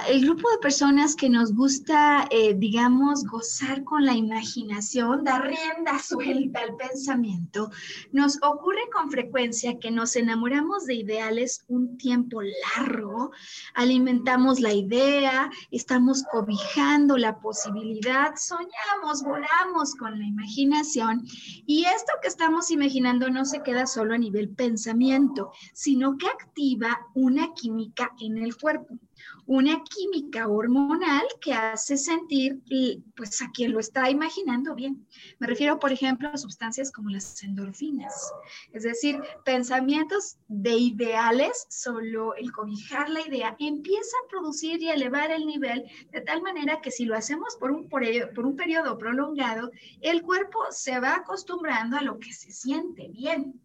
el 0.07 0.25
grupo 0.25 0.49
de 0.49 0.57
personas 0.57 1.15
que 1.15 1.29
nos 1.29 1.53
gusta, 1.53 2.27
eh, 2.31 2.53
digamos, 2.55 3.23
gozar 3.25 3.83
con 3.83 4.05
la 4.05 4.13
imaginación, 4.13 5.23
dar 5.23 5.47
rienda 5.47 5.99
suelta 5.99 6.61
al 6.61 6.75
pensamiento, 6.75 7.69
nos 8.11 8.38
ocurre 8.41 8.89
con 8.91 9.09
frecuencia 9.09 9.79
que 9.79 9.91
nos 9.91 10.15
enamoramos 10.15 10.85
de 10.85 10.95
ideales 10.95 11.63
un 11.67 11.97
tiempo 11.97 12.41
largo, 12.41 13.31
alimentamos 13.73 14.59
la 14.59 14.73
idea, 14.73 15.49
estamos 15.71 16.23
cobijando 16.31 17.17
la 17.17 17.39
posibilidad, 17.39 18.35
soñamos, 18.35 19.23
volamos 19.23 19.95
con 19.95 20.19
la 20.19 20.25
imaginación 20.25 21.23
y 21.65 21.85
esto 21.85 22.13
que 22.21 22.27
estamos 22.27 22.71
imaginando 22.71 23.29
no 23.29 23.45
se 23.45 23.61
queda 23.63 23.85
solo 23.88 24.13
a 24.13 24.17
nivel 24.17 24.49
pensamiento, 24.49 25.51
sino 25.73 26.17
que 26.17 26.27
activa 26.27 26.99
una 27.13 27.53
química 27.53 28.11
en 28.19 28.38
el 28.38 28.57
cuerpo 28.57 28.97
una 29.45 29.82
química 29.84 30.47
hormonal 30.47 31.25
que 31.41 31.53
hace 31.53 31.97
sentir, 31.97 32.59
pues, 33.15 33.41
a 33.41 33.49
quien 33.51 33.71
lo 33.71 33.80
está 33.80 34.09
imaginando 34.09 34.75
bien. 34.75 35.07
Me 35.39 35.47
refiero, 35.47 35.80
por 35.80 35.91
ejemplo, 35.91 36.30
a 36.30 36.38
sustancias 36.38 36.91
como 36.91 37.09
las 37.09 37.41
endorfinas, 37.43 38.32
es 38.73 38.84
decir, 38.84 39.19
pensamientos 39.45 40.38
de 40.47 40.75
ideales, 40.75 41.65
solo 41.69 42.36
el 42.36 42.51
cobijar 42.51 43.09
la 43.09 43.21
idea 43.21 43.55
empieza 43.59 44.15
a 44.23 44.30
producir 44.30 44.82
y 44.82 44.89
elevar 44.89 45.32
el 45.32 45.45
nivel 45.45 45.86
de 46.11 46.21
tal 46.21 46.41
manera 46.41 46.82
que 46.82 46.91
si 46.91 47.05
lo 47.05 47.15
hacemos 47.15 47.55
por 47.59 47.71
un, 47.71 47.88
por 47.88 48.45
un 48.45 48.55
periodo 48.55 48.97
prolongado, 48.97 49.71
el 50.01 50.21
cuerpo 50.21 50.59
se 50.71 50.99
va 50.99 51.15
acostumbrando 51.15 51.97
a 51.97 52.01
lo 52.01 52.19
que 52.19 52.34
se 52.34 52.51
siente 52.51 53.07
bien. 53.09 53.61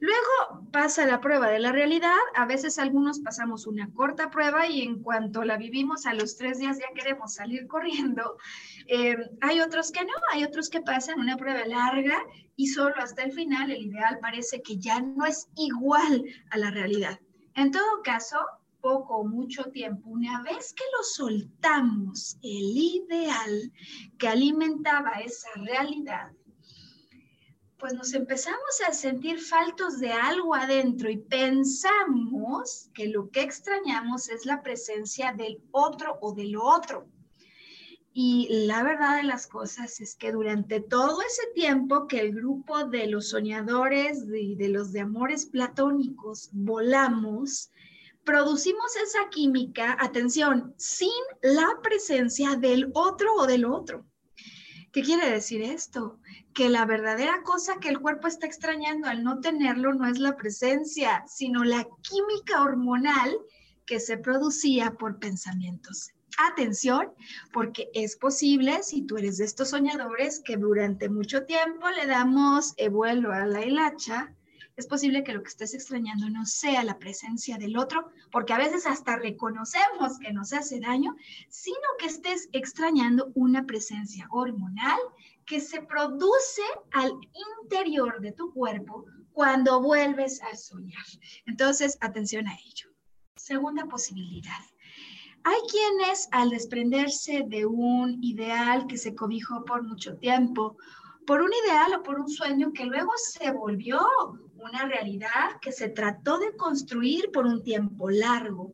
Luego 0.00 0.70
pasa 0.72 1.06
la 1.06 1.20
prueba 1.20 1.48
de 1.48 1.58
la 1.58 1.72
realidad. 1.72 2.16
A 2.34 2.46
veces 2.46 2.78
algunos 2.78 3.20
pasamos 3.20 3.66
una 3.66 3.90
corta 3.92 4.30
prueba 4.30 4.66
y 4.66 4.82
en 4.82 5.02
cuanto 5.02 5.44
la 5.44 5.56
vivimos 5.56 6.06
a 6.06 6.14
los 6.14 6.36
tres 6.36 6.58
días 6.58 6.78
ya 6.78 6.92
queremos 6.94 7.34
salir 7.34 7.66
corriendo. 7.68 8.36
Eh, 8.86 9.16
hay 9.40 9.60
otros 9.60 9.90
que 9.90 10.04
no, 10.04 10.12
hay 10.32 10.44
otros 10.44 10.68
que 10.68 10.80
pasan 10.80 11.20
una 11.20 11.36
prueba 11.36 11.64
larga 11.66 12.18
y 12.56 12.68
solo 12.68 12.94
hasta 12.98 13.22
el 13.22 13.32
final 13.32 13.70
el 13.70 13.84
ideal 13.86 14.18
parece 14.20 14.62
que 14.62 14.78
ya 14.78 15.00
no 15.00 15.26
es 15.26 15.48
igual 15.56 16.24
a 16.50 16.58
la 16.58 16.70
realidad. 16.70 17.18
En 17.54 17.70
todo 17.70 18.02
caso, 18.02 18.38
poco 18.84 19.18
o 19.18 19.24
mucho 19.24 19.64
tiempo, 19.70 20.10
una 20.10 20.42
vez 20.42 20.74
que 20.74 20.84
lo 20.96 21.02
soltamos, 21.02 22.36
el 22.42 22.76
ideal 22.76 23.72
que 24.18 24.28
alimentaba 24.28 25.12
esa 25.24 25.48
realidad, 25.56 26.32
pues 27.78 27.92
nos 27.94 28.14
empezamos 28.14 28.80
a 28.88 28.92
sentir 28.92 29.40
faltos 29.40 29.98
de 29.98 30.12
algo 30.12 30.54
adentro 30.54 31.10
y 31.10 31.16
pensamos 31.16 32.90
que 32.94 33.08
lo 33.08 33.30
que 33.30 33.42
extrañamos 33.42 34.28
es 34.28 34.46
la 34.46 34.62
presencia 34.62 35.32
del 35.32 35.60
otro 35.70 36.18
o 36.20 36.32
de 36.34 36.44
lo 36.46 36.64
otro. 36.64 37.06
Y 38.16 38.46
la 38.66 38.84
verdad 38.84 39.16
de 39.16 39.24
las 39.24 39.48
cosas 39.48 40.00
es 40.00 40.14
que 40.14 40.30
durante 40.30 40.80
todo 40.80 41.20
ese 41.20 41.42
tiempo 41.52 42.06
que 42.06 42.20
el 42.20 42.32
grupo 42.32 42.84
de 42.84 43.08
los 43.08 43.30
soñadores 43.30 44.24
y 44.32 44.54
de 44.54 44.68
los 44.68 44.92
de 44.92 45.00
amores 45.00 45.46
platónicos 45.46 46.48
volamos, 46.52 47.72
producimos 48.22 48.94
esa 48.96 49.28
química, 49.30 49.96
atención, 49.98 50.74
sin 50.76 51.10
la 51.42 51.80
presencia 51.82 52.54
del 52.54 52.90
otro 52.94 53.34
o 53.34 53.46
del 53.46 53.64
otro. 53.64 54.06
¿Qué 54.94 55.02
quiere 55.02 55.28
decir 55.28 55.60
esto? 55.60 56.20
Que 56.54 56.68
la 56.68 56.86
verdadera 56.86 57.42
cosa 57.42 57.80
que 57.80 57.88
el 57.88 57.98
cuerpo 57.98 58.28
está 58.28 58.46
extrañando 58.46 59.08
al 59.08 59.24
no 59.24 59.40
tenerlo 59.40 59.92
no 59.92 60.06
es 60.06 60.20
la 60.20 60.36
presencia, 60.36 61.24
sino 61.26 61.64
la 61.64 61.84
química 62.02 62.62
hormonal 62.62 63.36
que 63.86 63.98
se 63.98 64.18
producía 64.18 64.92
por 64.92 65.18
pensamientos. 65.18 66.12
Atención, 66.38 67.12
porque 67.52 67.90
es 67.92 68.14
posible, 68.14 68.84
si 68.84 69.02
tú 69.02 69.16
eres 69.16 69.38
de 69.38 69.46
estos 69.46 69.70
soñadores, 69.70 70.40
que 70.44 70.56
durante 70.56 71.08
mucho 71.08 71.44
tiempo 71.44 71.88
le 71.90 72.06
damos 72.06 72.76
vuelo 72.92 73.32
a 73.32 73.46
la 73.46 73.66
hilacha, 73.66 74.32
es 74.76 74.86
posible 74.86 75.22
que 75.22 75.32
lo 75.32 75.42
que 75.42 75.48
estés 75.48 75.74
extrañando 75.74 76.28
no 76.30 76.44
sea 76.46 76.82
la 76.82 76.98
presencia 76.98 77.58
del 77.58 77.76
otro, 77.76 78.10
porque 78.32 78.52
a 78.52 78.58
veces 78.58 78.86
hasta 78.86 79.16
reconocemos 79.16 80.18
que 80.18 80.32
nos 80.32 80.52
hace 80.52 80.80
daño, 80.80 81.14
sino 81.48 81.76
que 81.98 82.06
estés 82.06 82.48
extrañando 82.52 83.30
una 83.34 83.66
presencia 83.66 84.26
hormonal 84.30 84.98
que 85.46 85.60
se 85.60 85.82
produce 85.82 86.62
al 86.92 87.12
interior 87.62 88.20
de 88.20 88.32
tu 88.32 88.52
cuerpo 88.52 89.04
cuando 89.32 89.80
vuelves 89.80 90.42
a 90.42 90.56
soñar. 90.56 91.04
Entonces, 91.46 91.96
atención 92.00 92.48
a 92.48 92.54
ello. 92.54 92.88
Segunda 93.36 93.84
posibilidad. 93.86 94.62
Hay 95.44 95.60
quienes 95.70 96.28
al 96.32 96.50
desprenderse 96.50 97.44
de 97.46 97.66
un 97.66 98.18
ideal 98.24 98.86
que 98.86 98.96
se 98.96 99.14
cobijó 99.14 99.64
por 99.66 99.82
mucho 99.82 100.16
tiempo, 100.16 100.78
por 101.26 101.42
un 101.42 101.50
ideal 101.64 101.94
o 101.94 102.02
por 102.02 102.20
un 102.20 102.28
sueño 102.28 102.72
que 102.72 102.86
luego 102.86 103.12
se 103.16 103.50
volvió 103.50 104.00
una 104.56 104.86
realidad 104.86 105.58
que 105.60 105.72
se 105.72 105.88
trató 105.88 106.38
de 106.38 106.56
construir 106.56 107.30
por 107.32 107.46
un 107.46 107.62
tiempo 107.62 108.10
largo, 108.10 108.72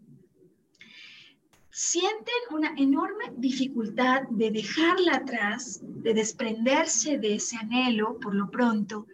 sienten 1.70 2.34
una 2.50 2.74
enorme 2.76 3.32
dificultad 3.36 4.22
de 4.30 4.50
dejarla 4.50 5.16
atrás, 5.16 5.80
de 5.82 6.14
desprenderse 6.14 7.18
de 7.18 7.36
ese 7.36 7.56
anhelo 7.56 8.18
por 8.18 8.34
lo 8.34 8.50
pronto, 8.50 9.06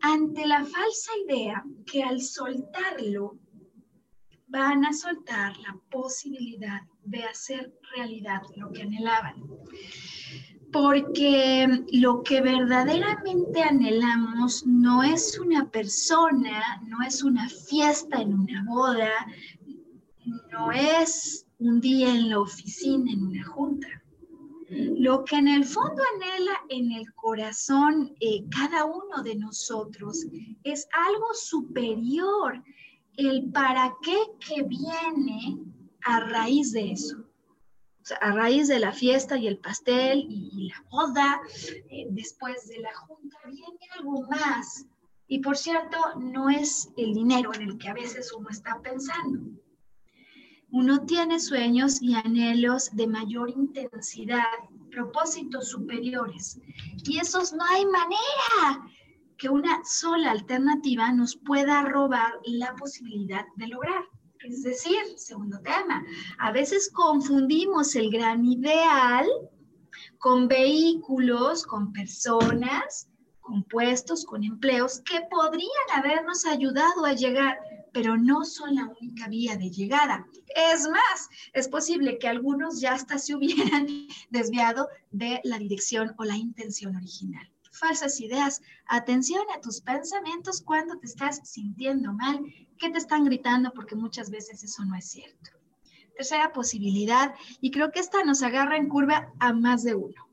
ante 0.00 0.46
la 0.46 0.64
falsa 0.64 1.12
idea 1.24 1.64
que 1.86 2.02
al 2.02 2.20
soltarlo 2.20 3.38
van 4.46 4.84
a 4.84 4.92
soltar 4.92 5.56
la 5.58 5.78
posibilidad 5.90 6.82
de 7.04 7.24
hacer 7.24 7.72
realidad 7.96 8.42
lo 8.56 8.70
que 8.70 8.82
anhelaban. 8.82 9.42
Porque 10.72 11.84
lo 11.92 12.22
que 12.22 12.40
verdaderamente 12.40 13.62
anhelamos 13.62 14.66
no 14.66 15.02
es 15.02 15.38
una 15.38 15.68
persona, 15.70 16.80
no 16.86 17.02
es 17.06 17.22
una 17.22 17.48
fiesta 17.48 18.20
en 18.22 18.32
una 18.32 18.64
boda, 18.66 19.10
no 20.50 20.72
es 20.72 21.46
un 21.58 21.80
día 21.80 22.14
en 22.14 22.30
la 22.30 22.40
oficina, 22.40 23.12
en 23.12 23.22
una 23.26 23.44
junta. 23.44 23.88
Lo 24.70 25.24
que 25.24 25.36
en 25.36 25.48
el 25.48 25.64
fondo 25.64 26.02
anhela 26.14 26.52
en 26.70 26.92
el 26.92 27.12
corazón 27.14 28.14
eh, 28.20 28.44
cada 28.50 28.86
uno 28.86 29.22
de 29.22 29.36
nosotros 29.36 30.24
es 30.64 30.88
algo 31.06 31.34
superior, 31.34 32.62
el 33.18 33.50
para 33.52 33.94
qué 34.00 34.16
que 34.40 34.62
viene 34.62 35.58
a 36.04 36.20
raíz 36.20 36.72
de 36.72 36.92
eso. 36.92 37.31
A 38.20 38.32
raíz 38.32 38.68
de 38.68 38.78
la 38.78 38.92
fiesta 38.92 39.36
y 39.36 39.46
el 39.46 39.58
pastel 39.58 40.26
y, 40.28 40.68
la 40.68 40.84
boda, 40.90 41.40
eh, 41.90 42.06
después 42.10 42.68
de 42.68 42.80
la 42.80 42.94
junta, 42.94 43.38
viene 43.46 43.78
algo 43.98 44.22
más. 44.28 44.86
Y 45.28 45.38
por 45.40 45.56
cierto, 45.56 45.98
no 46.18 46.50
es 46.50 46.90
el 46.96 47.14
dinero 47.14 47.52
en 47.54 47.62
el 47.62 47.78
que 47.78 47.88
a 47.88 47.94
veces 47.94 48.32
uno 48.32 48.48
está 48.50 48.80
pensando 48.82 49.40
uno 50.72 51.04
tiene 51.04 51.38
sueños 51.38 52.00
y 52.00 52.14
anhelos 52.14 52.96
de 52.96 53.06
mayor 53.06 53.50
intensidad, 53.50 54.42
propósitos 54.90 55.68
superiores. 55.68 56.58
Y 57.04 57.18
esos 57.18 57.52
no 57.52 57.62
hay 57.70 57.84
manera 57.84 58.90
que 59.36 59.50
una 59.50 59.84
sola 59.84 60.30
alternativa 60.30 61.12
nos 61.12 61.36
pueda 61.36 61.82
robar 61.82 62.32
la 62.46 62.74
posibilidad 62.74 63.44
de 63.56 63.66
lograr. 63.66 64.02
Es 64.44 64.62
decir, 64.62 64.98
segundo 65.16 65.60
tema, 65.60 66.04
a 66.38 66.50
veces 66.50 66.90
confundimos 66.90 67.94
el 67.94 68.10
gran 68.10 68.44
ideal 68.44 69.26
con 70.18 70.48
vehículos, 70.48 71.64
con 71.64 71.92
personas, 71.92 73.08
con 73.40 73.62
puestos, 73.64 74.24
con 74.24 74.42
empleos 74.42 75.00
que 75.00 75.20
podrían 75.30 75.68
habernos 75.94 76.44
ayudado 76.44 77.04
a 77.04 77.12
llegar, 77.12 77.58
pero 77.92 78.16
no 78.16 78.44
son 78.44 78.74
la 78.74 78.92
única 79.00 79.28
vía 79.28 79.56
de 79.56 79.70
llegada. 79.70 80.26
Es 80.56 80.88
más, 80.88 81.28
es 81.52 81.68
posible 81.68 82.18
que 82.18 82.28
algunos 82.28 82.80
ya 82.80 82.94
hasta 82.94 83.18
se 83.18 83.34
hubieran 83.34 83.86
desviado 84.30 84.88
de 85.10 85.40
la 85.44 85.58
dirección 85.58 86.14
o 86.18 86.24
la 86.24 86.36
intención 86.36 86.96
original. 86.96 87.51
Falsas 87.82 88.20
ideas. 88.20 88.62
Atención 88.86 89.42
a 89.56 89.60
tus 89.60 89.80
pensamientos 89.80 90.62
cuando 90.62 91.00
te 91.00 91.06
estás 91.06 91.40
sintiendo 91.42 92.12
mal, 92.12 92.38
que 92.78 92.90
te 92.90 92.98
están 92.98 93.24
gritando, 93.24 93.72
porque 93.74 93.96
muchas 93.96 94.30
veces 94.30 94.62
eso 94.62 94.84
no 94.84 94.94
es 94.94 95.10
cierto. 95.10 95.50
Tercera 96.16 96.52
posibilidad, 96.52 97.34
y 97.60 97.72
creo 97.72 97.90
que 97.90 97.98
esta 97.98 98.22
nos 98.22 98.44
agarra 98.44 98.76
en 98.76 98.88
curva 98.88 99.32
a 99.40 99.52
más 99.52 99.82
de 99.82 99.96
uno. 99.96 100.28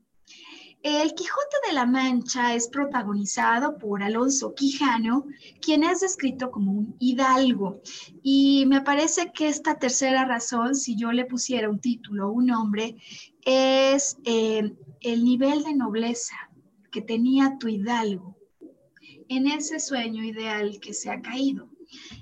El 0.83 1.15
Quijote 1.15 1.57
de 1.67 1.73
la 1.73 1.87
Mancha 1.87 2.53
es 2.53 2.67
protagonizado 2.67 3.79
por 3.79 4.03
Alonso 4.03 4.53
Quijano, 4.53 5.25
quien 5.59 5.83
es 5.83 6.01
descrito 6.01 6.51
como 6.51 6.71
un 6.71 6.95
hidalgo. 6.99 7.81
Y 8.21 8.65
me 8.67 8.81
parece 8.81 9.31
que 9.33 9.47
esta 9.47 9.79
tercera 9.79 10.23
razón, 10.23 10.75
si 10.75 10.95
yo 10.95 11.11
le 11.11 11.25
pusiera 11.25 11.67
un 11.67 11.81
título, 11.81 12.31
un 12.31 12.45
nombre, 12.45 12.95
es 13.43 14.19
eh, 14.23 14.71
el 15.01 15.23
nivel 15.23 15.63
de 15.63 15.73
nobleza 15.73 16.48
que 16.91 17.01
tenía 17.01 17.57
tu 17.59 17.67
hidalgo 17.67 18.37
en 19.27 19.47
ese 19.47 19.79
sueño 19.79 20.23
ideal 20.23 20.79
que 20.81 20.93
se 20.93 21.09
ha 21.09 21.21
caído. 21.21 21.69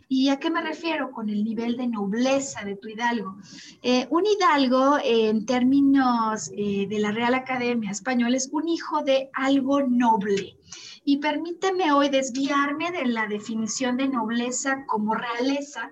¿Y 0.07 0.29
a 0.29 0.39
qué 0.39 0.49
me 0.49 0.61
refiero 0.61 1.11
con 1.11 1.29
el 1.29 1.43
nivel 1.43 1.75
de 1.75 1.87
nobleza 1.87 2.63
de 2.63 2.75
tu 2.75 2.87
hidalgo? 2.87 3.35
Eh, 3.81 4.07
un 4.09 4.23
hidalgo, 4.25 4.97
en 5.03 5.45
términos 5.45 6.49
eh, 6.55 6.87
de 6.87 6.99
la 6.99 7.11
Real 7.11 7.33
Academia 7.33 7.91
Española, 7.91 8.37
es 8.37 8.49
un 8.51 8.69
hijo 8.69 9.03
de 9.03 9.29
algo 9.33 9.81
noble. 9.81 10.57
Y 11.03 11.17
permíteme 11.17 11.91
hoy 11.91 12.09
desviarme 12.09 12.91
de 12.91 13.05
la 13.05 13.27
definición 13.27 13.97
de 13.97 14.09
nobleza 14.09 14.85
como 14.87 15.13
realeza 15.15 15.91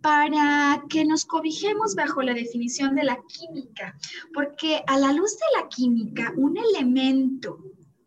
para 0.00 0.82
que 0.88 1.04
nos 1.04 1.24
cobijemos 1.24 1.94
bajo 1.94 2.22
la 2.22 2.34
definición 2.34 2.94
de 2.96 3.04
la 3.04 3.18
química, 3.28 3.96
porque 4.34 4.82
a 4.86 4.98
la 4.98 5.12
luz 5.12 5.36
de 5.36 5.60
la 5.60 5.68
química, 5.68 6.32
un 6.36 6.56
elemento 6.56 7.58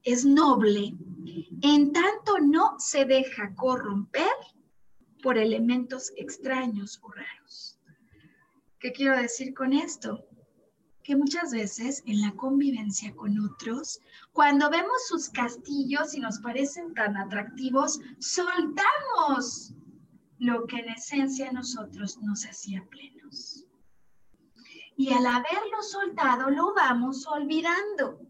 es 0.04 0.26
noble 0.26 0.95
en 1.62 1.91
tanto 1.91 2.39
no 2.39 2.76
se 2.80 3.06
deja 3.06 3.54
corromper 3.56 4.32
por 5.22 5.38
elementos 5.38 6.12
extraños 6.16 7.00
o 7.04 7.12
raros. 7.12 7.80
¿Qué 8.80 8.93
quiero 8.93 9.18
decir 9.18 9.54
con 9.54 9.74
esto? 9.74 10.26
Que 11.04 11.16
muchas 11.16 11.52
veces 11.52 12.02
en 12.06 12.22
la 12.22 12.32
convivencia 12.36 13.14
con 13.16 13.38
otros, 13.39 14.00
cuando 14.32 14.70
vemos 14.70 15.08
sus 15.08 15.30
castillos 15.30 16.14
y 16.14 16.20
nos 16.20 16.39
parecen 16.39 16.93
tan 16.93 17.18
atractivos, 17.18 18.00
soltamos 18.20 19.74
lo 20.38 20.66
que 20.66 20.78
en 20.78 20.89
esencia 20.89 21.50
a 21.50 21.54
nosotros 21.54 22.18
nos 22.22 22.45
hacía 22.45 22.86
plenos. 22.89 23.66
Y 24.95 25.12
al 25.12 25.26
haberlo 25.26 25.82
soltado, 25.82 26.50
lo 26.50 26.74
vamos 26.74 27.28
olvidando. 27.28 28.22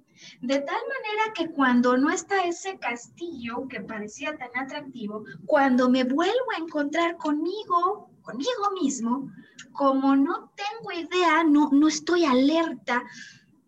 De 0.42 0.60
tal 0.60 0.82
manera 0.88 1.34
que 1.34 1.52
cuando 1.52 1.98
no 1.98 2.10
está 2.10 2.44
ese 2.44 2.78
castillo 2.80 3.68
que 3.68 3.82
parecía 3.82 4.38
tan 4.38 4.50
atractivo, 4.56 5.24
cuando 5.46 5.90
me 5.90 6.04
vuelvo 6.04 6.52
a 6.56 6.60
encontrar 6.60 7.18
conmigo, 7.18 8.10
conmigo 8.22 8.72
mismo, 8.82 9.32
como 9.72 10.16
no 10.16 10.52
tengo 10.56 10.92
idea, 10.92 11.44
no, 11.44 11.70
no 11.72 11.88
estoy 11.88 12.26
alerta 12.26 13.04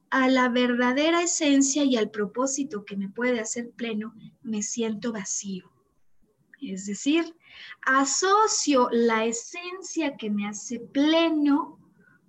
a 0.09 0.27
la 0.27 0.49
verdadera 0.49 1.23
esencia 1.23 1.83
y 1.83 1.95
al 1.95 2.11
propósito 2.11 2.83
que 2.83 2.97
me 2.97 3.09
puede 3.09 3.39
hacer 3.39 3.71
pleno, 3.71 4.13
me 4.41 4.61
siento 4.61 5.13
vacío. 5.13 5.71
Es 6.61 6.85
decir, 6.85 7.35
asocio 7.85 8.89
la 8.91 9.25
esencia 9.25 10.15
que 10.17 10.29
me 10.29 10.47
hace 10.47 10.79
pleno 10.79 11.79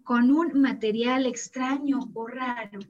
con 0.04 0.30
un 0.30 0.60
material 0.60 1.26
extraño 1.26 2.10
o 2.14 2.26
raro 2.26 2.80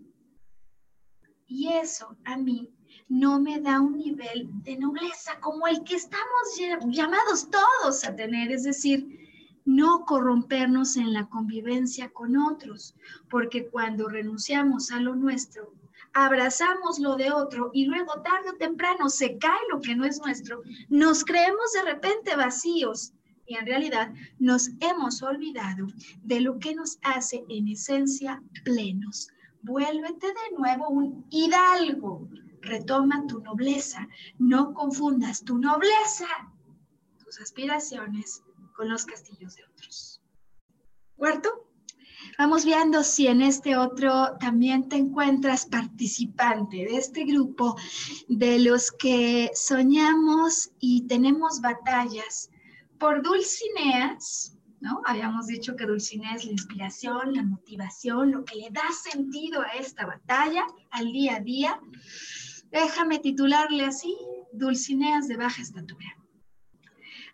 y 1.53 1.68
eso 1.68 2.16
a 2.24 2.38
mí 2.38 2.70
no 3.09 3.38
me 3.38 3.61
da 3.61 3.78
un 3.78 3.98
nivel 3.98 4.48
de 4.62 4.78
nobleza 4.78 5.38
como 5.40 5.66
el 5.66 5.84
que 5.84 5.96
estamos 5.96 6.57
llamados 6.86 7.50
todos 7.50 8.05
a 8.05 8.16
tener, 8.16 8.50
es 8.50 8.64
decir, 8.64 9.07
no 9.66 10.07
corrompernos 10.07 10.96
en 10.96 11.12
la 11.12 11.28
convivencia 11.28 12.11
con 12.11 12.38
otros, 12.38 12.94
porque 13.28 13.66
cuando 13.66 14.09
renunciamos 14.09 14.90
a 14.90 14.98
lo 14.98 15.14
nuestro, 15.14 15.74
abrazamos 16.14 16.98
lo 16.98 17.16
de 17.16 17.30
otro 17.30 17.70
y 17.74 17.84
luego 17.84 18.22
tarde 18.22 18.50
o 18.50 18.57
temprano 18.57 19.11
se 19.11 19.36
cae 19.36 19.61
lo 19.70 19.80
que 19.82 19.94
no 19.94 20.07
es 20.07 20.20
nuestro, 20.20 20.62
nos 20.88 21.22
creemos 21.22 21.72
de 21.74 21.92
repente 21.92 22.34
vacíos 22.34 23.12
y 23.46 23.57
en 23.57 23.66
realidad 23.66 24.11
nos 24.38 24.70
hemos 24.80 25.22
olvidado 25.22 25.86
de 26.22 26.40
lo 26.40 26.59
que 26.59 26.74
nos 26.74 26.98
hace 27.03 27.44
en 27.50 27.68
esencia 27.68 28.42
plenos, 28.64 29.28
vuélvete 29.62 30.26
de 30.26 30.56
nuevo 30.58 30.88
un 30.88 31.26
hidalgo. 31.30 32.28
Retoma 32.60 33.26
tu 33.26 33.40
nobleza. 33.40 34.06
No 34.38 34.72
confundas 34.72 35.42
tu 35.44 35.58
nobleza, 35.58 36.28
tus 37.18 37.40
aspiraciones 37.40 38.42
con 38.76 38.88
los 38.88 39.04
castillos 39.04 39.56
de 39.56 39.64
otros. 39.64 40.22
Cuarto, 41.16 41.72
Vamos 42.38 42.64
viendo 42.64 43.02
si 43.02 43.26
en 43.26 43.42
este 43.42 43.76
otro 43.76 44.36
también 44.38 44.88
te 44.88 44.96
encuentras 44.96 45.66
participante 45.66 46.76
de 46.78 46.96
este 46.96 47.24
grupo 47.24 47.76
de 48.28 48.58
los 48.60 48.90
que 48.90 49.50
soñamos 49.54 50.70
y 50.78 51.06
tenemos 51.06 51.60
batallas 51.60 52.50
por 52.98 53.22
Dulcineas, 53.22 54.56
¿no? 54.83 55.01
Habíamos 55.07 55.47
dicho 55.47 55.76
que 55.76 55.87
Dulcinea 55.87 56.35
es 56.35 56.45
la 56.45 56.51
inspiración, 56.51 57.35
la 57.35 57.45
motivación, 57.45 58.33
lo 58.33 58.45
que 58.45 58.57
le 58.57 58.70
da 58.70 58.83
sentido 58.91 59.62
a 59.62 59.68
esta 59.78 60.05
batalla, 60.07 60.66
al 60.91 61.12
día 61.12 61.37
a 61.37 61.41
día. 61.41 61.80
Déjame 62.72 63.20
titularle 63.20 63.85
así, 63.85 64.16
Dulcineas 64.53 65.28
de 65.28 65.37
baja 65.37 65.62
estatura. 65.62 66.09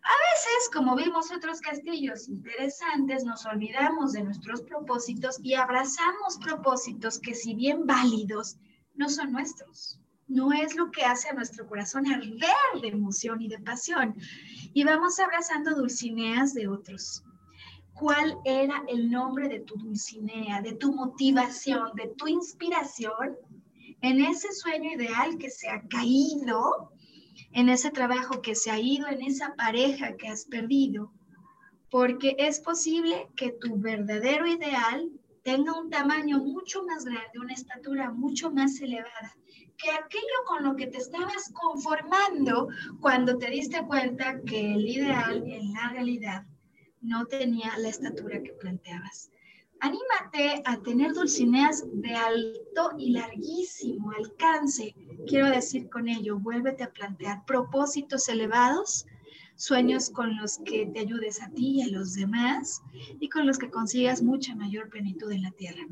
A 0.02 0.16
veces, 0.28 0.70
como 0.74 0.94
vimos 0.94 1.32
otros 1.32 1.60
castillos 1.60 2.28
interesantes, 2.28 3.24
nos 3.24 3.46
olvidamos 3.46 4.12
de 4.12 4.24
nuestros 4.24 4.60
propósitos 4.62 5.38
y 5.42 5.54
abrazamos 5.54 6.36
propósitos 6.42 7.18
que 7.18 7.34
si 7.34 7.54
bien 7.54 7.86
válidos, 7.86 8.58
no 8.94 9.08
son 9.08 9.32
nuestros. 9.32 9.98
No 10.26 10.52
es 10.52 10.76
lo 10.76 10.90
que 10.90 11.04
hace 11.04 11.30
a 11.30 11.34
nuestro 11.34 11.66
corazón 11.66 12.06
arder 12.06 12.82
de 12.82 12.88
emoción 12.88 13.40
y 13.40 13.48
de 13.48 13.58
pasión. 13.58 14.14
Y 14.74 14.84
vamos 14.84 15.18
abrazando 15.18 15.74
dulcineas 15.74 16.52
de 16.52 16.68
otros. 16.68 17.24
¿Cuál 17.98 18.38
era 18.44 18.84
el 18.88 19.10
nombre 19.10 19.48
de 19.48 19.60
tu 19.60 19.76
dulcinea, 19.76 20.62
de 20.62 20.74
tu 20.74 20.92
motivación, 20.92 21.90
de 21.96 22.08
tu 22.16 22.28
inspiración 22.28 23.36
en 24.00 24.24
ese 24.24 24.52
sueño 24.52 24.92
ideal 24.92 25.36
que 25.36 25.50
se 25.50 25.68
ha 25.68 25.82
caído 25.88 26.92
en 27.52 27.68
ese 27.68 27.90
trabajo 27.90 28.40
que 28.40 28.54
se 28.54 28.70
ha 28.70 28.78
ido, 28.78 29.08
en 29.08 29.22
esa 29.22 29.54
pareja 29.56 30.16
que 30.16 30.28
has 30.28 30.44
perdido, 30.44 31.12
porque 31.90 32.36
es 32.38 32.60
posible 32.60 33.28
que 33.34 33.52
tu 33.52 33.76
verdadero 33.78 34.46
ideal 34.46 35.10
tenga 35.42 35.78
un 35.80 35.90
tamaño 35.90 36.38
mucho 36.38 36.84
más 36.84 37.04
grande, 37.04 37.40
una 37.40 37.54
estatura 37.54 38.10
mucho 38.10 38.50
más 38.50 38.80
elevada 38.80 39.34
que 39.76 39.90
aquello 39.90 40.44
con 40.46 40.64
lo 40.64 40.76
que 40.76 40.88
te 40.88 40.98
estabas 40.98 41.52
conformando 41.52 42.68
cuando 43.00 43.38
te 43.38 43.48
diste 43.50 43.84
cuenta 43.86 44.40
que 44.42 44.74
el 44.74 44.86
ideal 44.88 45.42
en 45.46 45.72
la 45.72 45.88
realidad 45.90 46.44
no 47.00 47.26
tenía 47.26 47.76
la 47.78 47.88
estatura 47.88 48.42
que 48.42 48.52
planteabas. 48.52 49.30
Anímate 49.80 50.62
a 50.64 50.76
tener 50.82 51.12
dulcineas 51.14 51.84
de 51.92 52.14
alto 52.14 52.90
y 52.98 53.10
larguísimo 53.12 54.10
alcance. 54.10 54.94
Quiero 55.28 55.48
decir 55.50 55.88
con 55.88 56.08
ello, 56.08 56.38
vuélvete 56.38 56.82
a 56.82 56.90
plantear 56.90 57.44
propósitos 57.46 58.28
elevados, 58.28 59.06
sueños 59.54 60.10
con 60.10 60.36
los 60.36 60.58
que 60.58 60.86
te 60.86 61.00
ayudes 61.00 61.40
a 61.42 61.50
ti 61.50 61.76
y 61.76 61.82
a 61.82 61.88
los 61.88 62.14
demás 62.14 62.82
y 63.20 63.28
con 63.28 63.46
los 63.46 63.58
que 63.58 63.70
consigas 63.70 64.22
mucha 64.22 64.54
mayor 64.56 64.88
plenitud 64.88 65.30
en 65.30 65.42
la 65.42 65.52
tierra. 65.52 65.86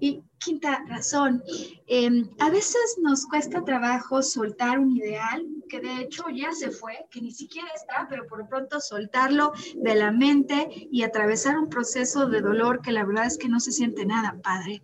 Y 0.00 0.22
quinta 0.38 0.84
razón, 0.86 1.42
em, 1.86 2.28
a 2.38 2.50
veces 2.50 2.98
nos 3.02 3.26
cuesta 3.26 3.64
trabajo 3.64 4.22
soltar 4.22 4.78
un 4.78 4.90
ideal 4.90 5.46
que 5.70 5.80
de 5.80 6.00
hecho 6.00 6.24
ya 6.34 6.52
se 6.52 6.70
fue, 6.70 7.06
que 7.10 7.20
ni 7.20 7.30
siquiera 7.30 7.68
está, 7.74 8.06
pero 8.10 8.26
por 8.26 8.46
pronto 8.48 8.80
soltarlo 8.80 9.52
de 9.76 9.94
la 9.94 10.10
mente 10.10 10.68
y 10.90 11.02
atravesar 11.02 11.56
un 11.56 11.70
proceso 11.70 12.26
de 12.26 12.40
dolor 12.40 12.82
que 12.82 12.92
la 12.92 13.04
verdad 13.04 13.26
es 13.26 13.38
que 13.38 13.48
no 13.48 13.60
se 13.60 13.72
siente 13.72 14.04
nada 14.04 14.38
padre, 14.42 14.82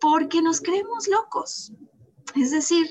porque 0.00 0.42
nos 0.42 0.60
creemos 0.60 1.08
locos. 1.08 1.72
Es 2.34 2.50
decir, 2.50 2.86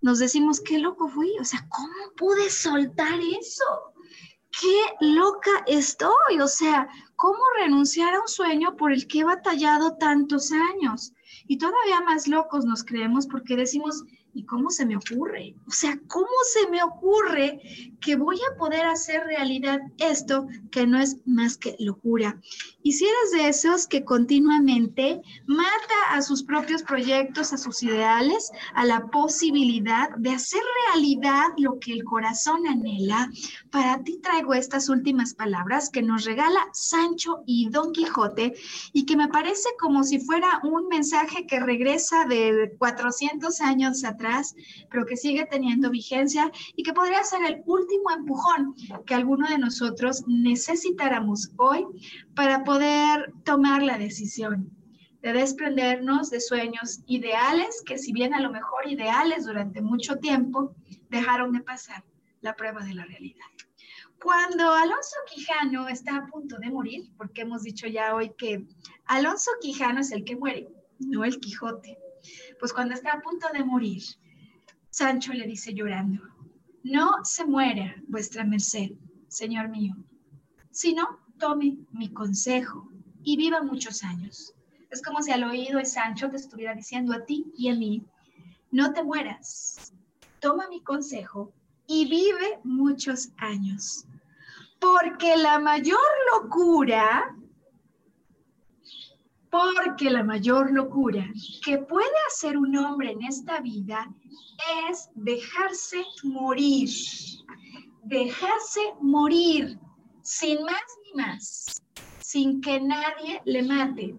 nos 0.00 0.18
decimos, 0.18 0.60
qué 0.60 0.78
loco 0.78 1.08
fui, 1.08 1.30
o 1.40 1.44
sea, 1.44 1.66
¿cómo 1.70 2.12
pude 2.16 2.50
soltar 2.50 3.20
eso? 3.40 3.94
Qué 4.60 5.06
loca 5.06 5.64
estoy, 5.66 6.40
o 6.40 6.48
sea, 6.48 6.88
¿Cómo 7.22 7.38
renunciar 7.56 8.14
a 8.14 8.20
un 8.20 8.26
sueño 8.26 8.74
por 8.74 8.92
el 8.92 9.06
que 9.06 9.20
he 9.20 9.24
batallado 9.24 9.96
tantos 9.96 10.50
años? 10.50 11.12
Y 11.46 11.56
todavía 11.56 12.00
más 12.00 12.26
locos 12.26 12.64
nos 12.64 12.82
creemos 12.82 13.28
porque 13.28 13.54
decimos, 13.54 14.02
¿Y 14.34 14.46
cómo 14.46 14.70
se 14.70 14.86
me 14.86 14.96
ocurre? 14.96 15.54
O 15.66 15.70
sea, 15.70 15.98
¿cómo 16.08 16.26
se 16.52 16.70
me 16.70 16.82
ocurre 16.82 17.60
que 18.00 18.16
voy 18.16 18.36
a 18.36 18.56
poder 18.56 18.86
hacer 18.86 19.24
realidad 19.24 19.80
esto 19.98 20.46
que 20.70 20.86
no 20.86 20.98
es 20.98 21.18
más 21.26 21.58
que 21.58 21.76
locura? 21.78 22.40
Y 22.82 22.92
si 22.92 23.04
eres 23.04 23.32
de 23.32 23.48
esos 23.50 23.86
que 23.86 24.04
continuamente 24.04 25.20
mata 25.46 25.94
a 26.10 26.22
sus 26.22 26.42
propios 26.42 26.82
proyectos, 26.82 27.52
a 27.52 27.58
sus 27.58 27.82
ideales, 27.82 28.50
a 28.74 28.86
la 28.86 29.06
posibilidad 29.08 30.08
de 30.16 30.30
hacer 30.30 30.62
realidad 30.88 31.48
lo 31.58 31.78
que 31.78 31.92
el 31.92 32.02
corazón 32.04 32.66
anhela, 32.66 33.30
para 33.70 34.02
ti 34.02 34.18
traigo 34.22 34.54
estas 34.54 34.88
últimas 34.88 35.34
palabras 35.34 35.90
que 35.90 36.02
nos 36.02 36.24
regala 36.24 36.68
Sancho 36.72 37.42
y 37.46 37.68
Don 37.68 37.92
Quijote 37.92 38.54
y 38.94 39.04
que 39.04 39.16
me 39.16 39.28
parece 39.28 39.68
como 39.78 40.04
si 40.04 40.20
fuera 40.20 40.60
un 40.64 40.88
mensaje 40.88 41.46
que 41.46 41.60
regresa 41.60 42.24
de 42.24 42.74
400 42.78 43.60
años 43.60 44.02
atrás 44.04 44.21
pero 44.90 45.06
que 45.06 45.16
sigue 45.16 45.46
teniendo 45.46 45.90
vigencia 45.90 46.50
y 46.76 46.82
que 46.82 46.92
podría 46.92 47.22
ser 47.24 47.44
el 47.44 47.62
último 47.66 48.10
empujón 48.10 48.74
que 49.06 49.14
alguno 49.14 49.48
de 49.48 49.58
nosotros 49.58 50.24
necesitáramos 50.26 51.50
hoy 51.56 51.86
para 52.34 52.64
poder 52.64 53.32
tomar 53.44 53.82
la 53.82 53.98
decisión 53.98 54.70
de 55.22 55.32
desprendernos 55.32 56.30
de 56.30 56.40
sueños 56.40 57.00
ideales 57.06 57.82
que 57.86 57.96
si 57.96 58.12
bien 58.12 58.34
a 58.34 58.40
lo 58.40 58.50
mejor 58.50 58.88
ideales 58.88 59.46
durante 59.46 59.80
mucho 59.80 60.16
tiempo, 60.16 60.74
dejaron 61.10 61.52
de 61.52 61.60
pasar 61.60 62.02
la 62.40 62.54
prueba 62.54 62.84
de 62.84 62.94
la 62.94 63.04
realidad. 63.04 63.46
Cuando 64.20 64.72
Alonso 64.72 65.16
Quijano 65.32 65.88
está 65.88 66.16
a 66.16 66.26
punto 66.26 66.56
de 66.58 66.70
morir, 66.70 67.10
porque 67.16 67.42
hemos 67.42 67.62
dicho 67.62 67.86
ya 67.86 68.14
hoy 68.14 68.32
que 68.36 68.66
Alonso 69.06 69.50
Quijano 69.60 70.00
es 70.00 70.12
el 70.12 70.24
que 70.24 70.36
muere, 70.36 70.68
no 70.98 71.24
el 71.24 71.40
Quijote, 71.40 71.98
pues 72.58 72.72
cuando 72.72 72.94
está 72.94 73.12
a 73.12 73.20
punto 73.20 73.46
de 73.52 73.64
morir, 73.64 74.02
Sancho 74.90 75.32
le 75.32 75.46
dice 75.46 75.74
llorando, 75.74 76.22
no 76.82 77.24
se 77.24 77.44
muera 77.46 77.94
vuestra 78.08 78.44
merced, 78.44 78.90
señor 79.28 79.68
mío, 79.68 79.94
sino 80.70 81.20
tome 81.38 81.78
mi 81.92 82.12
consejo 82.12 82.88
y 83.22 83.36
viva 83.36 83.62
muchos 83.62 84.02
años. 84.04 84.54
Es 84.90 85.02
como 85.02 85.22
si 85.22 85.30
al 85.30 85.44
oído 85.44 85.78
de 85.78 85.86
Sancho 85.86 86.28
te 86.28 86.36
estuviera 86.36 86.74
diciendo 86.74 87.14
a 87.14 87.24
ti 87.24 87.46
y 87.56 87.68
a 87.68 87.74
mí, 87.74 88.04
no 88.70 88.92
te 88.92 89.02
mueras, 89.02 89.92
toma 90.40 90.68
mi 90.68 90.82
consejo 90.82 91.52
y 91.86 92.08
vive 92.08 92.60
muchos 92.64 93.30
años. 93.38 94.04
Porque 94.80 95.36
la 95.36 95.58
mayor 95.58 95.98
locura 96.34 97.36
porque 99.52 100.08
la 100.08 100.24
mayor 100.24 100.72
locura 100.72 101.28
que 101.62 101.76
puede 101.76 102.16
hacer 102.26 102.56
un 102.56 102.74
hombre 102.74 103.10
en 103.10 103.22
esta 103.22 103.60
vida 103.60 104.10
es 104.88 105.10
dejarse 105.14 106.02
morir, 106.22 106.88
dejarse 108.02 108.80
morir 109.02 109.78
sin 110.22 110.64
más 110.64 110.82
ni 111.04 111.22
más, 111.22 111.82
sin 112.20 112.62
que 112.62 112.80
nadie 112.80 113.42
le 113.44 113.62
mate. 113.62 114.16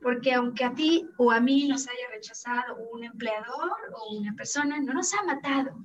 Porque 0.00 0.32
aunque 0.32 0.64
a 0.64 0.72
ti 0.72 1.04
o 1.18 1.32
a 1.32 1.40
mí 1.40 1.66
nos 1.66 1.88
haya 1.88 2.08
rechazado 2.12 2.76
un 2.92 3.02
empleador 3.02 3.72
o 3.92 4.16
una 4.16 4.34
persona, 4.34 4.80
no 4.80 4.92
nos 4.92 5.12
ha 5.14 5.24
matado, 5.24 5.76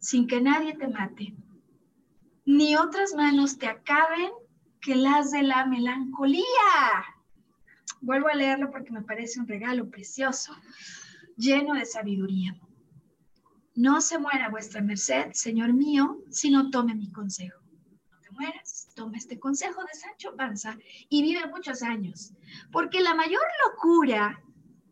sin 0.00 0.26
que 0.26 0.40
nadie 0.40 0.76
te 0.76 0.88
mate, 0.88 1.32
ni 2.44 2.74
otras 2.74 3.14
manos 3.14 3.56
te 3.56 3.68
acaben 3.68 4.32
que 4.80 4.96
las 4.96 5.30
de 5.30 5.44
la 5.44 5.64
melancolía. 5.66 6.44
Vuelvo 8.00 8.28
a 8.28 8.34
leerlo 8.34 8.70
porque 8.70 8.92
me 8.92 9.02
parece 9.02 9.40
un 9.40 9.46
regalo 9.46 9.88
precioso, 9.90 10.56
lleno 11.36 11.74
de 11.74 11.84
sabiduría. 11.84 12.58
No 13.74 14.00
se 14.00 14.18
muera 14.18 14.48
vuestra 14.48 14.80
merced, 14.80 15.32
Señor 15.32 15.72
mío, 15.72 16.18
si 16.30 16.50
no 16.50 16.70
tome 16.70 16.94
mi 16.94 17.12
consejo. 17.12 17.60
No 18.10 18.20
te 18.20 18.30
mueras, 18.30 18.88
toma 18.94 19.18
este 19.18 19.38
consejo 19.38 19.82
de 19.82 19.98
Sancho 19.98 20.34
Panza 20.34 20.78
y 21.08 21.22
vive 21.22 21.46
muchos 21.48 21.82
años, 21.82 22.32
porque 22.72 23.00
la 23.00 23.14
mayor 23.14 23.42
locura 23.66 24.42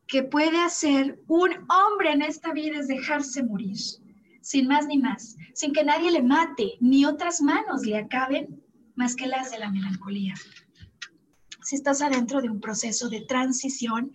que 0.06 0.22
puede 0.22 0.61
hacer 0.61 1.18
un 1.28 1.50
hombre 1.70 2.12
en 2.12 2.22
esta 2.22 2.52
vida 2.52 2.78
es 2.78 2.88
dejarse 2.88 3.42
morir, 3.42 3.76
sin 4.42 4.68
más 4.68 4.86
ni 4.86 4.98
más, 4.98 5.36
sin 5.54 5.72
que 5.72 5.84
nadie 5.84 6.11
le 6.11 6.22
mate, 6.22 6.76
ni 6.80 7.04
otras 7.04 7.40
manos 7.40 7.84
le 7.86 7.98
acaben 7.98 8.62
más 8.96 9.16
que 9.16 9.26
las 9.26 9.50
de 9.50 9.59
la 9.59 9.70
melancolía 9.70 10.34
si 11.68 11.76
estás 11.76 12.00
adentro 12.00 12.40
de 12.40 12.48
un 12.48 12.60
proceso 12.60 13.10
de 13.10 13.20
transición, 13.20 14.10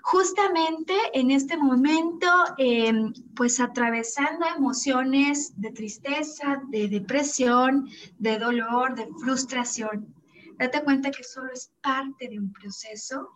justamente 0.00 0.94
en 1.12 1.32
este 1.32 1.56
momento, 1.56 2.28
em, 2.56 3.12
pues 3.34 3.58
atravesando 3.58 4.46
emociones 4.46 5.60
de 5.60 5.72
tristeza, 5.72 6.62
de 6.68 6.86
depresión, 6.86 7.88
de 8.20 8.38
dolor, 8.38 8.94
de 8.94 9.08
frustración. 9.20 10.14
Date 10.56 10.84
cuenta 10.84 11.10
que 11.10 11.24
solo 11.24 11.52
es 11.52 11.72
parte 11.82 12.28
de 12.28 12.38
un 12.38 12.52
proceso, 12.52 13.28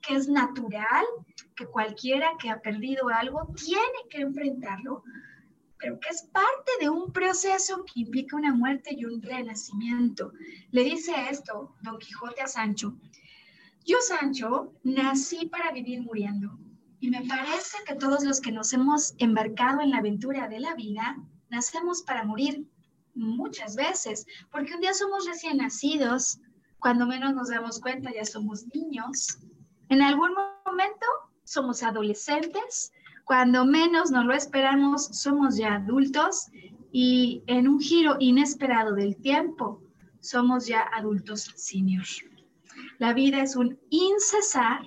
que 0.00 0.16
es 0.16 0.26
natural, 0.26 1.04
que 1.54 1.66
cualquiera 1.66 2.30
que 2.40 2.48
ha 2.48 2.62
perdido 2.62 3.10
algo 3.10 3.52
tiene 3.62 4.00
que 4.08 4.22
enfrentarlo, 4.22 5.02
pero 5.78 5.98
que 6.00 6.08
es 6.08 6.22
parte 6.32 6.72
de 6.80 6.88
un 6.88 7.12
proceso 7.12 7.84
que 7.84 8.00
implica 8.00 8.36
una 8.36 8.54
muerte 8.54 8.94
y 8.96 9.04
un 9.04 9.20
renacimiento. 9.22 10.32
Le 10.70 10.84
dice 10.84 11.12
esto 11.30 11.74
Don 11.82 11.98
Quijote 11.98 12.42
a 12.42 12.48
Sancho. 12.48 12.96
Yo, 13.84 13.98
Sancho, 14.00 14.72
nací 14.82 15.46
para 15.46 15.70
vivir 15.72 16.02
muriendo. 16.02 16.58
Y 16.98 17.10
me 17.10 17.22
parece 17.26 17.76
que 17.86 17.94
todos 17.94 18.24
los 18.24 18.40
que 18.40 18.50
nos 18.50 18.72
hemos 18.72 19.14
embarcado 19.18 19.80
en 19.80 19.90
la 19.90 19.98
aventura 19.98 20.48
de 20.48 20.60
la 20.60 20.74
vida, 20.74 21.16
nacemos 21.50 22.02
para 22.02 22.24
morir 22.24 22.66
muchas 23.14 23.76
veces, 23.76 24.26
porque 24.50 24.74
un 24.74 24.80
día 24.80 24.94
somos 24.94 25.26
recién 25.26 25.58
nacidos, 25.58 26.40
cuando 26.78 27.06
menos 27.06 27.34
nos 27.34 27.48
damos 27.48 27.80
cuenta 27.80 28.12
ya 28.12 28.24
somos 28.24 28.66
niños, 28.74 29.38
en 29.88 30.02
algún 30.02 30.32
momento 30.64 31.06
somos 31.44 31.82
adolescentes, 31.82 32.92
cuando 33.26 33.66
menos 33.66 34.12
nos 34.12 34.24
lo 34.24 34.34
esperamos 34.34 35.06
somos 35.06 35.56
ya 35.56 35.74
adultos 35.74 36.46
y 36.92 37.42
en 37.48 37.66
un 37.66 37.80
giro 37.80 38.16
inesperado 38.20 38.94
del 38.94 39.16
tiempo 39.16 39.82
somos 40.20 40.68
ya 40.68 40.82
adultos 40.94 41.52
seniors. 41.56 42.22
La 42.98 43.12
vida 43.12 43.42
es 43.42 43.56
un 43.56 43.78
incesar, 43.90 44.80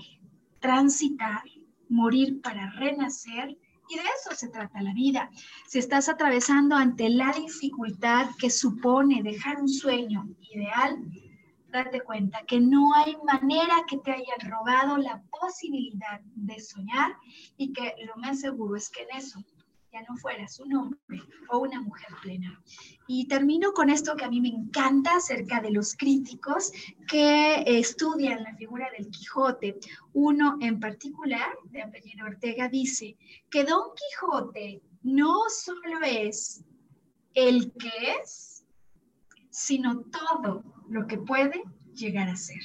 transitar, 0.61 1.43
morir 1.89 2.39
para 2.41 2.71
renacer 2.71 3.57
y 3.89 3.95
de 3.95 4.03
eso 4.03 4.33
se 4.33 4.47
trata 4.47 4.81
la 4.83 4.93
vida. 4.93 5.29
Si 5.67 5.79
estás 5.79 6.07
atravesando 6.07 6.77
ante 6.77 7.09
la 7.09 7.33
dificultad 7.33 8.27
que 8.39 8.49
supone 8.49 9.21
dejar 9.21 9.59
un 9.59 9.67
sueño 9.67 10.29
ideal, 10.49 10.97
date 11.71 12.01
cuenta 12.01 12.43
que 12.45 12.59
no 12.59 12.93
hay 12.93 13.15
manera 13.23 13.83
que 13.87 13.97
te 13.97 14.11
hayan 14.11 14.49
robado 14.49 14.97
la 14.97 15.21
posibilidad 15.39 16.21
de 16.35 16.59
soñar 16.59 17.15
y 17.57 17.73
que 17.73 17.95
lo 18.05 18.15
más 18.17 18.41
seguro 18.41 18.75
es 18.75 18.89
que 18.89 19.03
en 19.03 19.17
eso 19.17 19.43
ya 19.91 20.01
no 20.07 20.15
fueras 20.17 20.59
un 20.59 20.75
hombre 20.75 21.21
o 21.49 21.59
una 21.59 21.81
mujer 21.81 22.09
plena. 22.21 22.61
Y 23.07 23.27
termino 23.27 23.71
con 23.73 23.89
esto 23.89 24.15
que 24.15 24.25
a 24.25 24.29
mí 24.29 24.39
me 24.39 24.49
encanta 24.49 25.15
acerca 25.15 25.61
de 25.61 25.71
los 25.71 25.95
críticos 25.95 26.71
que 27.07 27.63
estudian 27.65 28.43
la 28.43 28.55
figura 28.55 28.87
del 28.95 29.09
Quijote. 29.09 29.79
Uno 30.13 30.57
en 30.61 30.79
particular, 30.79 31.57
de 31.71 31.81
apellido 31.81 32.27
Ortega, 32.27 32.69
dice 32.69 33.17
que 33.49 33.63
Don 33.63 33.89
Quijote 33.95 34.81
no 35.01 35.35
solo 35.49 35.99
es 36.05 36.63
el 37.33 37.71
que 37.73 37.91
es, 38.21 38.58
sino 39.59 40.03
todo 40.03 40.63
lo 40.87 41.05
que 41.05 41.17
puede 41.17 41.61
llegar 41.93 42.29
a 42.29 42.37
ser. 42.37 42.63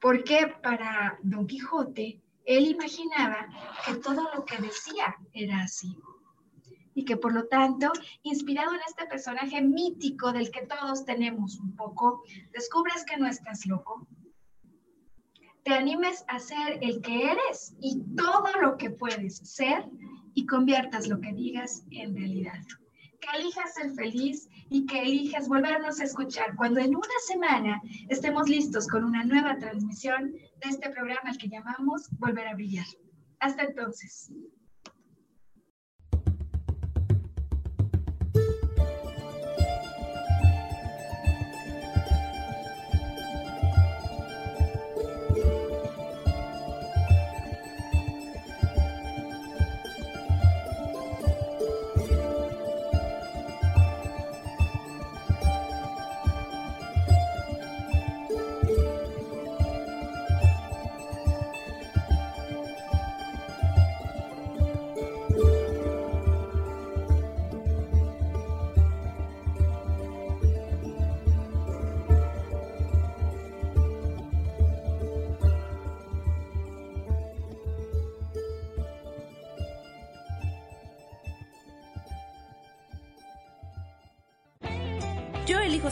Porque 0.00 0.52
para 0.60 1.18
Don 1.22 1.46
Quijote, 1.46 2.20
él 2.44 2.66
imaginaba 2.66 3.46
que 3.86 3.94
todo 3.94 4.28
lo 4.34 4.44
que 4.44 4.56
decía 4.56 5.16
era 5.32 5.62
así. 5.62 5.96
Y 6.94 7.04
que 7.04 7.16
por 7.16 7.32
lo 7.32 7.46
tanto, 7.46 7.92
inspirado 8.24 8.74
en 8.74 8.80
este 8.88 9.06
personaje 9.06 9.62
mítico 9.62 10.32
del 10.32 10.50
que 10.50 10.66
todos 10.66 11.04
tenemos 11.04 11.60
un 11.60 11.76
poco, 11.76 12.24
descubres 12.52 13.04
que 13.04 13.16
no 13.16 13.28
estás 13.28 13.66
loco, 13.66 14.08
te 15.62 15.74
animes 15.74 16.24
a 16.26 16.40
ser 16.40 16.80
el 16.82 17.00
que 17.02 17.30
eres 17.30 17.76
y 17.80 18.02
todo 18.16 18.48
lo 18.60 18.76
que 18.76 18.90
puedes 18.90 19.36
ser 19.36 19.88
y 20.34 20.44
conviertas 20.46 21.06
lo 21.06 21.20
que 21.20 21.32
digas 21.32 21.84
en 21.92 22.16
realidad 22.16 22.64
que 23.20 23.38
elijas 23.38 23.74
ser 23.74 23.92
feliz 23.92 24.48
y 24.70 24.86
que 24.86 25.00
elijas 25.02 25.48
volvernos 25.48 26.00
a 26.00 26.04
escuchar 26.04 26.56
cuando 26.56 26.80
en 26.80 26.94
una 26.94 27.18
semana 27.26 27.80
estemos 28.08 28.48
listos 28.48 28.86
con 28.88 29.04
una 29.04 29.24
nueva 29.24 29.56
transmisión 29.58 30.32
de 30.32 30.68
este 30.68 30.90
programa 30.90 31.30
al 31.30 31.38
que 31.38 31.48
llamamos 31.48 32.08
Volver 32.18 32.48
a 32.48 32.54
Brillar. 32.54 32.86
Hasta 33.40 33.64
entonces. 33.64 34.30